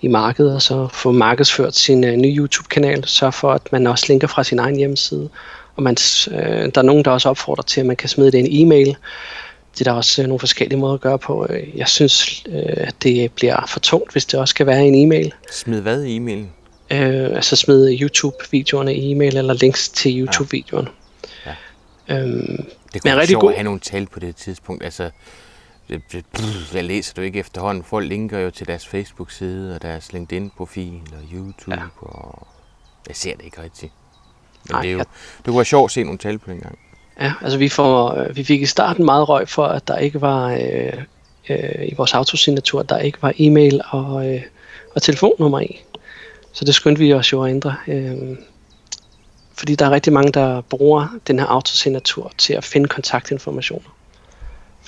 i 0.00 0.08
markedet 0.08 0.54
og 0.54 0.62
så 0.62 0.88
få 0.92 1.12
markedsført 1.12 1.76
sin 1.76 2.04
øh, 2.04 2.16
nye 2.16 2.36
YouTube-kanal. 2.36 3.06
Så 3.06 3.30
for, 3.30 3.52
at 3.52 3.72
man 3.72 3.86
også 3.86 4.04
linker 4.08 4.26
fra 4.26 4.44
sin 4.44 4.58
egen 4.58 4.76
hjemmeside. 4.76 5.28
Og 5.76 5.82
man, 5.82 5.96
øh, 6.30 6.70
der 6.74 6.78
er 6.78 6.82
nogen, 6.82 7.04
der 7.04 7.10
også 7.10 7.28
opfordrer 7.28 7.62
til, 7.62 7.80
at 7.80 7.86
man 7.86 7.96
kan 7.96 8.08
smide 8.08 8.32
det 8.32 8.40
en 8.40 8.66
e-mail. 8.66 8.96
Det 9.78 9.86
er 9.86 9.90
der 9.90 9.96
også 9.96 10.22
øh, 10.22 10.28
nogle 10.28 10.38
forskellige 10.38 10.78
måder 10.78 10.94
at 10.94 11.00
gøre 11.00 11.18
på. 11.18 11.46
Jeg 11.74 11.88
synes, 11.88 12.44
øh, 12.48 12.62
at 12.76 12.94
det 13.02 13.32
bliver 13.32 13.66
for 13.68 13.80
tungt, 13.80 14.12
hvis 14.12 14.24
det 14.24 14.40
også 14.40 14.50
skal 14.50 14.66
være 14.66 14.84
i 14.84 14.88
en 14.88 15.06
e-mail. 15.06 15.34
Smid 15.52 15.80
hvad 15.80 16.04
i 16.04 16.16
e-mailen? 16.16 16.48
Øh, 16.90 17.36
altså 17.36 17.56
smid 17.56 18.00
YouTube-videoerne 18.00 18.94
i 18.94 19.12
e-mail, 19.12 19.36
eller 19.36 19.54
links 19.54 19.88
til 19.88 20.20
YouTube-videoen. 20.20 20.88
Ja. 21.46 21.54
Ja. 22.08 22.18
Øhm, 22.20 22.66
det 22.92 23.02
kunne 23.02 23.16
være 23.16 23.26
sjovt 23.26 23.50
at 23.50 23.54
have 23.54 23.64
nogle 23.64 23.80
tal 23.80 24.06
på 24.06 24.20
det 24.20 24.36
tidspunkt. 24.36 24.84
Altså, 24.84 25.10
jeg 26.74 26.84
læser 26.84 27.14
du 27.14 27.20
ikke 27.20 27.38
efterhånden. 27.38 27.84
Folk 27.84 28.08
linker 28.08 28.38
jo 28.38 28.50
til 28.50 28.66
deres 28.66 28.86
Facebook-side 28.86 29.74
og 29.74 29.82
deres 29.82 30.12
LinkedIn-profil 30.12 31.00
og 31.12 31.34
YouTube, 31.34 31.74
ja. 31.74 31.82
og 31.96 32.46
jeg 33.08 33.16
ser 33.16 33.36
det 33.36 33.44
ikke 33.44 33.62
rigtigt. 33.62 33.92
Men 34.64 34.74
Ej, 34.74 34.80
det, 34.80 34.88
er 34.88 34.92
jo, 34.92 34.98
jeg... 34.98 35.06
det 35.36 35.44
kunne 35.44 35.56
være 35.56 35.64
sjovt 35.64 35.90
at 35.90 35.92
se 35.92 36.02
nogle 36.02 36.18
tal 36.18 36.38
på 36.38 36.50
en 36.50 36.60
gang. 36.60 36.78
Ja, 37.20 37.32
altså 37.42 37.58
vi, 37.58 37.68
får, 37.68 38.14
øh, 38.14 38.36
vi 38.36 38.44
fik 38.44 38.62
i 38.62 38.66
starten 38.66 39.04
meget 39.04 39.28
røg 39.28 39.48
for, 39.48 39.66
at 39.66 39.88
der 39.88 39.96
ikke 39.96 40.20
var 40.20 40.50
øh, 40.50 40.92
øh, 41.48 41.88
i 41.88 41.94
vores 41.96 42.14
autosignatur, 42.14 42.82
der 42.82 42.98
ikke 42.98 43.22
var 43.22 43.32
e-mail 43.38 43.80
og, 43.90 44.34
øh, 44.34 44.42
og 44.94 45.02
telefonnummer 45.02 45.60
i. 45.60 45.80
Så 46.52 46.64
det 46.64 46.74
skyndte 46.74 46.98
vi 46.98 47.14
os 47.14 47.32
jo 47.32 47.44
at 47.44 47.50
ændre. 47.50 47.76
Øh, 47.88 48.16
fordi 49.54 49.74
der 49.74 49.86
er 49.86 49.90
rigtig 49.90 50.12
mange, 50.12 50.32
der 50.32 50.60
bruger 50.60 51.06
den 51.26 51.38
her 51.38 51.46
autosignatur 51.46 52.32
til 52.38 52.54
at 52.54 52.64
finde 52.64 52.88
kontaktinformationer 52.88 53.90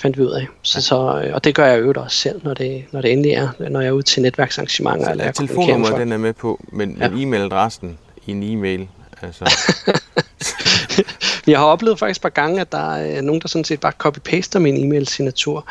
fandt 0.01 0.17
vi 0.17 0.23
ud 0.23 0.31
af. 0.31 0.47
Så, 0.61 0.77
ja. 0.77 0.81
så, 0.81 1.21
øh, 1.25 1.33
og 1.35 1.43
det 1.43 1.55
gør 1.55 1.65
jeg 1.65 1.81
jo 1.81 1.93
også 1.95 2.17
selv, 2.17 2.41
når 2.43 2.53
det, 2.53 2.83
når 2.91 3.01
det 3.01 3.11
endelig 3.11 3.31
er, 3.31 3.49
når 3.69 3.79
jeg 3.79 3.87
er 3.87 3.91
ude 3.91 4.03
til 4.03 4.21
netværksarrangementer. 4.21 5.05
Så 5.05 5.11
eller 5.11 5.31
telefonnummeret, 5.31 5.99
den 5.99 6.11
er 6.11 6.17
med 6.17 6.33
på, 6.33 6.59
men, 6.71 6.97
ja. 6.99 7.09
men 7.09 7.33
e-mailadressen 7.33 7.97
i 8.25 8.31
en 8.31 8.43
e-mail, 8.43 8.87
altså... 9.21 9.45
jeg 11.47 11.59
har 11.59 11.65
oplevet 11.65 11.99
faktisk 11.99 12.19
et 12.19 12.21
par 12.21 12.29
gange, 12.29 12.61
at 12.61 12.71
der 12.71 12.95
er 12.95 13.21
nogen, 13.21 13.41
der 13.41 13.47
sådan 13.47 13.65
set 13.65 13.79
bare 13.79 13.93
copy-paster 14.03 14.59
min 14.59 14.85
e-mail-signatur, 14.85 15.65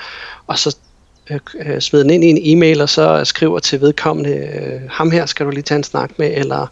og 0.47 0.59
så 0.59 0.77
øh, 1.31 1.41
øh, 1.61 1.81
smider 1.81 2.05
den 2.05 2.23
ind 2.23 2.25
i 2.25 2.49
en 2.49 2.59
e-mail, 2.59 2.81
og 2.81 2.89
så 2.89 3.25
skriver 3.25 3.59
til 3.59 3.81
vedkommende, 3.81 4.31
øh, 4.31 4.81
ham 4.91 5.11
her 5.11 5.27
skal 5.27 5.47
du 5.47 5.51
lige 5.51 5.63
tage 5.63 5.77
en 5.77 5.85
snak 5.85 6.19
med, 6.19 6.37
eller 6.37 6.67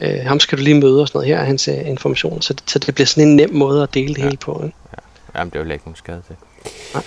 okay. 0.00 0.18
øh, 0.18 0.26
ham 0.26 0.40
skal 0.40 0.58
du 0.58 0.62
lige 0.62 0.80
møde 0.80 1.00
og 1.00 1.08
sådan 1.08 1.18
noget. 1.18 1.28
Her 1.28 1.38
er 1.38 1.44
hans 1.44 1.68
øh, 1.68 1.88
information, 1.88 2.42
så 2.42 2.52
det, 2.52 2.70
så 2.70 2.78
det 2.78 2.94
bliver 2.94 3.06
sådan 3.06 3.28
en 3.28 3.36
nem 3.36 3.54
måde 3.54 3.82
at 3.82 3.94
dele 3.94 4.14
det 4.14 4.18
ja. 4.18 4.24
hele 4.24 4.36
på. 4.36 4.62
Ikke? 4.64 4.76
Ja. 4.92 5.38
Jamen, 5.38 5.50
det 5.50 5.60
er 5.60 5.64
jo 5.64 5.70
ikke 5.70 5.84
nogen 5.84 5.96
skade 5.96 6.22
til. 6.26 6.36
Nej. 6.94 7.02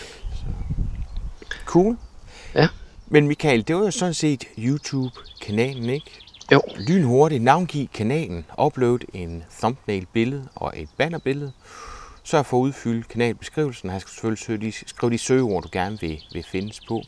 Cool. 1.66 1.98
Ja. 2.56 2.68
Men 3.08 3.28
Michael, 3.28 3.68
det 3.68 3.76
var 3.76 3.82
jo 3.82 3.92
sådan 3.92 4.14
set 4.14 4.44
YouTube-kanalen, 4.58 5.90
ikke? 5.90 6.20
Jo. 6.52 6.62
Lynhurtigt 6.78 7.44
navngiv 7.44 7.88
kanalen, 7.88 8.46
upload 8.62 9.00
en 9.14 9.44
thumbnail-billede 9.60 10.48
og 10.56 10.74
et 10.76 10.90
bannerbillede. 10.98 11.52
Sørg 12.24 12.46
for 12.46 12.58
at 12.58 12.62
udfylde 12.62 13.04
kanalbeskrivelsen. 13.04 13.90
Her 13.90 14.00
skal 14.00 14.10
selvfølgelig 14.10 14.44
søge 14.44 14.58
de, 14.58 14.72
skrive 14.72 15.12
de 15.12 15.18
søgeord, 15.18 15.64
du 15.64 15.70
gerne 15.72 16.00
vil, 16.02 16.24
vil 16.34 16.44
findes 16.44 16.80
på. 16.88 17.02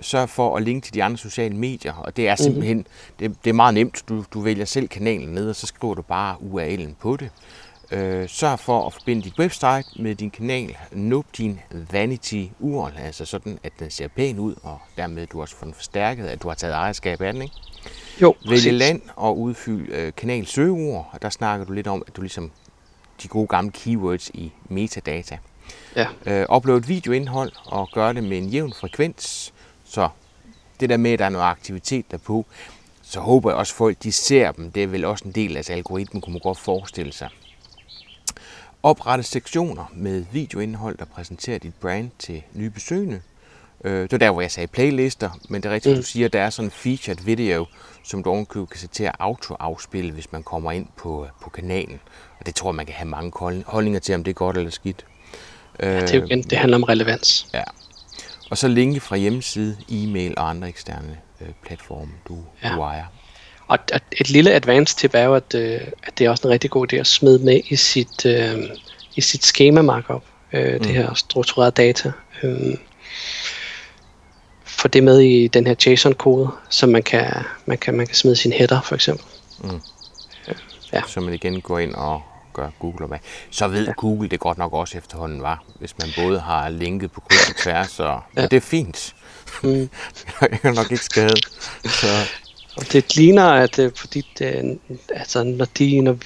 Sørg 0.00 0.28
for 0.28 0.56
at 0.56 0.62
linke 0.62 0.84
til 0.84 0.94
de 0.94 1.04
andre 1.04 1.18
sociale 1.18 1.56
medier, 1.56 1.92
og 1.92 2.16
det 2.16 2.28
er 2.28 2.34
simpelthen 2.36 2.76
mm-hmm. 2.76 3.32
det, 3.32 3.44
det 3.44 3.50
er 3.50 3.54
meget 3.54 3.74
nemt. 3.74 4.04
Du, 4.08 4.24
du 4.34 4.40
vælger 4.40 4.64
selv 4.64 4.88
kanalen 4.88 5.28
ned, 5.28 5.48
og 5.48 5.56
så 5.56 5.66
skriver 5.66 5.94
du 5.94 6.02
bare 6.02 6.36
URL'en 6.36 6.94
på 7.00 7.16
det. 7.16 7.30
Øh, 7.90 8.28
sørg 8.28 8.58
for 8.58 8.86
at 8.86 8.92
forbinde 8.92 9.22
dit 9.22 9.38
website 9.38 9.84
med 10.02 10.14
din 10.14 10.30
kanal. 10.30 10.76
Nup 10.92 11.26
din 11.38 11.60
vanity 11.90 12.44
URL, 12.60 12.92
altså 12.98 13.24
sådan, 13.24 13.58
at 13.62 13.72
den 13.78 13.90
ser 13.90 14.08
pæn 14.08 14.38
ud, 14.38 14.54
og 14.62 14.78
dermed 14.96 15.26
du 15.26 15.40
også 15.40 15.56
får 15.56 15.64
den 15.64 15.74
forstærket, 15.74 16.26
at 16.26 16.42
du 16.42 16.48
har 16.48 16.54
taget 16.54 16.74
ejerskab 16.74 17.20
af 17.20 17.32
den, 17.32 17.42
ikke? 17.42 17.54
Jo, 18.22 18.34
Vælge 18.48 18.70
land 18.70 19.02
og 19.16 19.38
udfylde 19.38 19.96
øh, 19.96 20.12
kanal 20.16 20.46
søgeord, 20.46 21.10
og 21.12 21.22
der 21.22 21.30
snakker 21.30 21.66
du 21.66 21.72
lidt 21.72 21.86
om, 21.86 22.02
at 22.06 22.16
du 22.16 22.20
ligesom 22.20 22.50
de 23.22 23.28
gode 23.28 23.46
gamle 23.46 23.72
keywords 23.72 24.28
i 24.28 24.52
metadata. 24.68 25.38
Ja. 25.96 26.06
Øh, 26.26 26.56
upload 26.56 26.80
videoindhold 26.80 27.52
og 27.66 27.88
gør 27.94 28.12
det 28.12 28.24
med 28.24 28.38
en 28.38 28.48
jævn 28.48 28.72
frekvens, 28.72 29.52
så 29.84 30.08
det 30.80 30.88
der 30.88 30.96
med, 30.96 31.10
at 31.12 31.18
der 31.18 31.24
er 31.24 31.28
noget 31.28 31.44
aktivitet 31.44 32.10
derpå, 32.10 32.46
så 33.02 33.20
håber 33.20 33.50
jeg 33.50 33.58
også, 33.58 33.72
at 33.72 33.76
folk 33.76 34.02
de 34.02 34.12
ser 34.12 34.52
dem. 34.52 34.70
Det 34.70 34.82
er 34.82 34.86
vel 34.86 35.04
også 35.04 35.24
en 35.24 35.32
del 35.32 35.56
af 35.56 35.70
algoritmen, 35.70 36.20
kunne 36.20 36.32
man 36.32 36.40
godt 36.40 36.58
forestille 36.58 37.12
sig. 37.12 37.28
Oprette 38.84 39.24
sektioner 39.24 39.84
med 39.92 40.24
videoindhold, 40.32 40.98
der 40.98 41.04
præsenterer 41.04 41.58
dit 41.58 41.74
brand 41.74 42.10
til 42.18 42.42
nye 42.52 42.70
besøgende. 42.70 43.20
Øh, 43.84 44.02
det 44.02 44.12
er 44.12 44.18
der, 44.18 44.30
hvor 44.30 44.40
jeg 44.40 44.50
sagde 44.50 44.66
playlister, 44.66 45.30
men 45.48 45.62
det 45.62 45.68
er 45.68 45.74
rigtigt, 45.74 45.92
mm. 45.92 46.00
du 46.00 46.06
siger, 46.06 46.26
at 46.26 46.32
der 46.32 46.42
er 46.42 46.50
sådan 46.50 46.66
en 46.66 46.70
featured 46.70 47.24
video, 47.24 47.66
som 48.02 48.22
du 48.22 48.30
ovenkøbet 48.30 48.70
kan 48.70 48.80
sætte 48.80 48.94
til 48.94 49.04
at 49.04 49.12
auto-afspille, 49.18 50.12
hvis 50.12 50.32
man 50.32 50.42
kommer 50.42 50.72
ind 50.72 50.86
på, 50.96 51.26
på 51.42 51.50
kanalen. 51.50 52.00
Og 52.40 52.46
det 52.46 52.54
tror 52.54 52.70
jeg, 52.70 52.74
man 52.74 52.86
kan 52.86 52.94
have 52.94 53.08
mange 53.08 53.62
holdninger 53.66 54.00
til, 54.00 54.14
om 54.14 54.24
det 54.24 54.30
er 54.30 54.34
godt 54.34 54.56
eller 54.56 54.70
skidt. 54.70 55.06
Ja, 55.80 56.00
det, 56.00 56.10
er 56.10 56.18
jo 56.18 56.24
igen, 56.24 56.42
det 56.42 56.58
handler 56.58 56.76
om 56.76 56.82
relevans. 56.82 57.48
Ja. 57.54 57.62
Og 58.50 58.58
så 58.58 58.68
linke 58.68 59.00
fra 59.00 59.16
hjemmeside, 59.16 59.76
e-mail 59.88 60.34
og 60.36 60.50
andre 60.50 60.68
eksterne 60.68 61.18
øh, 61.40 61.48
platforme, 61.62 62.12
du, 62.28 62.38
ja. 62.62 62.74
du 62.74 62.80
ejer. 62.80 63.04
Og 63.68 63.78
et 64.20 64.30
lille 64.30 64.52
advanced 64.52 64.98
tip 64.98 65.14
er 65.14 65.24
jo, 65.24 65.34
at, 65.34 65.54
øh, 65.54 65.80
at 66.02 66.18
det 66.18 66.26
er 66.26 66.30
også 66.30 66.48
en 66.48 66.52
rigtig 66.52 66.70
god 66.70 66.92
idé 66.92 66.96
at 66.96 67.06
smide 67.06 67.38
med 67.38 67.60
i 67.68 67.76
sit, 67.76 68.26
øh, 68.26 68.62
i 69.16 69.20
sit 69.20 69.44
schema 69.44 69.82
markup, 69.82 70.24
øh, 70.52 70.74
mm. 70.74 70.78
det 70.78 70.90
her 70.90 71.14
strukturerede 71.14 71.70
data. 71.70 72.12
Øh, 72.42 72.74
få 74.64 74.88
det 74.88 75.02
med 75.02 75.20
i 75.20 75.48
den 75.48 75.66
her 75.66 75.74
JSON-kode, 75.86 76.50
så 76.68 76.86
man 76.86 77.02
kan, 77.02 77.32
man 77.66 77.78
kan, 77.78 77.94
man 77.94 78.06
kan 78.06 78.16
smide 78.16 78.36
sin 78.36 78.52
header 78.52 78.80
for 78.80 78.94
eksempel. 78.94 79.26
Mm. 79.58 79.80
Ja. 80.92 81.02
Så 81.06 81.20
man 81.20 81.34
igen 81.34 81.60
går 81.60 81.78
ind 81.78 81.94
og 81.94 82.22
gør 82.52 82.70
Google 82.78 83.08
med. 83.08 83.18
Så 83.50 83.68
ved 83.68 83.86
ja. 83.86 83.92
Google 83.96 84.28
det 84.28 84.40
godt 84.40 84.58
nok 84.58 84.72
også 84.72 84.98
efterhånden 84.98 85.42
var, 85.42 85.64
hvis 85.78 85.98
man 85.98 86.08
både 86.16 86.40
har 86.40 86.68
linket 86.68 87.12
på 87.12 87.20
kryds 87.20 87.50
og 87.50 87.56
tværs, 87.56 87.90
så 87.90 88.04
ja. 88.04 88.18
Men 88.34 88.44
det 88.44 88.56
er 88.56 88.60
fint. 88.60 89.14
Mm. 89.62 89.70
det 90.40 90.58
er 90.62 90.72
nok 90.72 90.90
ikke 90.90 91.04
skadet. 91.04 91.46
Så. 91.84 92.06
Og 92.76 92.92
det 92.92 93.16
ligner, 93.16 93.44
at 93.44 93.78
øh, 93.78 93.92
fordi 93.96 94.22
det, 94.38 94.78
altså, 95.14 95.42
når, 95.42 95.64
de, 95.78 96.00
når, 96.00 96.16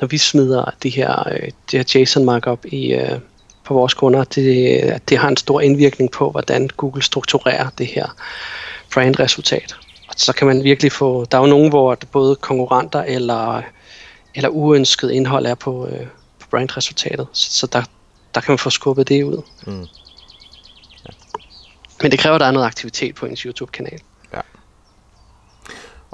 når 0.00 0.08
vi 0.08 0.18
smider 0.18 0.70
de 0.82 0.88
her, 0.88 1.28
øh, 1.32 1.50
de 1.70 1.76
her 1.76 1.84
JSON 1.94 2.24
markup 2.24 2.64
i, 2.64 2.94
uh, 2.94 3.18
på 3.64 3.74
vores 3.74 3.94
kunder, 3.94 4.24
det, 4.24 5.00
det 5.08 5.18
har 5.18 5.28
en 5.28 5.36
stor 5.36 5.60
indvirkning 5.60 6.10
på, 6.10 6.30
hvordan 6.30 6.68
Google 6.76 7.02
strukturerer 7.02 7.68
det 7.78 7.86
her 7.86 8.16
brandresultat. 8.94 9.76
Og 10.08 10.14
så 10.16 10.32
kan 10.32 10.46
man 10.46 10.64
virkelig 10.64 10.92
få, 10.92 11.24
der 11.24 11.38
er 11.38 11.42
jo 11.42 11.48
nogen, 11.48 11.68
hvor 11.68 11.98
både 12.12 12.36
konkurrenter 12.36 13.02
eller, 13.02 13.62
eller 14.34 14.48
uønsket 14.48 15.10
indhold 15.10 15.46
er 15.46 15.54
på, 15.54 15.86
øh, 15.86 16.06
på 16.40 16.46
brandresultatet, 16.50 17.26
så, 17.32 17.52
så 17.52 17.66
der, 17.66 17.82
der 18.34 18.40
kan 18.40 18.52
man 18.52 18.58
få 18.58 18.70
skubbet 18.70 19.08
det 19.08 19.22
ud. 19.22 19.42
Mm. 19.66 19.80
Ja. 19.80 21.10
Men 22.02 22.10
det 22.10 22.18
kræver, 22.18 22.34
at 22.34 22.40
der 22.40 22.46
er 22.46 22.50
noget 22.50 22.66
aktivitet 22.66 23.14
på 23.14 23.26
ens 23.26 23.40
YouTube-kanal. 23.40 24.00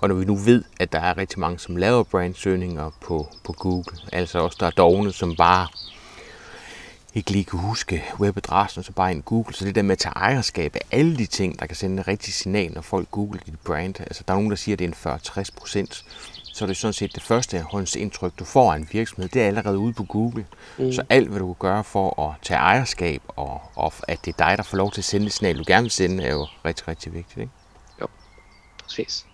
Og 0.02 0.08
når 0.08 0.14
vi 0.14 0.24
nu 0.24 0.36
ved, 0.36 0.64
at 0.80 0.92
der 0.92 0.98
er 0.98 1.18
rigtig 1.18 1.40
mange, 1.40 1.58
som 1.58 1.76
laver 1.76 2.02
brandsøgninger 2.02 2.90
på, 3.00 3.28
på 3.44 3.52
Google, 3.52 3.98
altså 4.12 4.38
også 4.38 4.56
der 4.60 4.66
er 4.66 4.70
dogne, 4.70 5.12
som 5.12 5.36
bare 5.36 5.68
ikke 7.14 7.30
lige 7.30 7.44
kan 7.44 7.58
huske 7.58 8.04
webadressen, 8.20 8.82
så 8.82 8.92
bare 8.92 9.10
ind 9.10 9.22
Google. 9.22 9.54
Så 9.54 9.64
det 9.64 9.74
der 9.74 9.82
med 9.82 9.92
at 9.92 9.98
tage 9.98 10.12
ejerskab 10.12 10.76
af 10.76 10.80
alle 10.90 11.16
de 11.16 11.26
ting, 11.26 11.58
der 11.58 11.66
kan 11.66 11.76
sende 11.76 12.00
et 12.00 12.08
rigtigt 12.08 12.36
signal, 12.36 12.72
når 12.72 12.80
folk 12.80 13.10
googler 13.10 13.40
dit 13.46 13.60
brand. 13.64 14.00
Altså 14.00 14.24
der 14.28 14.34
er 14.34 14.36
nogen, 14.36 14.50
der 14.50 14.56
siger, 14.56 14.74
at 14.74 14.78
det 14.78 14.84
er 15.04 15.06
en 15.06 15.44
40-60 15.44 15.48
procent. 15.56 16.04
Så 16.42 16.64
er 16.64 16.66
det 16.66 16.76
sådan 16.76 16.92
set 16.92 17.14
det 17.14 17.22
første 17.22 17.64
indtryk, 17.96 18.32
du 18.38 18.44
får 18.44 18.72
af 18.72 18.76
en 18.76 18.88
virksomhed. 18.92 19.28
Det 19.28 19.42
er 19.42 19.46
allerede 19.46 19.78
ude 19.78 19.92
på 19.92 20.04
Google. 20.04 20.46
Mm. 20.78 20.92
Så 20.92 21.02
alt, 21.10 21.28
hvad 21.28 21.38
du 21.38 21.46
kan 21.52 21.68
gøre 21.68 21.84
for 21.84 22.28
at 22.28 22.34
tage 22.42 22.58
ejerskab, 22.58 23.22
og, 23.28 23.60
og 23.74 23.92
at 24.08 24.18
det 24.24 24.32
er 24.32 24.46
dig, 24.46 24.58
der 24.58 24.62
får 24.62 24.76
lov 24.76 24.92
til 24.92 25.00
at 25.00 25.04
sende 25.04 25.24
det 25.26 25.32
signal, 25.32 25.58
du 25.58 25.64
gerne 25.66 25.82
vil 25.82 25.90
sende, 25.90 26.24
er 26.24 26.32
jo 26.32 26.46
rigtig, 26.64 26.88
rigtig 26.88 27.14
vigtigt. 27.14 27.38
Ikke? 27.38 27.52
Jo, 28.00 28.06
præcis. 28.84 29.26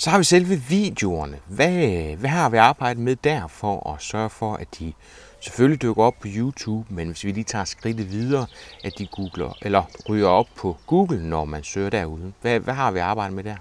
Så 0.00 0.10
har 0.10 0.18
vi 0.18 0.24
selve 0.24 0.62
videoerne. 0.68 1.38
Hvad, 1.48 1.70
hvad 2.16 2.30
har 2.30 2.48
vi 2.48 2.56
arbejdet 2.56 3.02
med 3.02 3.16
der 3.16 3.46
for 3.48 3.92
at 3.94 4.02
sørge 4.02 4.30
for, 4.30 4.54
at 4.54 4.68
de 4.78 4.92
selvfølgelig 5.40 5.82
dukker 5.82 6.02
op 6.02 6.14
på 6.20 6.28
YouTube, 6.36 6.94
men 6.94 7.06
hvis 7.08 7.24
vi 7.24 7.32
lige 7.32 7.44
tager 7.44 7.64
skridtet 7.64 8.12
videre, 8.12 8.46
at 8.84 8.98
de 8.98 9.06
googler, 9.06 9.58
eller 9.62 9.82
ryger 10.08 10.28
op 10.28 10.46
på 10.56 10.76
Google, 10.86 11.28
når 11.28 11.44
man 11.44 11.64
søger 11.64 11.90
derude. 11.90 12.32
Hvad, 12.40 12.60
hvad 12.60 12.74
har 12.74 12.90
vi 12.90 12.98
arbejdet 12.98 13.36
med 13.36 13.44
der? 13.44 13.56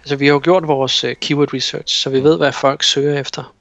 Altså 0.00 0.16
vi 0.16 0.26
har 0.26 0.32
jo 0.32 0.40
gjort 0.44 0.68
vores 0.68 1.04
uh, 1.04 1.10
keyword 1.20 1.54
research, 1.54 1.96
så 1.96 2.10
vi 2.10 2.18
mm. 2.18 2.24
ved, 2.24 2.36
hvad 2.36 2.52
folk 2.52 2.82
søger 2.82 3.20
efter. 3.20 3.54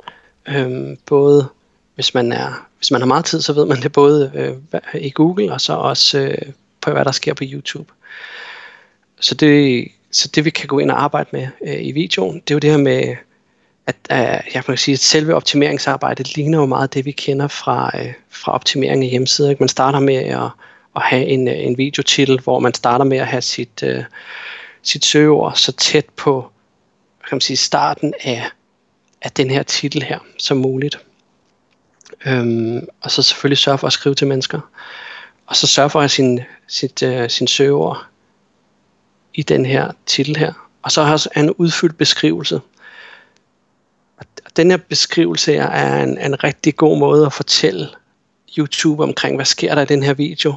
Øhm, 0.48 0.98
både 1.06 1.50
hvis 1.96 2.14
man 2.14 2.32
er, 2.32 2.68
hvis 2.78 2.92
man 2.92 3.02
har 3.02 3.08
meget 3.08 3.26
tid, 3.26 3.42
så 3.42 3.54
ved 3.54 3.66
man 3.66 3.82
det 3.82 3.92
både 3.92 4.32
øh, 4.36 5.02
i 5.02 5.10
Google 5.10 5.54
og 5.54 5.62
så 5.62 5.74
også 5.74 6.20
øh, 6.20 6.54
på 6.82 6.92
hvad 6.92 7.06
der 7.06 7.12
sker 7.12 7.34
på 7.34 7.44
YouTube. 7.48 7.94
Så 9.20 9.36
det, 9.36 9.88
så 10.12 10.28
det 10.36 10.46
vi 10.46 10.50
kan 10.50 10.68
gå 10.68 10.80
ind 10.80 10.92
og 10.92 11.04
arbejde 11.04 11.30
med 11.32 11.48
øh, 11.66 11.86
i 11.86 11.92
videoen, 11.92 12.40
det 12.40 12.52
er 12.52 12.56
jo 12.56 12.60
det 12.60 12.70
her 12.70 12.78
med 12.78 13.16
at 13.88 13.96
øh, 14.12 14.54
jeg 14.54 14.66
kan 14.66 14.78
sige, 14.78 14.94
at 14.94 15.00
selve 15.00 15.36
optimeringsarbejdet 15.36 16.36
ligner 16.36 16.58
jo 16.58 16.66
meget 16.66 16.94
det, 16.94 17.06
vi 17.06 17.12
kender 17.12 17.48
fra, 17.48 17.92
øh, 18.00 18.14
fra 18.30 18.52
optimering 18.52 19.04
af 19.04 19.10
hjemmesider. 19.10 19.50
Ikke? 19.50 19.64
Man 19.64 19.70
starter 19.70 20.00
med 20.00 20.16
at, 20.16 20.50
at 20.96 21.02
have 21.02 21.26
en, 21.26 21.48
øh, 21.48 21.54
en 21.58 21.78
videotitel, 21.78 22.40
hvor 22.40 22.60
man 22.60 22.74
starter 22.74 23.06
med 23.06 23.18
at 23.18 23.28
have 23.28 23.42
sit, 23.42 23.84
øh, 23.84 24.04
sit 24.84 25.06
søgeord 25.06 25.56
så 25.56 25.72
tæt 25.72 26.06
på 26.18 26.52
kan 27.30 27.36
man 27.36 27.42
sige, 27.42 27.58
starten 27.58 28.14
af, 28.24 28.44
af 29.22 29.32
den 29.32 29.50
her 29.50 29.64
titel 29.64 30.04
her 30.04 30.20
som 30.38 30.58
muligt. 30.58 31.00
Øhm, 32.26 32.88
og 33.02 33.12
så 33.12 33.22
selvfølgelig 33.22 33.58
sørge 33.58 33.78
for 33.78 33.88
at 33.88 33.94
skrive 33.94 34.16
til 34.16 34.28
mennesker. 34.28 34.60
Og 35.46 35.56
så 35.56 35.68
sørge 35.68 35.90
for 35.90 36.00
at 36.00 36.04
have 36.04 36.10
sin, 36.10 36.40
sit, 36.68 37.04
øh, 37.04 37.30
sin 37.30 37.48
søgeord 37.48 38.06
i 39.34 39.44
den 39.44 39.66
her 39.66 39.92
titel 40.06 40.38
her. 40.38 40.54
Og 40.82 40.92
så 40.92 41.04
har 41.04 41.28
en 41.38 41.52
udfyldt 41.52 41.98
beskrivelse 41.98 42.62
Og 44.18 44.58
den 44.58 44.72
her 44.72 44.78
beskrivelse 44.78 45.56
er 45.56 46.04
en, 46.04 46.18
en 46.18 46.44
rigtig 46.44 46.76
god 46.76 46.98
måde 46.98 47.26
at 47.26 47.34
fortælle 47.34 47.90
YouTube 48.58 49.04
omkring, 49.04 49.36
hvad 49.36 49.46
sker 49.46 49.76
der 49.76 49.82
i 49.82 49.86
den 49.86 50.04
her 50.04 50.14
video. 50.14 50.54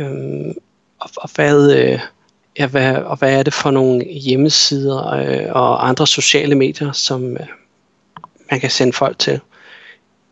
Øhm, 0.00 0.52
og, 1.00 1.10
og, 1.16 1.30
hvad, 1.34 1.76
øh, 1.76 2.00
ja, 2.58 2.66
hvad, 2.66 2.94
og 2.94 3.16
hvad 3.16 3.38
er 3.38 3.42
det 3.42 3.54
for 3.54 3.70
nogle 3.70 4.04
hjemmesider 4.04 5.08
øh, 5.08 5.52
og 5.52 5.88
andre 5.88 6.06
sociale 6.06 6.54
medier, 6.54 6.92
som 6.92 7.32
øh, 7.32 7.46
man 8.50 8.60
kan 8.60 8.70
sende 8.70 8.92
folk 8.92 9.18
til. 9.18 9.40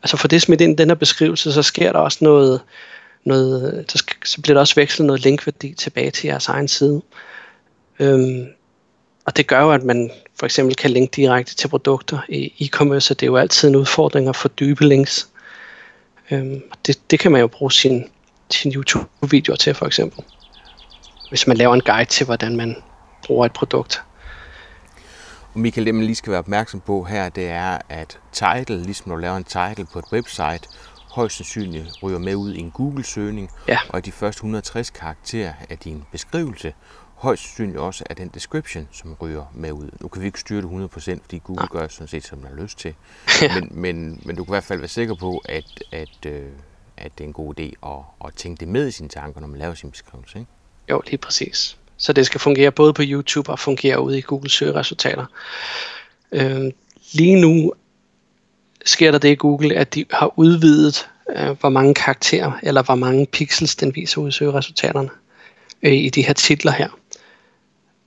Altså 0.03 0.16
for 0.16 0.28
det 0.28 0.42
smidt 0.42 0.61
ind 0.61 0.72
i 0.72 0.82
den 0.82 0.88
her 0.88 0.94
beskrivelse, 0.94 1.53
så 1.53 1.62
sker 1.62 1.92
der 1.92 1.98
også 1.98 2.18
noget, 2.20 2.61
noget 3.24 3.74
øh, 3.78 3.84
så, 3.88 4.04
så 4.24 4.40
bliver 4.42 4.54
der 4.54 4.60
også 4.60 4.74
vekslet 4.74 5.06
noget 5.06 5.24
linkværdi 5.24 5.74
tilbage 5.74 6.10
til 6.10 6.28
jeres 6.28 6.48
egen 6.48 6.68
side. 6.68 7.02
Øhm, 7.98 8.46
og 9.24 9.36
det 9.36 9.46
gør 9.46 9.60
jo, 9.60 9.70
at 9.72 9.82
man 9.82 10.10
for 10.38 10.46
eksempel 10.46 10.76
kan 10.76 10.90
linke 10.90 11.16
direkte 11.16 11.54
til 11.54 11.68
produkter 11.68 12.18
i 12.28 12.52
e-commerce, 12.60 13.14
det 13.14 13.22
er 13.22 13.26
jo 13.26 13.36
altid 13.36 13.68
en 13.68 13.76
udfordring 13.76 14.28
at 14.28 14.36
få 14.36 14.48
dybe 14.48 14.84
links. 14.84 15.28
Øhm, 16.30 16.62
det, 16.86 17.10
det 17.10 17.18
kan 17.18 17.32
man 17.32 17.40
jo 17.40 17.46
bruge 17.46 17.72
sin, 17.72 18.08
sin 18.50 18.72
YouTube-videoer 18.72 19.56
til, 19.56 19.74
for 19.74 19.86
eksempel. 19.86 20.24
Hvis 21.28 21.46
man 21.46 21.56
laver 21.56 21.74
en 21.74 21.80
guide 21.80 22.10
til, 22.10 22.26
hvordan 22.26 22.56
man 22.56 22.76
bruger 23.26 23.46
et 23.46 23.52
produkt. 23.52 24.02
Og 25.54 25.60
Michael, 25.60 25.86
det 25.86 25.94
man 25.94 26.04
lige 26.04 26.16
skal 26.16 26.30
være 26.30 26.38
opmærksom 26.38 26.80
på 26.80 27.02
her, 27.02 27.28
det 27.28 27.48
er, 27.48 27.78
at 27.88 28.18
title, 28.32 28.82
ligesom 28.82 29.08
når 29.08 29.14
du 29.14 29.20
laver 29.20 29.36
en 29.36 29.44
title 29.44 29.86
på 29.92 29.98
et 29.98 30.04
website, 30.12 30.60
højst 31.11 31.36
sandsynligt 31.36 32.02
ryger 32.02 32.18
med 32.18 32.34
ud 32.34 32.54
i 32.54 32.58
en 32.58 32.70
Google-søgning, 32.70 33.50
ja. 33.68 33.78
og 33.88 34.04
de 34.04 34.12
første 34.12 34.38
160 34.38 34.90
karakterer 34.90 35.52
af 35.70 35.78
din 35.78 36.04
beskrivelse 36.12 36.74
højst 37.20 37.42
sandsynligt 37.42 37.78
også 37.78 38.04
er 38.11 38.14
den 38.14 38.28
description, 38.28 38.88
som 38.92 39.16
ryger 39.22 39.52
med 39.54 39.72
ud. 39.72 39.90
Nu 40.00 40.08
kan 40.08 40.22
vi 40.22 40.26
ikke 40.26 40.40
styre 40.40 40.62
det 40.62 40.90
100%, 40.96 41.18
fordi 41.22 41.40
Google 41.44 41.68
gør 41.68 41.88
sådan 41.88 42.08
set, 42.08 42.24
som 42.24 42.38
man 42.38 42.52
har 42.56 42.62
lyst 42.62 42.78
til. 42.78 42.94
men, 43.54 43.68
men, 43.70 44.22
men 44.24 44.36
du 44.36 44.44
kan 44.44 44.52
i 44.52 44.54
hvert 44.54 44.64
fald 44.64 44.78
være 44.78 44.88
sikker 44.88 45.14
på, 45.14 45.42
at, 45.44 45.82
at, 45.92 46.26
øh, 46.26 46.48
at 46.96 47.12
det 47.18 47.24
er 47.24 47.28
en 47.28 47.32
god 47.32 47.61
idé 47.61 47.88
at, 47.88 48.26
at 48.28 48.34
tænke 48.34 48.61
det 48.61 48.68
med 48.68 48.88
i 48.88 48.90
sine 48.90 49.08
tanker, 49.08 49.40
når 49.40 49.48
man 49.48 49.58
laver 49.58 49.74
sin 49.74 49.90
beskrivelse. 49.90 50.38
Ikke? 50.38 50.50
Jo, 50.90 51.02
lige 51.06 51.18
præcis. 51.18 51.76
Så 51.96 52.12
det 52.12 52.26
skal 52.26 52.40
fungere 52.40 52.70
både 52.70 52.92
på 52.92 53.02
YouTube 53.04 53.52
og 53.52 53.58
fungere 53.58 54.00
ude 54.00 54.18
i 54.18 54.20
Google 54.20 54.50
søgeresultater. 54.50 55.26
Øh, 56.32 56.72
lige 57.12 57.40
nu 57.40 57.72
sker 58.85 59.11
der 59.11 59.18
det 59.18 59.28
i 59.28 59.35
Google, 59.35 59.74
at 59.74 59.95
de 59.95 60.05
har 60.11 60.33
udvidet, 60.39 61.09
øh, 61.37 61.51
hvor 61.61 61.68
mange 61.68 61.95
karakterer 61.95 62.53
eller 62.62 62.83
hvor 62.83 62.95
mange 62.95 63.26
pixels 63.26 63.76
den 63.76 63.95
viser 63.95 64.20
ud 64.20 64.28
i 64.28 64.33
søgeresultaterne 64.33 65.11
øh, 65.83 65.93
i 65.93 66.09
de 66.09 66.22
her 66.22 66.33
titler 66.33 66.72
her. 66.72 66.89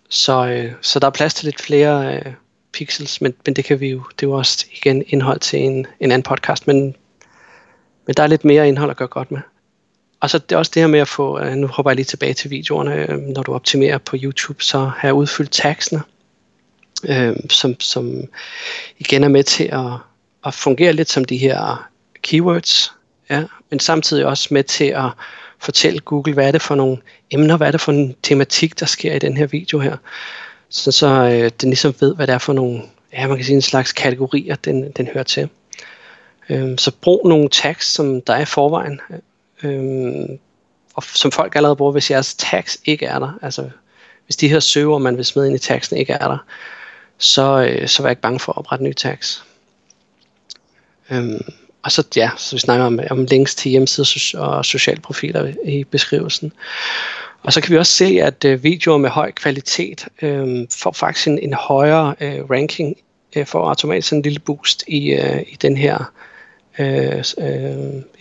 Så, 0.10 0.48
øh, 0.48 0.72
så 0.82 1.00
der 1.00 1.08
er 1.08 1.12
plads 1.12 1.34
til 1.34 1.46
lidt 1.46 1.62
flere 1.62 2.16
øh, 2.16 2.34
pixels, 2.74 3.22
men, 3.22 3.34
men 3.46 3.56
det 3.56 3.66
kan 3.66 3.80
vi 3.80 3.88
jo, 3.88 4.04
det 4.20 4.26
er 4.26 4.30
jo 4.30 4.38
også 4.38 4.66
igen 4.72 5.04
indhold 5.08 5.40
til 5.40 5.60
en, 5.60 5.88
en 6.00 6.12
anden 6.12 6.24
podcast, 6.24 6.68
men, 6.68 6.96
men 8.06 8.14
der 8.18 8.24
er 8.24 8.28
lidt 8.28 8.46
mere 8.46 8.68
indhold 8.68 8.90
at 8.92 8.98
gøre 8.98 9.08
godt 9.08 9.32
med. 9.32 9.40
Og 10.20 10.30
så 10.30 10.38
det 10.38 10.52
er 10.52 10.58
også 10.58 10.72
det 10.74 10.82
her 10.82 10.88
med 10.88 11.00
at 11.00 11.08
få, 11.08 11.40
øh, 11.40 11.56
nu 11.56 11.68
hopper 11.68 11.92
jeg 11.92 11.96
lige 11.96 12.06
tilbage 12.06 12.34
til 12.34 12.52
videoerne, 12.52 12.96
øh, 12.96 13.18
når 13.18 13.44
du 13.44 13.54
optimerer 13.54 13.98
på 13.98 14.18
YouTube, 14.24 14.64
så 14.64 14.80
har 14.80 15.08
jeg 15.08 15.14
udfyldt 15.14 15.52
tagsene, 15.52 16.02
øh, 17.04 17.36
som, 17.50 17.80
som 17.80 18.24
igen 18.98 19.24
er 19.24 19.28
med 19.28 19.44
til 19.44 19.64
at, 19.64 19.92
at 20.46 20.54
fungere 20.54 20.94
lidt 20.94 21.10
som 21.10 21.26
de 21.26 21.38
her 21.38 21.90
keywords, 22.22 22.94
ja, 23.30 23.44
men 23.70 23.80
samtidig 23.80 24.26
også 24.26 24.48
med 24.52 24.64
til 24.64 24.86
at 24.86 25.10
fortælle 25.60 26.00
Google, 26.00 26.34
hvad 26.34 26.48
er 26.48 26.52
det 26.52 26.62
for 26.62 26.76
nogle 26.76 26.98
emner, 27.32 27.58
hvad 27.58 27.68
er 27.68 27.72
det 27.72 27.82
for 27.82 27.92
en 27.92 28.16
tematik, 28.24 28.80
der 28.80 28.86
sker 28.86 29.14
i 29.14 29.20
den 29.20 29.38
her 29.38 29.46
video 29.46 29.80
her. 29.80 29.98
Så, 30.70 30.92
så 30.92 31.08
øh, 31.08 31.52
den 31.62 31.70
ligesom 31.70 31.96
ved, 32.00 32.16
hvad 32.16 32.28
det 32.28 32.34
er 32.34 32.38
for 32.38 32.54
nogle, 32.54 32.82
ja, 33.14 33.28
man 33.28 33.38
kan 33.38 33.46
sige 33.46 33.56
en 33.56 33.62
slags 33.62 33.92
kategorier, 33.92 34.56
den, 34.56 34.92
den 34.92 35.08
hører 35.08 35.24
til. 35.24 35.50
Øhm, 36.50 36.78
så 36.78 36.92
brug 37.02 37.28
nogle 37.28 37.50
tags, 37.50 37.88
som 37.88 38.22
der 38.22 38.34
er 38.34 38.42
i 38.42 38.46
forvejen, 38.46 39.02
øhm, 39.64 40.40
og 40.94 41.04
som 41.04 41.32
folk 41.32 41.56
allerede 41.56 41.76
bruger, 41.76 41.92
hvis 41.92 42.12
jeres 42.12 42.36
tags 42.36 42.78
ikke 42.86 43.06
er 43.06 43.20
der. 43.20 43.40
Altså, 43.42 43.70
hvis 44.26 44.36
de 44.36 44.50
her 44.50 44.60
søger, 44.60 44.98
man 44.98 45.18
vil 45.18 45.26
smide 45.26 45.48
ind 45.48 45.56
i 45.56 45.60
tagsen, 45.60 45.98
ikke 45.98 46.14
er 46.14 46.28
der, 46.28 46.38
så, 47.18 47.66
øh, 47.70 47.88
så 47.88 48.04
vær 48.04 48.10
ikke 48.10 48.22
bange 48.22 48.40
for 48.40 48.52
at 48.52 48.58
oprette 48.58 48.84
nye 48.84 48.94
tags. 48.94 49.46
Øhm, 51.14 51.42
og 51.84 51.92
så, 51.92 52.04
ja, 52.16 52.30
så 52.38 52.56
vi 52.56 52.60
snakker 52.60 52.86
om, 52.86 53.00
om 53.10 53.26
links 53.26 53.56
til 53.56 53.72
hjemmesider 53.72 54.40
og 54.40 54.66
sociale 54.66 55.02
profiler 55.02 55.54
i 55.66 55.84
beskrivelsen. 55.84 56.52
Og 57.44 57.54
så 57.54 57.62
kan 57.62 57.72
vi 57.72 57.78
også 57.78 57.92
se, 57.92 58.06
at 58.22 58.46
øh, 58.46 58.64
videoer 58.64 58.98
med 58.98 59.10
høj 59.10 59.32
kvalitet 59.32 60.08
øh, 60.22 60.68
får 60.72 60.92
faktisk 60.92 61.28
en, 61.28 61.40
en 61.40 61.54
højere 61.54 62.16
øh, 62.20 62.50
ranking, 62.50 62.98
øh, 63.36 63.46
får 63.46 63.68
automatisk 63.68 64.14
en 64.14 64.22
lille 64.22 64.40
boost 64.40 64.84
i, 64.88 65.14
øh, 65.14 65.42
i 65.42 65.58
den 65.62 65.78
her 65.78 66.12
øh, 66.80 67.24
øh, 67.38 67.48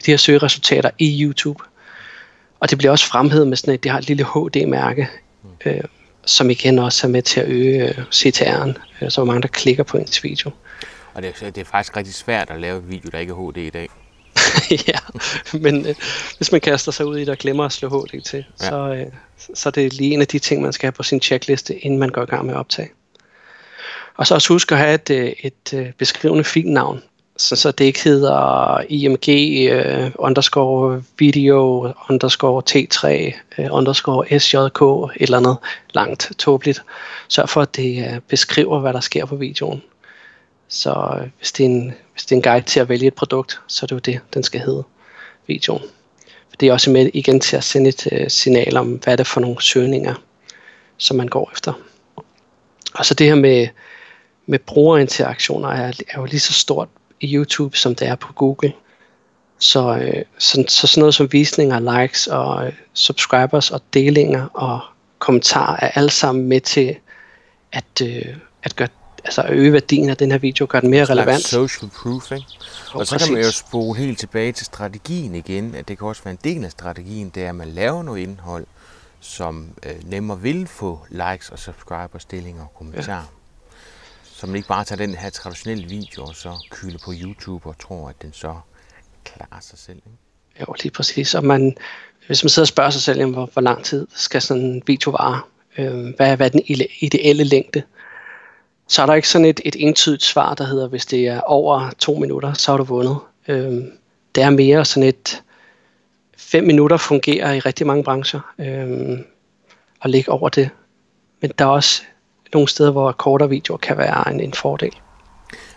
de 0.07 0.11
her 0.11 0.16
søgeresultater 0.16 0.90
i 0.99 1.22
YouTube. 1.22 1.62
Og 2.61 2.70
det 2.70 2.78
bliver 2.78 2.90
også 2.90 3.07
fremhævet 3.07 3.49
med 3.49 3.57
sådan 3.57 3.74
et, 3.74 3.82
det 3.82 3.90
har 3.90 3.99
et 3.99 4.09
lille 4.09 4.24
HD-mærke, 4.24 5.09
øh, 5.64 5.80
som 6.26 6.51
igen 6.51 6.78
også 6.78 7.07
er 7.07 7.11
med 7.11 7.22
til 7.22 7.40
at 7.40 7.49
øge 7.49 7.88
øh, 7.88 7.99
CTR'en, 8.12 8.72
øh, 9.01 9.11
så 9.11 9.24
mange 9.24 9.43
der 9.43 9.49
klikker 9.49 9.82
på 9.82 9.97
ens 9.97 10.24
video. 10.24 10.51
Og 11.15 11.23
det 11.23 11.43
er, 11.43 11.51
det 11.51 11.61
er 11.61 11.65
faktisk 11.65 11.97
rigtig 11.97 12.15
svært 12.15 12.51
at 12.51 12.61
lave 12.61 12.85
video, 12.85 13.11
der 13.13 13.19
ikke 13.19 13.31
er 13.31 13.51
HD 13.51 13.57
i 13.57 13.71
dag. 13.71 13.89
ja, 14.89 14.99
men 15.59 15.87
øh, 15.87 15.95
hvis 16.37 16.53
man 16.53 16.61
kaster 16.61 16.93
sig 16.93 17.07
ud 17.07 17.17
i 17.17 17.21
det 17.21 17.29
og 17.29 17.39
glemmer 17.39 17.65
at 17.65 17.73
slå 17.73 17.89
HD 17.89 18.21
til, 18.21 18.45
ja. 18.61 18.69
så, 18.69 18.77
øh, 18.77 19.07
så 19.55 19.69
er 19.69 19.71
det 19.71 19.93
lige 19.93 20.15
en 20.15 20.21
af 20.21 20.27
de 20.27 20.39
ting, 20.39 20.63
man 20.63 20.73
skal 20.73 20.87
have 20.87 20.93
på 20.93 21.03
sin 21.03 21.21
checkliste, 21.21 21.79
inden 21.79 21.99
man 21.99 22.09
går 22.09 22.23
i 22.23 22.27
gang 22.27 22.47
med 22.47 22.55
at 22.55 22.59
optage. 22.59 22.91
Og 24.17 24.27
så 24.27 24.35
også 24.35 24.53
husk 24.53 24.73
at 24.73 24.79
have 24.79 24.95
et, 24.95 25.11
øh, 25.11 25.27
et, 25.27 25.53
et 25.73 25.79
øh, 25.79 25.93
beskrivende 25.93 26.45
filnavn, 26.45 27.03
så, 27.37 27.57
så 27.57 27.71
det 27.71 27.85
ikke 27.85 28.05
hedder 28.05 28.81
img 28.89 29.29
uh, 29.73 30.11
underscore 30.19 31.03
video 31.19 31.93
underscore 32.11 32.63
t3 32.71 33.35
uh, 33.59 33.77
underscore 33.77 34.41
sjk 34.41 34.83
et 35.17 35.23
eller 35.23 35.39
andet 35.39 35.57
langt 35.95 36.33
tåbeligt. 36.39 36.83
Sørg 37.29 37.49
for, 37.49 37.61
at 37.63 37.77
det 37.77 38.07
uh, 38.07 38.19
beskriver, 38.29 38.81
hvad 38.81 38.93
der 38.93 39.01
sker 39.01 39.25
på 39.25 39.37
videoen. 39.37 39.83
Så 40.73 41.18
øh, 41.20 41.29
hvis, 41.39 41.53
det 41.53 41.66
er 41.66 41.70
en, 41.70 41.95
hvis 42.12 42.25
det 42.25 42.33
er 42.33 42.37
en 42.37 42.43
guide 42.43 42.66
til 42.66 42.81
at 42.81 42.89
vælge 42.89 43.07
et 43.07 43.14
produkt, 43.14 43.61
så 43.66 43.85
er 43.85 43.87
det 43.87 43.95
jo 43.95 43.99
det, 43.99 44.20
den 44.35 44.43
skal 44.43 44.61
hedde, 44.61 44.85
videoen. 45.47 45.83
For 46.49 46.57
Det 46.61 46.68
er 46.68 46.73
også 46.73 46.91
med 46.91 47.11
igen 47.14 47.41
til 47.41 47.57
at 47.57 47.64
sende 47.64 47.89
et 47.89 48.09
øh, 48.12 48.31
signal 48.31 48.77
om, 48.77 48.89
hvad 48.89 49.16
det 49.16 49.20
er 49.20 49.29
for 49.29 49.41
nogle 49.41 49.62
søgninger, 49.62 50.14
som 50.97 51.16
man 51.16 51.29
går 51.29 51.51
efter. 51.53 51.73
Og 52.95 53.07
så 53.07 53.14
det 53.14 53.27
her 53.27 53.35
med, 53.35 53.68
med 54.47 54.59
brugerinteraktioner 54.59 55.68
er, 55.68 55.93
er 56.09 56.20
jo 56.20 56.25
lige 56.25 56.41
så 56.41 56.53
stort 56.53 56.89
i 57.20 57.35
YouTube, 57.35 57.77
som 57.77 57.95
det 57.95 58.09
er 58.09 58.14
på 58.14 58.33
Google. 58.33 58.73
Så, 59.59 59.97
øh, 59.97 60.25
så, 60.39 60.64
så 60.68 60.87
sådan 60.87 61.01
noget 61.01 61.14
som 61.14 61.33
visninger, 61.33 62.01
likes 62.03 62.27
og 62.27 62.66
øh, 62.66 62.73
subscribers 62.95 63.70
og 63.70 63.81
delinger 63.95 64.47
og 64.55 64.81
kommentarer 65.18 65.77
er 65.83 65.91
alle 65.95 66.11
sammen 66.11 66.45
med 66.45 66.61
til 66.61 66.97
at, 67.73 68.03
øh, 68.03 68.37
at 68.62 68.77
gøre 68.77 68.89
altså 69.25 69.47
øge 69.49 69.73
værdien 69.73 70.11
af 70.11 70.16
den 70.16 70.31
her 70.31 70.39
video, 70.39 70.66
gøre 70.68 70.83
den 70.83 70.91
mere 70.91 71.05
relevant. 71.05 71.43
social 71.43 71.91
proof, 71.91 72.33
ikke? 72.33 72.47
Og, 72.93 73.07
så 73.07 73.14
præcis. 73.14 73.27
kan 73.27 73.35
man 73.35 73.45
jo 73.45 73.51
spole 73.51 73.99
helt 73.99 74.18
tilbage 74.18 74.53
til 74.53 74.66
strategien 74.66 75.35
igen, 75.35 75.75
at 75.75 75.89
det 75.89 75.99
kan 75.99 76.07
også 76.07 76.23
være 76.25 76.33
en 76.33 76.39
del 76.45 76.64
af 76.64 76.70
strategien, 76.70 77.31
det 77.35 77.45
er, 77.45 77.49
at 77.49 77.55
man 77.55 77.68
laver 77.68 78.03
noget 78.03 78.20
indhold, 78.20 78.66
som 79.20 79.68
øh, 79.87 80.11
nemmere 80.11 80.41
vil 80.41 80.66
få 80.66 81.01
likes 81.11 81.51
og 81.51 81.59
subscribers, 81.59 82.25
delinger 82.25 82.62
og 82.62 82.75
kommentarer. 82.75 83.16
Ja. 83.16 83.23
Så 84.23 84.47
man 84.47 84.57
ikke 84.57 84.68
bare 84.68 84.85
tager 84.85 85.07
den 85.07 85.14
her 85.14 85.31
traditionelle 85.31 85.89
video 85.89 86.23
og 86.25 86.37
så 86.37 86.66
kylder 86.70 86.99
på 87.05 87.12
YouTube 87.23 87.68
og 87.68 87.79
tror, 87.79 88.09
at 88.09 88.23
den 88.23 88.33
så 88.33 88.55
klarer 89.25 89.61
sig 89.61 89.79
selv. 89.79 89.97
Ikke? 89.97 90.18
Jo, 90.61 90.75
lige 90.83 90.93
præcis. 90.93 91.35
Og 91.35 91.45
man, 91.45 91.77
hvis 92.27 92.45
man 92.45 92.51
sidder 92.51 92.64
og 92.64 92.68
spørger 92.68 92.91
sig 92.91 93.03
selv, 93.03 93.25
hvor, 93.25 93.51
hvor 93.53 93.62
lang 93.62 93.85
tid 93.85 94.07
skal 94.14 94.43
sådan 94.43 94.62
en 94.62 94.83
video 94.87 95.11
vare, 95.11 95.41
øh, 95.79 96.14
hvad, 96.16 96.37
hvad 96.37 96.47
er 96.47 96.51
den 96.51 96.62
ideelle 97.01 97.45
længde, 97.45 97.83
så 98.93 99.03
er 99.03 99.07
der 99.07 99.14
ikke 99.14 99.28
sådan 99.28 99.45
et, 99.45 99.61
et 99.64 99.76
entydigt 99.78 100.24
svar, 100.24 100.55
der 100.55 100.64
hedder, 100.64 100.88
hvis 100.88 101.07
det 101.07 101.26
er 101.26 101.40
over 101.40 101.90
to 101.99 102.14
minutter, 102.14 102.53
så 102.53 102.72
har 102.72 102.76
du 102.76 102.84
vundet. 102.84 103.18
Øh, 103.49 103.82
det 104.34 104.43
er 104.43 104.51
mere 104.51 104.84
sådan 104.84 105.09
et, 105.09 105.43
fem 106.36 106.64
minutter 106.64 106.97
fungerer 106.97 107.53
i 107.53 107.59
rigtig 107.59 107.86
mange 107.86 108.05
brancher, 108.05 108.40
øh, 108.59 109.18
og 110.01 110.11
ligge 110.11 110.32
over 110.32 110.49
det. 110.49 110.70
Men 111.40 111.53
der 111.59 111.64
er 111.64 111.68
også 111.68 112.03
nogle 112.53 112.68
steder, 112.68 112.90
hvor 112.90 113.12
kortere 113.12 113.49
videoer 113.49 113.78
kan 113.78 113.99
være 113.99 114.32
en, 114.32 114.40
en 114.40 114.53
fordel. 114.53 114.97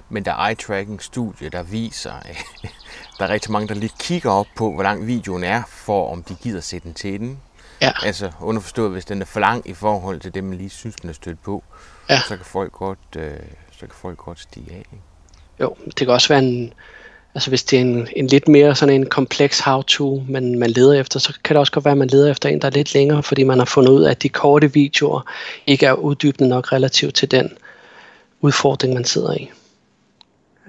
Men 0.09 0.25
der 0.25 0.31
er 0.31 0.49
eye-tracking-studier, 0.49 1.49
der 1.49 1.63
viser, 1.63 2.11
at 2.11 2.37
der 3.19 3.25
er 3.25 3.29
rigtig 3.29 3.51
mange, 3.51 3.67
der 3.67 3.73
lige 3.73 3.93
kigger 3.99 4.31
op 4.31 4.47
på, 4.55 4.73
hvor 4.73 4.83
lang 4.83 5.07
videoen 5.07 5.43
er, 5.43 5.63
for 5.67 6.11
om 6.11 6.23
de 6.23 6.35
gider 6.43 6.61
sætte 6.61 6.85
den 6.85 6.93
til 6.93 7.19
den. 7.19 7.39
Ja. 7.81 7.91
Altså 8.03 8.31
underforstået, 8.41 8.91
hvis 8.91 9.05
den 9.05 9.21
er 9.21 9.25
for 9.25 9.39
lang 9.39 9.69
i 9.69 9.73
forhold 9.73 10.19
til 10.19 10.33
det, 10.33 10.43
man 10.43 10.57
lige 10.57 10.69
synes, 10.69 10.95
den 10.95 11.09
er 11.09 11.13
stødt 11.13 11.43
på, 11.43 11.63
ja. 12.09 12.19
så, 12.27 12.35
kan 12.35 12.45
folk 12.45 12.71
godt, 12.71 12.99
øh, 13.17 13.31
så 13.71 13.79
kan 13.79 13.95
folk 14.01 14.17
godt 14.17 14.39
stige 14.39 14.71
af. 14.71 14.77
Ikke? 14.77 15.03
Jo, 15.59 15.75
det 15.85 15.95
kan 15.95 16.09
også 16.09 16.27
være 16.27 16.39
en, 16.39 16.73
Altså 17.35 17.49
hvis 17.49 17.63
det 17.63 17.77
er 17.77 17.81
en, 17.81 18.07
en 18.15 18.27
lidt 18.27 18.47
mere 18.47 18.75
sådan 18.75 18.95
en 18.95 19.05
kompleks 19.05 19.59
how-to, 19.59 20.23
man, 20.29 20.59
man 20.59 20.69
leder 20.69 20.99
efter, 20.99 21.19
så 21.19 21.33
kan 21.43 21.53
det 21.53 21.59
også 21.59 21.71
godt 21.71 21.85
være, 21.85 21.91
at 21.91 21.97
man 21.97 22.07
leder 22.07 22.31
efter 22.31 22.49
en, 22.49 22.61
der 22.61 22.67
er 22.67 22.71
lidt 22.71 22.93
længere, 22.93 23.23
fordi 23.23 23.43
man 23.43 23.57
har 23.57 23.65
fundet 23.65 23.91
ud 23.91 24.03
af, 24.03 24.11
at 24.11 24.23
de 24.23 24.29
korte 24.29 24.73
videoer 24.73 25.21
ikke 25.67 25.85
er 25.85 25.93
uddybende 25.93 26.49
nok 26.49 26.71
relativt 26.71 27.15
til 27.15 27.31
den 27.31 27.57
udfordring, 28.41 28.93
man 28.93 29.05
sidder 29.05 29.33
i. 29.33 29.51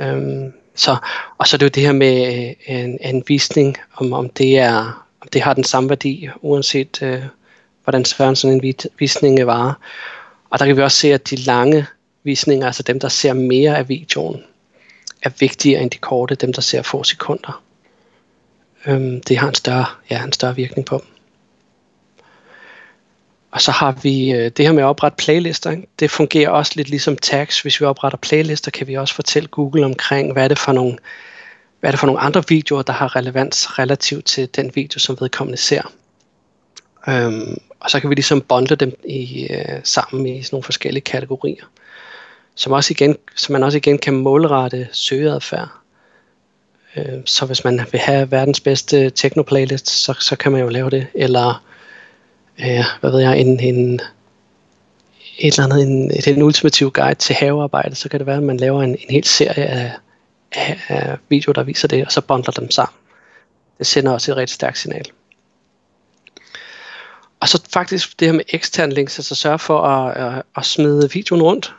Øhm, 0.00 0.52
så, 0.74 0.96
og 1.38 1.46
så 1.46 1.56
er 1.56 1.58
det 1.58 1.66
jo 1.66 1.70
det 1.74 1.82
her 1.82 1.92
med 1.92 2.26
øh, 2.68 2.78
en, 2.78 2.98
en 3.00 3.24
visning, 3.26 3.76
om, 3.96 4.12
om, 4.12 4.28
det 4.28 4.58
er, 4.58 5.06
om 5.20 5.28
det 5.32 5.42
har 5.42 5.54
den 5.54 5.64
samme 5.64 5.88
værdi, 5.88 6.28
uanset 6.40 7.02
øh, 7.02 7.22
hvordan 7.84 8.04
sådan 8.04 8.64
en 8.64 8.74
visning 8.98 9.46
varer. 9.46 9.72
Og 10.50 10.58
der 10.58 10.66
kan 10.66 10.76
vi 10.76 10.82
også 10.82 10.98
se, 10.98 11.12
at 11.12 11.30
de 11.30 11.36
lange 11.36 11.86
visninger, 12.24 12.66
altså 12.66 12.82
dem, 12.82 13.00
der 13.00 13.08
ser 13.08 13.32
mere 13.32 13.78
af 13.78 13.88
videoen, 13.88 14.44
er 15.22 15.30
vigtigere 15.40 15.82
end 15.82 15.90
de 15.90 15.98
korte, 15.98 16.34
dem 16.34 16.52
der 16.52 16.60
ser 16.60 16.82
få 16.82 17.04
sekunder. 17.04 17.62
Øhm, 18.86 19.20
det 19.20 19.38
har 19.38 19.48
en 19.48 19.54
større, 19.54 19.86
ja, 20.10 20.24
en 20.24 20.32
større 20.32 20.56
virkning 20.56 20.86
på 20.86 20.98
dem. 20.98 21.06
Og 23.50 23.62
så 23.62 23.70
har 23.70 23.92
vi 24.02 24.32
øh, 24.32 24.50
det 24.56 24.64
her 24.64 24.72
med 24.72 24.82
at 24.82 24.86
oprette 24.86 25.16
playlister. 25.16 25.70
Ikke? 25.70 25.86
Det 26.00 26.10
fungerer 26.10 26.50
også 26.50 26.72
lidt 26.76 26.88
ligesom 26.88 27.16
tags. 27.16 27.60
Hvis 27.60 27.80
vi 27.80 27.86
opretter 27.86 28.18
playlister, 28.18 28.70
kan 28.70 28.86
vi 28.86 28.94
også 28.94 29.14
fortælle 29.14 29.48
Google 29.48 29.84
omkring, 29.84 30.32
hvad 30.32 30.44
er 30.44 30.48
det 30.48 30.58
for 30.58 30.72
nogle, 30.72 30.98
hvad 31.80 31.90
er 31.90 31.92
det 31.92 32.00
for 32.00 32.06
nogle 32.06 32.20
andre 32.20 32.42
videoer, 32.48 32.82
der 32.82 32.92
har 32.92 33.16
relevans 33.16 33.78
relativt 33.78 34.24
til 34.24 34.48
den 34.56 34.72
video, 34.74 34.98
som 34.98 35.16
vedkommende 35.20 35.58
ser. 35.58 35.92
Øhm, 37.08 37.58
og 37.80 37.90
så 37.90 38.00
kan 38.00 38.10
vi 38.10 38.14
ligesom 38.14 38.40
bundle 38.40 38.76
dem 38.76 39.00
i, 39.04 39.46
øh, 39.50 39.80
sammen 39.84 40.26
i 40.26 40.42
sådan 40.42 40.54
nogle 40.54 40.64
forskellige 40.64 41.04
kategorier 41.04 41.64
som, 42.56 42.72
også 42.72 42.92
igen, 42.92 43.16
som 43.36 43.52
man 43.52 43.62
også 43.62 43.78
igen 43.78 43.98
kan 43.98 44.14
målrette 44.14 44.88
søgeadfærd. 44.92 45.68
Øh, 46.96 47.20
så 47.24 47.46
hvis 47.46 47.64
man 47.64 47.80
vil 47.92 48.00
have 48.00 48.30
verdens 48.30 48.60
bedste 48.60 49.10
techno-playlist, 49.10 49.90
så, 49.90 50.14
så 50.20 50.36
kan 50.36 50.52
man 50.52 50.60
jo 50.60 50.68
lave 50.68 50.90
det. 50.90 51.06
Eller, 51.14 51.64
øh, 52.60 52.84
hvad 53.00 53.10
ved 53.10 53.20
jeg, 53.20 53.38
en, 53.38 53.60
en, 53.60 54.00
et 55.38 55.58
eller 55.58 55.64
andet, 55.64 55.82
en, 55.82 56.36
en 56.36 56.42
ultimativ 56.42 56.90
guide 56.90 57.14
til 57.14 57.34
havearbejde, 57.34 57.94
så 57.94 58.08
kan 58.08 58.20
det 58.20 58.26
være, 58.26 58.36
at 58.36 58.42
man 58.42 58.56
laver 58.56 58.82
en, 58.82 58.90
en 58.90 59.10
hel 59.10 59.24
serie 59.24 59.64
af, 59.64 59.92
af, 60.52 60.78
af 60.88 61.16
videoer, 61.28 61.52
der 61.52 61.62
viser 61.62 61.88
det, 61.88 62.06
og 62.06 62.12
så 62.12 62.20
bundler 62.20 62.52
dem 62.52 62.70
sammen. 62.70 62.96
Det 63.78 63.86
sender 63.86 64.12
også 64.12 64.32
et 64.32 64.36
rigtig 64.36 64.54
stærkt 64.54 64.78
signal. 64.78 65.04
Og 67.40 67.48
så 67.48 67.62
faktisk 67.72 68.20
det 68.20 68.28
her 68.28 68.32
med 68.32 68.44
ekstern 68.48 68.92
links, 68.92 69.18
altså 69.18 69.34
sørge 69.34 69.58
for 69.58 69.80
at, 69.80 70.16
at, 70.16 70.42
at 70.56 70.64
smide 70.64 71.10
videoen 71.12 71.42
rundt. 71.42 71.74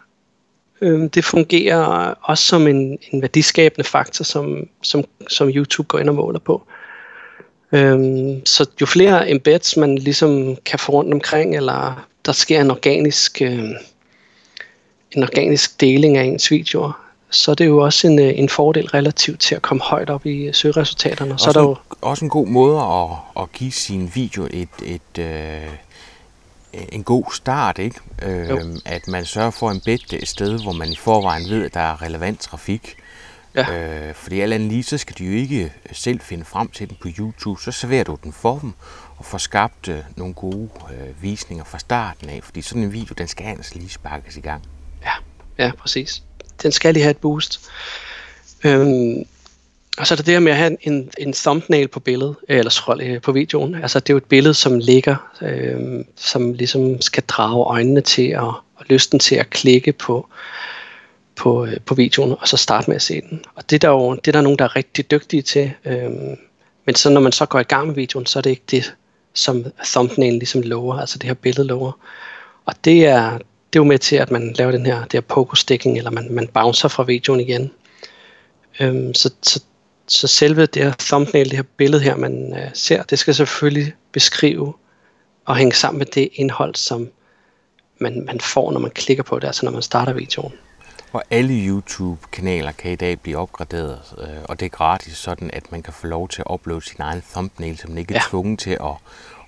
Øhm, 0.81 1.09
det 1.09 1.25
fungerer 1.25 1.83
også 2.21 2.43
som 2.43 2.67
en, 2.67 2.99
en 3.11 3.21
værdiskabende 3.21 3.89
faktor, 3.89 4.23
som, 4.23 4.69
som, 4.81 5.03
som 5.29 5.49
YouTube 5.49 5.87
går 5.87 5.99
ind 5.99 6.09
og 6.09 6.15
måler 6.15 6.39
på. 6.39 6.67
Øhm, 7.71 8.45
så 8.45 8.69
jo 8.81 8.85
flere 8.85 9.29
embeds 9.29 9.77
man 9.77 9.97
ligesom 9.97 10.55
kan 10.65 10.79
få 10.79 10.91
rundt 10.91 11.13
omkring, 11.13 11.55
eller 11.55 12.07
der 12.25 12.31
sker 12.31 12.61
en 12.61 12.71
organisk, 12.71 13.41
øh, 13.41 13.69
en 15.11 15.23
organisk 15.23 15.81
deling 15.81 16.17
af 16.17 16.23
ens 16.23 16.51
videoer, 16.51 17.06
så 17.29 17.51
er 17.51 17.55
det 17.55 17.65
jo 17.65 17.77
også 17.77 18.07
en, 18.07 18.19
øh, 18.19 18.33
en 18.35 18.49
fordel 18.49 18.87
relativt 18.87 19.39
til 19.39 19.55
at 19.55 19.61
komme 19.61 19.83
højt 19.83 20.09
op 20.09 20.25
i 20.25 20.53
søgeresultaterne. 20.53 21.33
Også, 21.33 21.43
så 21.43 21.49
er 21.49 21.53
der 21.53 21.61
jo... 21.61 21.75
også 22.01 22.25
en 22.25 22.29
god 22.29 22.47
måde 22.47 22.79
at, 22.79 23.43
at 23.43 23.51
give 23.51 23.71
sin 23.71 24.11
video 24.15 24.47
et, 24.51 24.69
et, 24.83 25.19
øh, 25.19 25.67
en 26.91 27.03
god 27.03 27.33
start, 27.33 27.77
ikke? 27.77 27.99
Øh, 28.23 28.59
at 28.85 29.07
man 29.07 29.25
sørger 29.25 29.51
for 29.51 29.71
en 29.71 29.81
bed 29.85 30.13
et 30.13 30.27
sted, 30.27 30.63
hvor 30.63 30.71
man 30.71 30.91
i 30.91 30.95
forvejen 30.95 31.49
ved, 31.49 31.65
at 31.65 31.73
der 31.73 31.79
er 31.79 32.01
relevant 32.01 32.39
trafik. 32.39 32.95
Ja. 33.55 34.07
Øh, 34.09 34.15
fordi 34.15 34.41
alt 34.41 34.53
andet 34.53 34.69
lige, 34.69 34.83
så 34.83 34.97
skal 34.97 35.15
de 35.17 35.25
jo 35.25 35.31
ikke 35.31 35.73
selv 35.91 36.19
finde 36.19 36.45
frem 36.45 36.67
til 36.67 36.89
den 36.89 36.97
på 37.01 37.07
YouTube. 37.19 37.61
Så 37.61 37.71
serverer 37.71 38.03
du 38.03 38.17
den 38.23 38.33
for 38.33 38.59
dem 38.59 38.73
og 39.17 39.25
får 39.25 39.37
skabt 39.37 39.87
øh, 39.87 39.99
nogle 40.15 40.33
gode 40.33 40.69
øh, 40.91 41.23
visninger 41.23 41.63
fra 41.63 41.79
starten 41.79 42.29
af. 42.29 42.39
Fordi 42.43 42.61
sådan 42.61 42.83
en 42.83 42.93
video, 42.93 43.13
den 43.17 43.27
skal 43.27 43.45
altså 43.45 43.71
lige 43.75 43.89
sparkes 43.89 44.37
i 44.37 44.41
gang. 44.41 44.63
Ja, 45.03 45.11
ja 45.65 45.71
præcis. 45.77 46.23
Den 46.63 46.71
skal 46.71 46.93
lige 46.93 47.03
have 47.03 47.11
et 47.11 47.17
boost. 47.17 47.61
Øhm, 48.63 49.25
og 49.97 50.07
så 50.07 50.13
er 50.13 50.15
det 50.15 50.25
det 50.25 50.33
her 50.33 50.39
med 50.39 50.51
at 50.51 50.57
have 50.57 50.77
en, 50.81 51.09
en 51.17 51.33
thumbnail 51.33 51.87
på 51.87 51.99
billedet, 51.99 52.35
øh, 52.49 52.57
eller 52.57 52.69
scroll, 52.69 53.01
øh, 53.01 53.21
på 53.21 53.31
videoen. 53.31 53.75
Altså 53.75 53.99
det 53.99 54.09
er 54.09 54.13
jo 54.13 54.17
et 54.17 54.23
billede, 54.23 54.53
som 54.53 54.79
ligger, 54.79 55.31
øhm, 55.41 56.05
som 56.15 56.53
ligesom 56.53 57.01
skal 57.01 57.23
drage 57.27 57.63
øjnene 57.63 58.01
til 58.01 58.35
og, 58.35 58.53
og 58.75 58.85
lysten 58.89 59.19
til 59.19 59.35
at 59.35 59.49
klikke 59.49 59.91
på, 59.93 60.27
på, 61.35 61.65
øh, 61.65 61.77
på 61.85 61.95
videoen, 61.95 62.35
og 62.39 62.47
så 62.47 62.57
starte 62.57 62.89
med 62.89 62.95
at 62.95 63.01
se 63.01 63.21
den. 63.21 63.45
Og 63.55 63.69
det 63.69 63.75
er 63.75 63.79
der 63.79 63.89
jo 63.89 64.15
det 64.15 64.27
er 64.27 64.31
der 64.31 64.41
nogen, 64.41 64.59
der 64.59 64.65
er 64.65 64.75
rigtig 64.75 65.11
dygtige 65.11 65.41
til. 65.41 65.71
Øhm, 65.85 66.37
men 66.85 66.95
så 66.95 67.09
når 67.09 67.21
man 67.21 67.31
så 67.31 67.45
går 67.45 67.59
i 67.59 67.63
gang 67.63 67.87
med 67.87 67.95
videoen, 67.95 68.25
så 68.25 68.39
er 68.39 68.41
det 68.41 68.49
ikke 68.49 68.63
det, 68.71 68.93
som 69.33 69.65
thumbnail 69.85 70.33
ligesom 70.33 70.61
lover, 70.61 70.99
altså 70.99 71.17
det 71.17 71.27
her 71.27 71.33
billede 71.33 71.67
lover. 71.67 71.91
Og 72.65 72.73
det 72.85 73.05
er, 73.05 73.37
det 73.73 73.79
er 73.79 73.83
jo 73.83 73.87
med 73.87 73.99
til, 73.99 74.15
at 74.15 74.31
man 74.31 74.53
laver 74.53 74.71
den 74.71 74.85
her, 74.85 75.01
det 75.01 75.13
her 75.13 75.21
pogo-sticking, 75.21 75.97
eller 75.97 76.11
man, 76.11 76.27
man 76.31 76.47
bouncer 76.47 76.87
fra 76.87 77.03
videoen 77.03 77.39
igen. 77.39 77.71
Øhm, 78.79 79.13
så, 79.13 79.33
så, 79.41 79.63
så 80.07 80.27
selve 80.27 80.65
det 80.65 80.83
her 80.83 80.93
thumbnail, 80.99 81.49
det 81.49 81.55
her 81.55 81.63
billede 81.77 82.01
her, 82.01 82.15
man 82.15 82.53
øh, 82.57 82.69
ser, 82.73 83.03
det 83.03 83.19
skal 83.19 83.35
selvfølgelig 83.35 83.93
beskrive 84.11 84.73
og 85.45 85.55
hænge 85.55 85.73
sammen 85.73 85.97
med 85.97 86.05
det 86.05 86.29
indhold, 86.33 86.75
som 86.75 87.09
man, 87.99 88.25
man 88.25 88.39
får, 88.39 88.71
når 88.71 88.79
man 88.79 88.91
klikker 88.91 89.23
på 89.23 89.39
det, 89.39 89.47
altså 89.47 89.65
når 89.65 89.71
man 89.71 89.81
starter 89.81 90.13
videoen. 90.13 90.53
Og 91.13 91.23
alle 91.31 91.53
YouTube-kanaler 91.53 92.71
kan 92.71 92.91
i 92.91 92.95
dag 92.95 93.19
blive 93.19 93.37
opgraderet, 93.37 93.99
øh, 94.17 94.43
og 94.43 94.59
det 94.59 94.65
er 94.65 94.69
gratis, 94.69 95.17
sådan 95.17 95.49
at 95.53 95.71
man 95.71 95.83
kan 95.83 95.93
få 95.93 96.07
lov 96.07 96.29
til 96.29 96.41
at 96.41 96.45
uploade 96.49 96.81
sin 96.81 97.01
egen 97.01 97.23
thumbnail, 97.31 97.77
så 97.77 97.87
man 97.87 97.97
ikke 97.97 98.13
er 98.13 98.17
ja. 98.17 98.29
tvunget 98.29 98.59
til 98.59 98.71
at, 98.71 98.95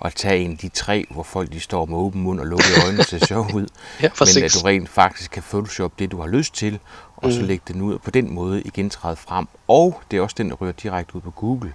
at 0.06 0.14
tage 0.14 0.40
en 0.40 0.52
af 0.52 0.58
de 0.58 0.70
tre, 0.70 1.06
hvor 1.10 1.24
folk 1.24 1.52
de 1.52 1.60
står 1.60 1.86
med 1.86 1.98
åben 1.98 2.22
mund 2.22 2.40
og 2.40 2.46
lukkede 2.46 2.84
øjnene 2.86 3.04
til 3.04 3.28
sjov 3.28 3.50
ud. 3.54 3.68
ja, 4.04 4.10
men 4.20 4.44
at 4.44 4.54
du 4.54 4.60
rent 4.66 4.90
faktisk 4.90 5.32
kan 5.32 5.44
photoshop 5.44 6.00
det, 6.00 6.12
du 6.12 6.22
har 6.22 6.28
lyst 6.28 6.56
til, 6.56 6.80
og 7.16 7.28
mm. 7.28 7.34
så 7.34 7.42
lægge 7.42 7.64
den 7.68 7.82
ud 7.82 7.94
og 7.94 8.02
på 8.02 8.12
den 8.12 8.34
måde 8.34 8.62
igen 8.62 8.90
træde 8.90 9.16
frem. 9.16 9.48
Og 9.68 10.02
det 10.12 10.18
er 10.18 10.22
også 10.22 10.36
den, 10.38 10.50
der 10.50 10.56
ryger 10.56 10.74
direkte 10.74 11.16
ud 11.16 11.22
på 11.22 11.32
Google. 11.32 11.74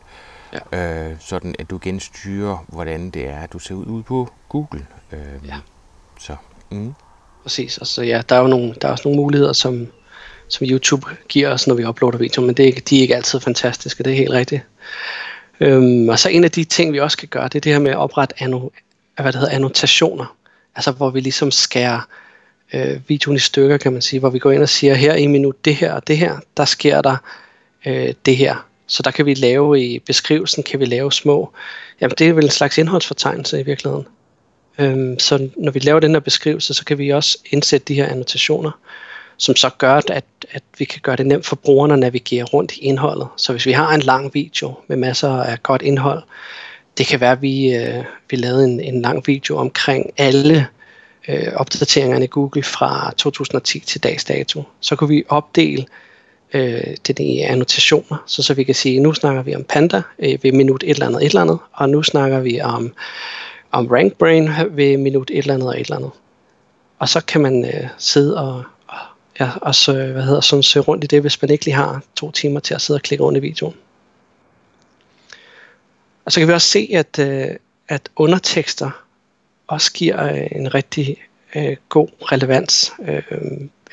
Ja. 0.72 1.08
Øh, 1.08 1.16
sådan 1.20 1.54
at 1.58 1.70
du 1.70 1.76
igen 1.76 2.00
styrer, 2.00 2.64
hvordan 2.68 3.10
det 3.10 3.28
er, 3.28 3.40
at 3.40 3.52
du 3.52 3.58
ser 3.58 3.74
ud 3.74 3.86
ude 3.86 4.02
på 4.02 4.32
Google. 4.48 4.86
Øh, 5.12 5.18
ja. 5.46 5.56
Så, 6.20 6.36
mm. 6.70 6.94
Præcis. 7.42 7.78
Altså, 7.78 8.02
ja, 8.02 8.22
der 8.28 8.36
er 8.36 8.40
jo 8.40 8.46
nogle, 8.46 8.74
der 8.82 8.88
er 8.88 8.92
også 8.92 9.08
nogle 9.08 9.20
muligheder, 9.20 9.52
som, 9.52 9.86
som 10.48 10.66
YouTube 10.70 11.06
giver 11.28 11.50
os, 11.50 11.66
når 11.66 11.74
vi 11.74 11.84
uploader 11.84 12.18
video, 12.18 12.42
men 12.42 12.54
det 12.54 12.68
er, 12.68 12.80
de 12.80 12.96
er 12.98 13.00
ikke 13.00 13.16
altid 13.16 13.40
fantastiske, 13.40 14.04
det 14.04 14.12
er 14.12 14.16
helt 14.16 14.30
rigtigt. 14.30 14.62
Øhm, 15.60 16.08
og 16.08 16.18
så 16.18 16.28
en 16.28 16.44
af 16.44 16.50
de 16.50 16.64
ting, 16.64 16.92
vi 16.92 17.00
også 17.00 17.18
kan 17.18 17.28
gøre, 17.28 17.44
det 17.44 17.54
er 17.54 17.60
det 17.60 17.72
her 17.72 17.78
med 17.78 17.90
at 17.90 17.96
oprette 17.96 18.42
anno, 18.42 18.68
hvad 19.14 19.32
det 19.32 19.34
hedder, 19.34 19.54
annotationer. 19.54 20.36
Altså 20.76 20.90
hvor 20.90 21.10
vi 21.10 21.20
ligesom 21.20 21.50
skærer 21.50 22.00
øh, 22.72 23.00
videoen 23.08 23.36
i 23.36 23.40
stykker, 23.40 23.76
kan 23.76 23.92
man 23.92 24.02
sige, 24.02 24.20
hvor 24.20 24.30
vi 24.30 24.38
går 24.38 24.50
ind 24.50 24.62
og 24.62 24.68
siger, 24.68 24.94
her 24.94 25.14
i 25.14 25.26
minut 25.26 25.64
det 25.64 25.76
her 25.76 25.92
og 25.92 26.06
det 26.06 26.18
her, 26.18 26.38
der 26.56 26.64
sker 26.64 27.02
der 27.02 27.16
øh, 27.86 28.14
det 28.26 28.36
her. 28.36 28.66
Så 28.86 29.02
der 29.02 29.10
kan 29.10 29.26
vi 29.26 29.34
lave 29.34 29.84
i 29.84 29.98
beskrivelsen, 29.98 30.62
kan 30.62 30.80
vi 30.80 30.84
lave 30.84 31.12
små, 31.12 31.52
jamen 32.00 32.14
det 32.18 32.28
er 32.28 32.32
vel 32.32 32.44
en 32.44 32.50
slags 32.50 32.78
indholdsfortegnelse 32.78 33.60
i 33.60 33.62
virkeligheden. 33.62 34.06
Øhm, 34.78 35.18
så 35.18 35.48
når 35.56 35.72
vi 35.72 35.78
laver 35.78 36.00
den 36.00 36.12
her 36.12 36.20
beskrivelse, 36.20 36.74
så 36.74 36.84
kan 36.84 36.98
vi 36.98 37.10
også 37.10 37.38
indsætte 37.50 37.84
de 37.84 37.94
her 37.94 38.06
annotationer, 38.06 38.70
som 39.36 39.56
så 39.56 39.70
gør, 39.78 39.94
at, 39.94 40.24
at 40.50 40.62
vi 40.78 40.84
kan 40.84 41.00
gøre 41.02 41.16
det 41.16 41.26
nemt 41.26 41.46
for 41.46 41.56
brugerne 41.56 41.92
at 41.92 41.98
navigere 41.98 42.44
rundt 42.44 42.72
i 42.72 42.80
indholdet. 42.80 43.28
Så 43.36 43.52
hvis 43.52 43.66
vi 43.66 43.72
har 43.72 43.94
en 43.94 44.00
lang 44.00 44.34
video 44.34 44.74
med 44.88 44.96
masser 44.96 45.30
af 45.30 45.62
godt 45.62 45.82
indhold, 45.82 46.22
det 46.98 47.06
kan 47.06 47.20
være, 47.20 47.32
at 47.32 47.42
vi, 47.42 47.74
øh, 47.74 48.04
vi 48.30 48.36
lavede 48.36 48.64
en, 48.64 48.80
en 48.80 49.02
lang 49.02 49.26
video 49.26 49.56
omkring 49.56 50.10
alle 50.16 50.66
øh, 51.28 51.52
opdateringerne 51.56 52.24
i 52.24 52.28
Google 52.28 52.62
fra 52.62 53.12
2010 53.16 53.78
til 53.78 54.02
dags 54.02 54.24
dato. 54.24 54.62
Så 54.80 54.96
kunne 54.96 55.08
vi 55.08 55.24
opdele 55.28 55.86
øh, 56.54 56.96
det 57.06 57.18
i 57.18 57.38
annotationer, 57.38 58.22
så, 58.26 58.42
så 58.42 58.54
vi 58.54 58.64
kan 58.64 58.74
sige, 58.74 59.00
nu 59.00 59.12
snakker 59.12 59.42
vi 59.42 59.54
om 59.54 59.64
Panda 59.64 60.02
øh, 60.18 60.38
ved 60.42 60.52
minut 60.52 60.82
et 60.82 60.90
eller 60.90 61.06
andet 61.06 61.22
et 61.22 61.26
eller 61.26 61.40
andet, 61.40 61.58
og 61.72 61.88
nu 61.88 62.02
snakker 62.02 62.40
vi 62.40 62.60
om 62.60 62.94
om 63.74 63.86
rank 63.86 64.18
brain 64.18 64.50
ved 64.70 64.96
minut 64.96 65.30
et 65.30 65.38
eller 65.38 65.54
andet 65.54 65.68
og 65.68 65.80
et 65.80 65.84
eller 65.84 65.96
andet. 65.96 66.10
Og 66.98 67.08
så 67.08 67.24
kan 67.24 67.40
man 67.40 67.64
øh, 67.64 67.88
sidde 67.98 68.36
og, 68.38 68.62
ja, 69.40 69.50
og 69.62 69.74
så, 69.74 69.92
hvad 69.92 70.22
hedder, 70.22 70.40
sådan 70.40 70.62
søge 70.62 70.82
rundt 70.82 71.04
i 71.04 71.06
det, 71.06 71.20
hvis 71.20 71.42
man 71.42 71.50
ikke 71.50 71.64
lige 71.64 71.74
har 71.74 72.02
to 72.16 72.30
timer 72.30 72.60
til 72.60 72.74
at 72.74 72.80
sidde 72.80 72.98
og 72.98 73.02
klikke 73.02 73.24
rundt 73.24 73.38
i 73.38 73.40
videoen. 73.40 73.74
Og 76.24 76.32
så 76.32 76.40
kan 76.40 76.48
vi 76.48 76.52
også 76.52 76.68
se, 76.68 76.90
at, 76.94 77.18
øh, 77.18 77.56
at 77.88 78.08
undertekster 78.16 79.04
også 79.66 79.92
giver 79.92 80.32
øh, 80.32 80.46
en 80.52 80.74
rigtig 80.74 81.16
øh, 81.54 81.76
god 81.88 82.08
relevans. 82.22 82.92
Øh, 83.00 83.22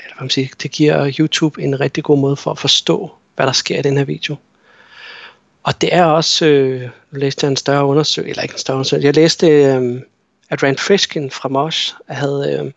eller 0.03 0.15
hvad 0.15 0.21
man 0.21 0.29
siger, 0.29 0.47
det 0.63 0.71
giver 0.71 1.11
YouTube 1.19 1.61
en 1.61 1.79
rigtig 1.79 2.03
god 2.03 2.17
måde 2.17 2.35
for 2.35 2.51
at 2.51 2.59
forstå, 2.59 3.11
hvad 3.35 3.45
der 3.45 3.51
sker 3.51 3.79
i 3.79 3.81
den 3.81 3.97
her 3.97 4.03
video. 4.03 4.35
Og 5.63 5.81
det 5.81 5.95
er 5.95 6.05
også, 6.05 6.45
øh, 6.45 6.81
nu 7.11 7.19
læste 7.19 7.45
jeg 7.45 7.51
en 7.51 7.57
større 7.57 7.85
undersøgelse, 7.85 8.29
eller 8.29 8.43
ikke 8.43 8.53
en 8.53 8.59
større 8.59 8.75
undersøgelse, 8.75 9.05
jeg 9.05 9.15
læste, 9.15 9.47
øh, 9.47 10.01
at 10.49 10.63
Rand 10.63 10.77
Friskin 10.77 11.31
fra 11.31 11.49
Mosh 11.49 11.93
havde, 12.07 12.59
øh, 12.59 12.71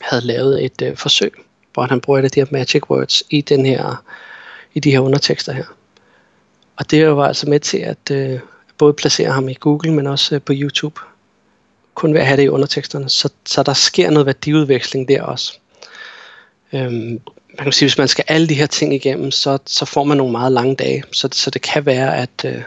havde 0.00 0.26
lavet 0.26 0.64
et 0.64 0.82
øh, 0.82 0.96
forsøg, 0.96 1.32
hvor 1.74 1.86
han 1.86 2.00
bruger 2.00 2.18
et 2.18 2.24
af 2.24 2.30
de 2.30 2.40
her 2.40 2.46
magic 2.50 2.90
words 2.90 3.22
i, 3.30 3.40
den 3.40 3.66
her, 3.66 4.04
i 4.74 4.80
de 4.80 4.90
her 4.90 5.00
undertekster 5.00 5.52
her. 5.52 5.64
Og 6.76 6.90
det 6.90 7.16
var 7.16 7.26
altså 7.26 7.48
med 7.48 7.60
til 7.60 7.78
at 7.78 8.10
øh, 8.10 8.40
både 8.78 8.92
placere 8.94 9.32
ham 9.32 9.48
i 9.48 9.54
Google, 9.54 9.92
men 9.92 10.06
også 10.06 10.34
øh, 10.34 10.42
på 10.42 10.52
YouTube. 10.56 11.00
Kun 11.94 12.14
ved 12.14 12.20
at 12.20 12.26
have 12.26 12.36
det 12.36 12.44
i 12.44 12.48
underteksterne, 12.48 13.08
så, 13.08 13.28
så 13.46 13.62
der 13.62 13.72
sker 13.72 14.10
noget 14.10 14.26
værdiudveksling 14.26 15.08
der 15.08 15.22
også. 15.22 15.58
Øhm, 16.72 17.20
man 17.58 17.64
kan 17.64 17.72
sige, 17.72 17.86
hvis 17.86 17.98
man 17.98 18.08
skal 18.08 18.24
alle 18.28 18.48
de 18.48 18.54
her 18.54 18.66
ting 18.66 18.94
igennem, 18.94 19.30
så, 19.30 19.58
så 19.66 19.84
får 19.84 20.04
man 20.04 20.16
nogle 20.16 20.32
meget 20.32 20.52
lange 20.52 20.74
dage. 20.74 21.04
Så, 21.12 21.28
så 21.32 21.50
det 21.50 21.62
kan 21.62 21.86
være, 21.86 22.16
at, 22.16 22.44
øh, 22.44 22.62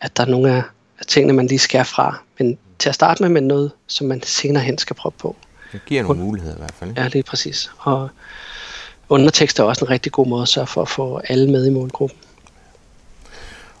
at 0.00 0.16
der 0.16 0.24
er 0.24 0.28
nogle 0.28 0.52
af, 0.52 0.62
af 0.98 1.06
tingene, 1.06 1.32
man 1.32 1.46
lige 1.46 1.58
skal 1.58 1.84
fra. 1.84 2.22
Men 2.38 2.58
til 2.78 2.88
at 2.88 2.94
starte 2.94 3.22
med, 3.22 3.30
med 3.30 3.40
noget, 3.40 3.72
som 3.86 4.06
man 4.06 4.22
senere 4.22 4.62
hen 4.62 4.78
skal 4.78 4.96
prøve 4.96 5.12
på. 5.12 5.36
Det 5.74 5.84
giver 5.86 6.02
nogle 6.02 6.20
muligheder 6.20 6.54
i 6.54 6.58
hvert 6.58 6.74
fald. 6.74 6.90
Ikke? 6.90 7.02
Ja, 7.02 7.08
lige 7.08 7.22
præcis. 7.22 7.70
Og 7.78 8.08
undertekst 9.08 9.58
er 9.58 9.62
også 9.62 9.84
en 9.84 9.90
rigtig 9.90 10.12
god 10.12 10.26
måde 10.26 10.42
at 10.42 10.48
sørge 10.48 10.66
for 10.66 10.82
at 10.82 10.88
få 10.88 11.20
alle 11.28 11.50
med 11.50 11.66
i 11.66 11.70
målgruppen. 11.70 12.18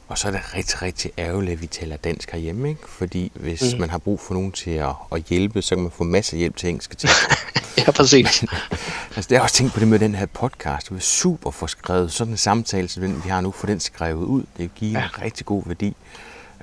Og 0.08 0.18
så 0.18 0.28
er 0.28 0.32
det 0.32 0.54
rigtig, 0.54 0.82
rigtig 0.82 1.10
ærgerligt, 1.18 1.52
at 1.52 1.62
vi 1.62 1.66
taler 1.66 1.96
dansk 1.96 2.30
herhjemme, 2.30 2.68
ikke? 2.68 2.88
Fordi 2.88 3.32
hvis 3.34 3.74
mm. 3.74 3.80
man 3.80 3.90
har 3.90 3.98
brug 3.98 4.20
for 4.20 4.34
nogen 4.34 4.52
til 4.52 4.70
at, 4.70 4.92
at 5.12 5.22
hjælpe, 5.22 5.62
så 5.62 5.74
kan 5.74 5.82
man 5.82 5.92
få 5.92 6.04
masser 6.04 6.34
af 6.34 6.38
hjælp 6.38 6.56
til 6.56 6.68
engelske 6.68 6.96
ting. 6.96 7.12
ja, 7.78 7.90
præcis. 7.90 8.42
Men, 8.42 8.48
altså, 9.16 9.28
det 9.28 9.36
er 9.36 9.40
også 9.40 9.54
tænkt 9.54 9.72
på 9.72 9.80
det 9.80 9.88
med 9.88 9.98
den 9.98 10.14
her 10.14 10.26
podcast. 10.26 10.88
Det 10.88 10.96
er 10.96 11.00
super 11.00 11.50
for 11.50 11.66
skrevet. 11.66 12.12
Sådan 12.12 12.32
en 12.32 12.36
samtale, 12.36 12.88
som 12.88 13.02
den 13.02 13.24
vi 13.24 13.28
har 13.28 13.40
nu, 13.40 13.50
for 13.50 13.66
den 13.66 13.80
skrevet 13.80 14.24
ud. 14.24 14.42
Det 14.56 14.74
giver 14.74 15.00
ja. 15.00 15.04
en 15.04 15.22
rigtig 15.22 15.46
god 15.46 15.62
værdi. 15.66 15.96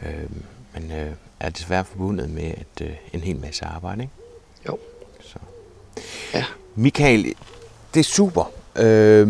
Øh, 0.02 0.30
men 0.74 0.92
øh, 0.92 1.12
er 1.40 1.50
desværre 1.50 1.86
forbundet 1.86 2.30
med 2.30 2.52
at, 2.52 2.82
øh, 2.82 2.90
en 3.14 3.20
hel 3.20 3.36
masse 3.36 3.66
arbejde, 3.66 4.02
ikke? 4.02 4.14
Jo. 4.68 4.80
Ja. 6.34 6.46
Michael, 6.76 7.34
det 7.94 8.00
er 8.00 8.04
super. 8.04 8.52
Øh, 8.76 9.28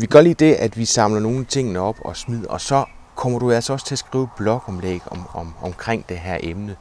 vi 0.00 0.06
gør 0.06 0.20
lige 0.20 0.34
det, 0.34 0.54
at 0.54 0.76
vi 0.76 0.84
samler 0.84 1.20
nogle 1.20 1.44
ting 1.44 1.78
op 1.78 1.96
og 2.04 2.16
smider, 2.16 2.48
og 2.48 2.60
så 2.60 2.84
kommer 3.14 3.38
du 3.38 3.50
altså 3.50 3.72
også 3.72 3.86
til 3.86 3.94
at 3.94 3.98
skrive 3.98 4.28
blogomlæg 4.36 5.00
om, 5.06 5.26
om, 5.34 5.54
omkring 5.62 6.08
det 6.08 6.18
her 6.18 6.38
emne. 6.42 6.76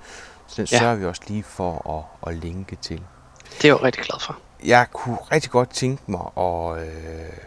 Så 0.48 0.62
den 0.62 0.68
ja. 0.72 0.80
sørger 0.80 0.96
vi 0.96 1.06
også 1.06 1.22
lige 1.28 1.44
for 1.44 1.98
at, 1.98 2.30
at 2.30 2.40
linke 2.40 2.76
til. 2.76 2.98
Det 2.98 3.66
er 3.66 3.68
jeg 3.68 3.70
jo 3.70 3.86
rigtig 3.86 4.04
glad 4.04 4.20
for. 4.22 4.38
Jeg 4.66 4.88
kunne 4.94 5.18
rigtig 5.32 5.52
godt 5.52 5.70
tænke 5.70 6.04
mig 6.08 6.22
at, 6.38 6.80
øh, 6.80 7.38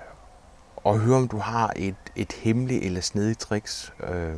at 0.87 0.99
høre, 0.99 1.17
om 1.17 1.29
du 1.29 1.39
har 1.39 1.73
et, 1.77 1.95
et 2.17 2.33
hemmeligt 2.33 2.85
eller 2.85 3.01
snedigt 3.01 3.41
tricks, 3.41 3.93
øh, 4.09 4.35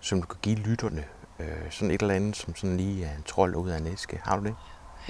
som 0.00 0.20
du 0.22 0.26
kan 0.26 0.38
give 0.42 0.56
lytterne. 0.56 1.04
Øh, 1.40 1.46
sådan 1.70 1.90
et 1.90 2.00
eller 2.00 2.14
andet, 2.14 2.36
som 2.36 2.56
sådan 2.56 2.76
lige 2.76 3.04
er 3.04 3.16
en 3.16 3.22
trold 3.26 3.54
ud 3.54 3.68
af 3.70 3.82
næske. 3.82 4.20
Har 4.24 4.36
du 4.36 4.44
det? 4.44 4.54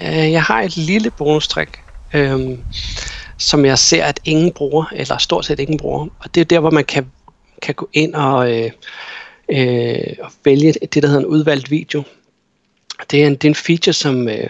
Øh, 0.01 0.31
jeg 0.31 0.43
har 0.43 0.61
et 0.61 0.77
lille 0.77 1.11
bonustrik, 1.11 1.69
øh, 2.13 2.57
som 3.37 3.65
jeg 3.65 3.79
ser, 3.79 4.05
at 4.05 4.19
ingen 4.25 4.51
bruger, 4.51 4.85
eller 4.91 5.17
stort 5.17 5.45
set 5.45 5.59
ingen 5.59 5.77
bruger. 5.77 6.07
Og 6.19 6.35
det 6.35 6.41
er 6.41 6.45
der, 6.45 6.59
hvor 6.59 6.71
man 6.71 6.85
kan 6.85 7.11
kan 7.61 7.75
gå 7.75 7.89
ind 7.93 8.15
og, 8.15 8.51
øh, 8.53 8.71
øh, 9.49 10.13
og 10.19 10.31
vælge 10.43 10.73
det, 10.73 11.03
der 11.03 11.07
hedder 11.07 11.21
en 11.21 11.25
udvalgt 11.25 11.71
video. 11.71 12.03
Det 13.11 13.23
er 13.23 13.27
en, 13.27 13.35
det 13.35 13.43
er 13.43 13.49
en 13.49 13.55
feature, 13.55 13.93
som, 13.93 14.29
øh, 14.29 14.49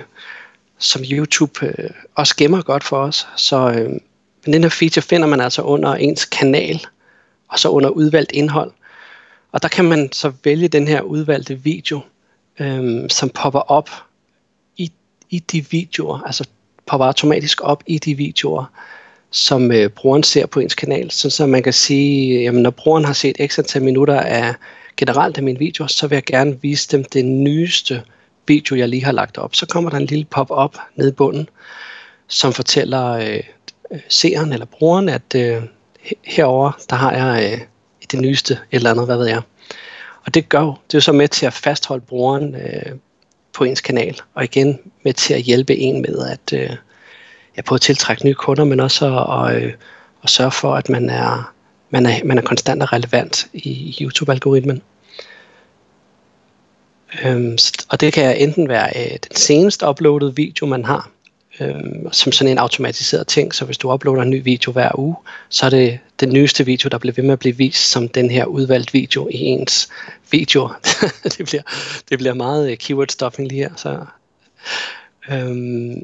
som 0.78 1.02
YouTube 1.12 1.66
øh, 1.66 1.90
også 2.16 2.36
gemmer 2.36 2.62
godt 2.62 2.84
for 2.84 2.98
os. 2.98 3.28
Så 3.36 3.72
øh, 3.72 3.90
den 4.46 4.64
her 4.64 4.70
feature 4.70 5.02
finder 5.02 5.28
man 5.28 5.42
altså 5.42 5.62
under 5.62 5.96
ens 5.96 6.26
kanal, 6.26 6.86
og 7.48 7.60
så 7.60 7.70
under 7.70 7.90
udvalgt 7.90 8.32
indhold. 8.32 8.72
Og 9.52 9.62
der 9.62 9.68
kan 9.68 9.86
man 9.86 10.12
så 10.12 10.32
vælge 10.44 10.68
den 10.68 10.88
her 10.88 11.02
udvalgte 11.02 11.56
video, 11.56 12.02
øh, 12.60 13.10
som 13.10 13.30
popper 13.30 13.60
op 13.60 13.90
i, 15.30 15.40
de 15.40 15.66
videoer, 15.70 16.22
altså 16.26 16.44
popper 16.88 17.06
automatisk 17.06 17.62
op 17.64 17.84
i 17.88 17.98
de 17.98 18.16
videoer, 18.16 18.66
som 19.32 19.72
øh, 19.72 19.90
brugeren 19.90 20.24
ser 20.24 20.46
på 20.46 20.60
ens 20.60 20.76
kanal, 20.76 21.12
så, 21.12 21.30
så 21.30 21.46
man 21.46 21.64
kan 21.64 21.74
sige, 21.74 22.42
jamen 22.42 22.62
når 22.62 22.70
brugeren 22.70 23.06
har 23.06 23.14
set 23.14 23.38
x 23.48 23.60
antal 23.60 23.84
minutter 23.84 24.20
af 24.20 24.54
generelt 24.98 25.38
af 25.38 25.44
mine 25.44 25.60
videoer, 25.60 25.88
så 25.88 26.08
vil 26.08 26.16
jeg 26.16 26.24
gerne 26.24 26.62
vise 26.62 26.88
dem 26.92 27.04
den 27.04 27.44
nyeste 27.44 28.04
video, 28.48 28.76
jeg 28.76 28.90
lige 28.90 29.06
har 29.06 29.12
lagt 29.12 29.38
op. 29.38 29.56
Så 29.56 29.66
kommer 29.66 29.90
der 29.90 29.98
en 29.98 30.06
lille 30.06 30.26
pop-up 30.26 30.78
nede 30.96 31.10
i 31.10 31.14
bunden, 31.14 31.50
som 32.28 32.54
fortæller 32.54 33.12
øh, 33.12 33.44
seeren 34.10 34.54
eller 34.54 34.66
brugeren, 34.66 35.10
at 35.10 35.36
øh, 35.36 35.62
herover 36.24 36.72
der 36.90 36.96
har 36.96 37.12
jeg 37.12 37.54
øh, 37.54 37.60
det 38.12 38.22
nyeste 38.22 38.54
et 38.54 38.60
eller 38.72 38.92
andet, 38.92 39.06
hvad 39.06 39.18
ved 39.18 39.28
jeg. 39.28 39.42
Og 40.26 40.34
det 40.34 40.50
gør 40.50 40.62
det 40.62 40.94
er 40.94 40.98
jo 40.98 41.00
så 41.00 41.12
med 41.12 41.28
til 41.28 41.46
at 41.46 41.54
fastholde 41.54 42.06
brugeren 42.06 42.56
øh, 42.56 42.96
på 43.58 43.64
ens 43.64 43.82
kanal, 43.82 44.22
og 44.34 44.44
igen 44.44 44.80
med 45.04 45.14
til 45.14 45.34
at 45.34 45.42
hjælpe 45.42 45.78
en 45.78 46.02
med 46.02 46.28
at, 46.28 46.54
øh, 46.54 46.76
ja, 47.58 47.62
både 47.62 47.80
tiltrække 47.80 48.26
nye 48.26 48.34
kunder, 48.34 48.64
men 48.64 48.80
også 48.80 49.06
at, 49.06 49.12
og, 49.12 49.56
øh, 49.56 49.74
at 50.24 50.30
sørge 50.30 50.52
for, 50.52 50.76
at 50.76 50.90
man 50.90 51.10
er, 51.10 51.54
man 51.90 52.06
er, 52.06 52.24
man 52.24 52.38
er 52.38 52.42
konstant 52.42 52.84
og 52.84 52.94
relevant 52.94 53.48
i 53.54 53.98
YouTube-algoritmen. 54.02 54.82
Øhm, 57.24 57.58
og 57.90 58.02
det 58.02 58.14
kan 58.14 58.38
enten 58.38 58.70
være 58.70 58.90
øh, 58.96 59.12
den 59.12 59.36
seneste 59.36 59.88
uploadede 59.88 60.36
video, 60.36 60.66
man 60.66 60.86
har, 60.86 61.10
øhm, 61.60 62.12
som 62.12 62.32
sådan 62.32 62.52
en 62.52 62.58
automatiseret 62.58 63.28
ting. 63.28 63.56
Så 63.56 63.66
hvis 63.66 63.78
du 63.78 63.94
uploader 63.94 64.22
en 64.22 64.30
ny 64.30 64.44
video 64.44 64.72
hver 64.72 65.00
uge, 65.00 65.16
så 65.50 65.66
er 65.66 65.70
det 65.70 66.00
den 66.20 66.30
nyeste 66.34 66.66
video, 66.66 66.88
der 66.88 66.98
bliver 66.98 67.14
ved 67.14 67.24
med 67.24 67.34
at 67.34 67.40
blive 67.40 67.58
vist 67.58 67.92
som 67.92 68.10
den 68.10 68.30
her 68.30 68.46
udvalgt 68.46 68.94
video 68.94 69.28
i 69.32 69.38
ens 69.38 69.90
video. 70.32 70.70
det, 71.38 71.46
bliver, 71.46 71.62
det 72.10 72.18
bliver 72.18 72.34
meget 72.34 72.72
øh, 72.72 72.78
keyword 72.78 73.08
stuffing 73.10 73.48
lige 73.48 73.62
her. 73.62 73.72
Så, 73.76 74.06
øhm, 75.32 76.04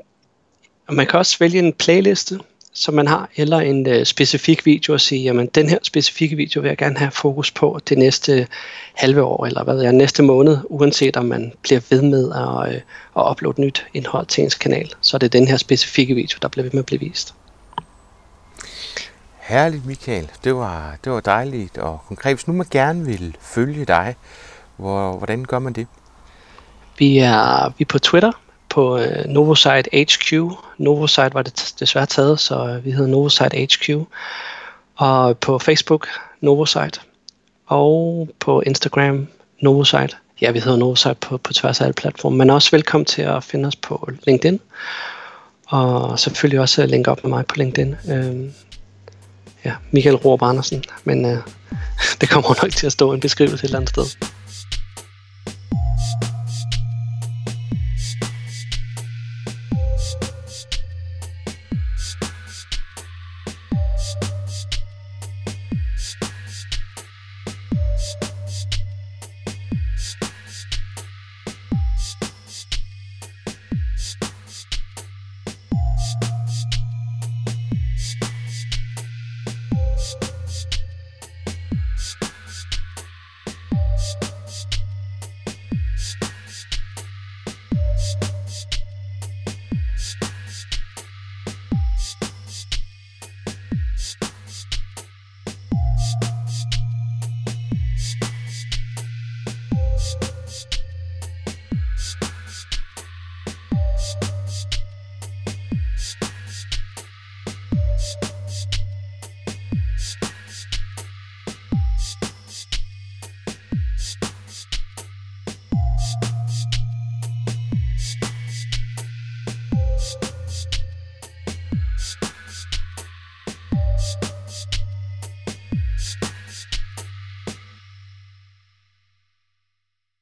og 0.87 0.93
man 0.93 1.07
kan 1.07 1.19
også 1.19 1.37
vælge 1.39 1.59
en 1.59 1.73
playliste, 1.73 2.39
som 2.73 2.93
man 2.93 3.07
har, 3.07 3.29
eller 3.35 3.59
en 3.59 3.87
øh, 3.87 4.05
specifik 4.05 4.65
video 4.65 4.93
og 4.93 5.01
sige, 5.01 5.23
jamen 5.23 5.47
den 5.47 5.69
her 5.69 5.77
specifikke 5.83 6.35
video 6.35 6.61
vil 6.61 6.67
jeg 6.67 6.77
gerne 6.77 6.97
have 6.97 7.11
fokus 7.11 7.51
på 7.51 7.79
det 7.89 7.97
næste 7.97 8.47
halve 8.93 9.23
år, 9.23 9.45
eller 9.45 9.63
hvad 9.63 9.75
ved 9.75 9.83
jeg, 9.83 9.93
næste 9.93 10.23
måned, 10.23 10.57
uanset 10.65 11.17
om 11.17 11.25
man 11.25 11.51
bliver 11.61 11.81
ved 11.89 12.01
med 12.01 12.31
at, 12.31 12.75
øh, 12.75 12.81
at 13.17 13.31
uploade 13.31 13.61
nyt 13.61 13.85
indhold 13.93 14.25
til 14.25 14.43
ens 14.43 14.55
kanal, 14.55 14.93
så 15.01 15.17
er 15.17 15.19
det 15.19 15.33
den 15.33 15.47
her 15.47 15.57
specifikke 15.57 16.15
video, 16.15 16.37
der 16.41 16.47
bliver 16.47 16.63
ved 16.63 16.71
med 16.71 16.79
at 16.79 16.85
blive 16.85 16.99
vist. 16.99 17.33
Herligt 19.39 19.85
Michael, 19.85 20.31
det 20.43 20.55
var, 20.55 20.95
det 21.03 21.11
var 21.11 21.19
dejligt 21.19 21.77
og 21.77 21.99
konkret. 22.07 22.35
Hvis 22.35 22.47
nu 22.47 22.53
man 22.53 22.67
gerne 22.71 23.05
vil 23.05 23.37
følge 23.41 23.85
dig, 23.85 24.15
hvor, 24.77 25.17
hvordan 25.17 25.45
gør 25.45 25.59
man 25.59 25.73
det? 25.73 25.87
Vi 26.97 27.17
er, 27.17 27.69
vi 27.77 27.81
er 27.83 27.85
på 27.89 27.99
Twitter, 27.99 28.31
på 28.73 28.97
øh, 28.97 29.25
Novosite 29.25 29.89
HQ. 29.93 30.33
Novosite 30.77 31.33
var 31.33 31.41
det 31.41 31.73
desværre 31.79 32.05
taget, 32.05 32.39
så 32.39 32.67
øh, 32.67 32.85
vi 32.85 32.91
hedder 32.91 33.07
Novosite 33.07 33.65
HQ. 33.65 33.89
Og 34.95 35.37
på 35.37 35.59
Facebook, 35.59 36.07
Novosite. 36.41 36.99
Og 37.67 38.29
på 38.39 38.61
Instagram, 38.61 39.27
Novosite. 39.61 40.15
Ja, 40.41 40.51
vi 40.51 40.59
hedder 40.59 40.77
Novosite 40.77 41.15
på, 41.21 41.37
på 41.37 41.53
tværs 41.53 41.81
af 41.81 41.85
alle 41.85 41.93
platforme. 41.93 42.37
Men 42.37 42.49
også 42.49 42.71
velkommen 42.71 43.05
til 43.05 43.21
at 43.21 43.43
finde 43.43 43.67
os 43.67 43.75
på 43.75 44.09
LinkedIn. 44.27 44.59
Og 45.67 46.19
selvfølgelig 46.19 46.59
også 46.59 46.85
linke 46.85 47.11
op 47.11 47.23
med 47.23 47.29
mig 47.29 47.45
på 47.45 47.55
LinkedIn. 47.55 47.95
Øh, 48.09 48.49
ja, 49.65 49.73
Michael 49.91 50.15
Rohr 50.15 50.43
Andersen. 50.43 50.83
Men 51.03 51.25
øh, 51.25 51.37
det 52.21 52.29
kommer 52.29 52.63
nok 52.63 52.71
til 52.71 52.85
at 52.85 52.91
stå 52.91 53.13
en 53.13 53.19
beskrivelse 53.19 53.65
et 53.65 53.67
eller 53.67 53.77
andet 53.77 53.89
sted. 53.89 54.32